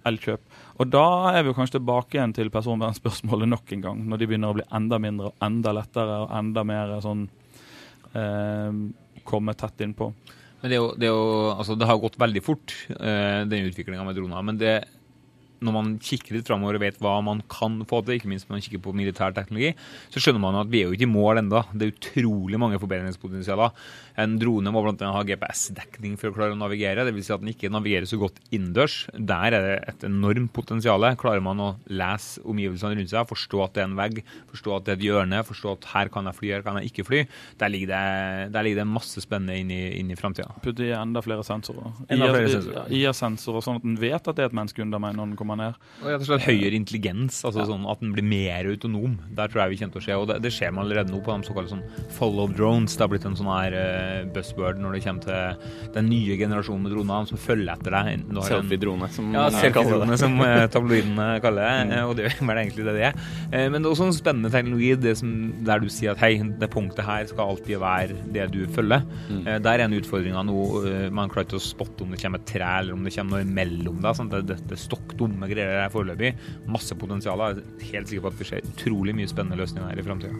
Elkjøp. 0.06 0.40
Og 0.78 0.90
da 0.92 1.04
er 1.36 1.42
vi 1.42 1.52
kanskje 1.52 1.78
tilbake 1.80 2.14
igjen 2.16 2.32
til 2.36 2.48
personvernspørsmålet 2.50 3.48
nok 3.48 3.72
en 3.72 3.80
gang. 3.82 4.04
Når 4.08 4.18
de 4.18 4.26
begynner 4.26 4.52
å 4.52 4.54
bli 4.54 4.64
enda 4.72 4.98
mindre 5.02 5.26
og 5.32 5.34
enda 5.42 5.72
lettere 5.72 6.22
og 6.24 6.30
enda 6.30 6.62
mer 6.64 7.00
sånn 7.02 7.28
eh, 8.14 8.72
komme 9.26 9.54
tett 9.58 9.84
innpå. 9.84 10.10
Men 10.60 10.70
det, 10.70 10.76
er 10.76 10.80
jo, 10.80 10.92
det, 10.96 11.08
er 11.08 11.12
jo, 11.12 11.26
altså 11.52 11.76
det 11.78 11.88
har 11.88 11.98
gått 12.00 12.16
veldig 12.20 12.42
fort, 12.44 12.72
eh, 12.96 13.42
den 13.46 13.68
utviklinga 13.68 14.06
med 14.06 14.16
droner. 14.18 14.46
Men 14.46 14.60
det, 14.60 14.72
når 15.64 15.76
man 15.76 15.92
kikker 16.02 16.36
litt 16.36 16.48
framover 16.48 16.78
og 16.78 16.84
vet 16.84 16.98
hva 17.02 17.16
man 17.24 17.42
kan 17.52 17.78
få 17.88 18.02
til, 18.04 18.18
ikke 18.18 18.30
minst 18.30 18.48
når 18.48 18.56
man 18.56 18.64
kikker 18.66 18.82
på 18.84 18.94
militær 18.96 19.34
teknologi, 19.36 19.72
så 20.12 20.22
skjønner 20.22 20.42
man 20.42 20.58
at 20.60 20.72
vi 20.72 20.82
er 20.82 20.90
jo 20.90 20.96
ikke 20.96 21.08
i 21.08 21.12
mål 21.12 21.42
ennå. 21.42 21.62
Det 21.72 21.86
er 21.86 21.94
utrolig 21.94 22.60
mange 22.60 22.80
forbedringspotensialer. 22.82 23.72
En 24.22 24.38
drone 24.40 24.72
må 24.72 24.82
bl.a. 24.84 25.10
ha 25.12 25.22
GPS-dekning 25.28 26.16
for 26.20 26.30
å 26.30 26.36
klare 26.36 26.56
å 26.56 26.60
navigere. 26.60 27.04
Dvs. 27.08 27.26
Si 27.28 27.34
at 27.34 27.42
den 27.42 27.52
ikke 27.52 27.72
navigerer 27.72 28.08
så 28.08 28.18
godt 28.20 28.40
innendørs. 28.48 28.98
Der 29.12 29.56
er 29.56 29.66
det 29.66 29.76
et 29.92 30.06
enormt 30.08 30.52
potensial. 30.56 31.04
Klarer 31.20 31.44
man 31.44 31.60
å 31.60 31.70
lese 31.90 32.40
omgivelsene 32.46 32.96
rundt 32.96 33.12
seg, 33.12 33.28
forstå 33.28 33.62
at 33.64 33.76
det 33.76 33.84
er 33.84 33.90
en 33.90 33.98
vegg, 33.98 34.22
forstå 34.52 34.76
at 34.76 34.86
det 34.86 34.94
er 34.94 35.00
et 35.00 35.06
hjørne, 35.08 35.42
forstå 35.46 35.74
at 35.76 35.88
her 35.92 36.12
kan 36.12 36.30
jeg 36.30 36.38
fly, 36.38 36.52
her 36.56 36.64
kan 36.66 36.80
jeg 36.80 36.92
ikke 36.92 37.06
fly, 37.08 37.22
der 37.60 37.72
ligger 37.72 37.92
det, 37.92 38.02
der 38.54 38.66
ligger 38.66 38.82
det 38.82 38.88
masse 38.90 39.22
spennende 39.24 39.58
inn 39.60 39.72
i, 39.74 39.82
inn 40.00 40.12
i 40.12 40.18
framtida. 40.18 40.56
Putte 40.64 40.86
i 40.86 40.92
enda 40.96 41.22
flere 41.24 41.44
sensorer. 41.46 41.92
Enda 42.08 42.30
flere 42.32 42.52
sensorer. 42.54 42.90
IA-sensorer, 42.96 43.64
sånn 43.64 43.80
at 43.80 43.86
den 43.86 43.98
vet 44.00 44.20
at 44.20 44.32
det 44.36 44.46
er 44.46 44.50
et 44.50 44.56
menneske 44.56 44.84
under 44.84 45.02
meg 45.02 45.16
når 45.16 45.30
den 45.32 45.38
kommer 45.38 45.45
ned. 45.54 45.76
Og 46.02 46.24
slett 46.26 46.46
høyere 46.46 46.76
intelligens, 46.76 47.38
altså 47.46 47.66
sånn 47.68 47.86
at 47.88 48.00
den 48.02 48.12
blir 48.16 48.26
mer 48.26 48.66
autonom. 48.72 49.16
Der 49.36 49.50
tror 49.52 49.62
jeg 49.62 49.74
vi 49.74 49.78
kommer 49.80 49.96
til 49.96 50.02
å 50.02 50.06
se, 50.06 50.16
og 50.18 50.26
det, 50.30 50.38
det 50.44 50.52
skjer 50.54 50.72
man 50.74 50.86
allerede 50.86 51.14
nå 51.14 51.20
på 51.24 51.36
de 51.36 51.48
såkalte 51.48 51.74
sånn 51.74 52.10
follow 52.16 52.50
drones. 52.50 52.96
Det 52.96 53.04
har 53.04 53.12
blitt 53.12 53.26
en 53.28 53.38
sånn 53.38 53.50
her 53.52 53.76
uh, 53.76 54.26
buzzword 54.34 54.80
når 54.82 54.96
det 54.96 55.02
kommer 55.06 55.26
til 55.26 55.92
den 55.96 56.10
nye 56.10 56.38
generasjonen 56.40 56.86
med 56.86 56.94
droner 56.96 57.30
som 57.30 57.40
følger 57.40 57.72
etter 57.76 57.96
deg. 57.96 58.26
Selfie-drone, 58.50 59.10
som 59.14 59.30
Ja, 59.36 59.46
selfie-drone, 59.54 60.18
som 60.20 60.36
eh, 60.44 60.64
tabloidene 60.72 61.28
kaller 61.44 61.66
det. 61.66 61.76
Mm. 61.86 61.94
Og 62.10 62.16
det 62.18 62.26
er 62.26 62.36
vel 62.40 62.60
egentlig 62.64 62.88
det 62.88 62.96
det 62.96 63.06
er. 63.10 63.20
Men 63.70 63.78
det 63.78 63.88
er 63.88 63.92
også 63.92 64.08
en 64.08 64.16
spennende 64.16 64.50
teknologi 64.52 64.92
det 65.00 65.16
som, 65.20 65.30
der 65.66 65.82
du 65.82 65.88
sier 65.92 66.14
at 66.14 66.22
hei, 66.22 66.34
det 66.60 66.70
punktet 66.72 67.06
her 67.06 67.26
skal 67.30 67.52
alltid 67.52 67.80
være 67.82 68.18
det 68.34 68.48
du 68.54 68.62
følger. 68.72 69.04
Mm. 69.28 69.42
Der 69.64 69.72
er 69.74 69.86
en 69.86 69.96
utfordring 69.96 70.34
nå. 70.36 70.44
noe, 70.48 70.96
Man 71.14 71.30
klarer 71.32 71.48
ikke 71.48 71.60
å 71.60 71.66
spotte 71.66 72.04
om 72.04 72.14
det 72.14 72.20
kommer 72.22 72.42
et 72.42 72.48
tre 72.48 72.66
eller 72.80 72.96
om 72.96 73.04
det 73.06 73.14
kommer 73.14 73.36
noe 73.36 73.46
imellom. 73.46 74.00
deg. 74.02 74.18
sånn. 74.18 74.30
det, 74.32 74.42
det, 74.48 74.58
det 74.66 74.76
er 74.76 74.82
stokk 74.82 75.16
dumme 75.36 75.52
greier 75.52 75.84
her 75.84 75.92
foreløpig. 75.92 76.32
Masse 76.66 76.94
potensial. 76.98 77.38
Jeg 77.38 77.50
er 77.60 77.64
helt 77.92 78.08
sikker 78.08 78.22
på 78.24 78.30
at 78.32 78.38
det 78.40 78.46
skjer 78.48 78.64
utrolig 78.72 79.12
mye 79.16 79.28
spennende 79.30 79.58
løsninger 79.60 79.88
her 79.92 80.00
i 80.00 80.06
framtida. 80.06 80.34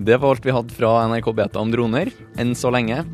Det 0.00 0.16
var 0.16 0.32
alt 0.32 0.46
vi 0.46 0.56
hadde 0.56 0.72
fra 0.72 1.06
NRK 1.12 1.26
Beta 1.36 1.60
om 1.60 1.70
droner 1.72 2.08
enn 2.40 2.54
så 2.56 2.70
lenge. 2.72 3.04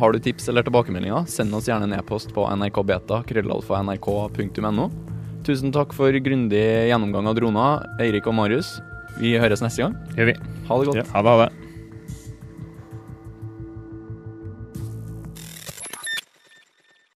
Har 0.00 0.08
du 0.14 0.18
tips 0.24 0.48
eller 0.48 0.64
tilbakemeldinger, 0.64 1.28
send 1.28 1.52
oss 1.52 1.68
gjerne 1.68 1.84
en 1.84 1.92
e-post 1.98 2.32
på 2.32 2.40
nrkbeta.krøllalfa.nrk.no. 2.48 4.84
Tusen 5.44 5.72
takk 5.74 5.92
for 5.96 6.12
grundig 6.24 6.88
gjennomgang 6.88 7.26
av 7.28 7.34
droner, 7.36 7.84
Eirik 8.00 8.26
og 8.30 8.34
Marius. 8.40 8.80
Vi 9.20 9.40
høres 9.40 9.60
neste 9.60 9.82
gang. 9.84 9.94
Gjør 10.16 10.26
vi. 10.32 10.36
Ha 10.70 10.74
det 10.80 10.86
godt. 10.88 11.00
Ja, 11.02 11.06
ha 11.12 11.20
det, 11.20 11.28
ha 11.28 11.36
det. 11.44 11.69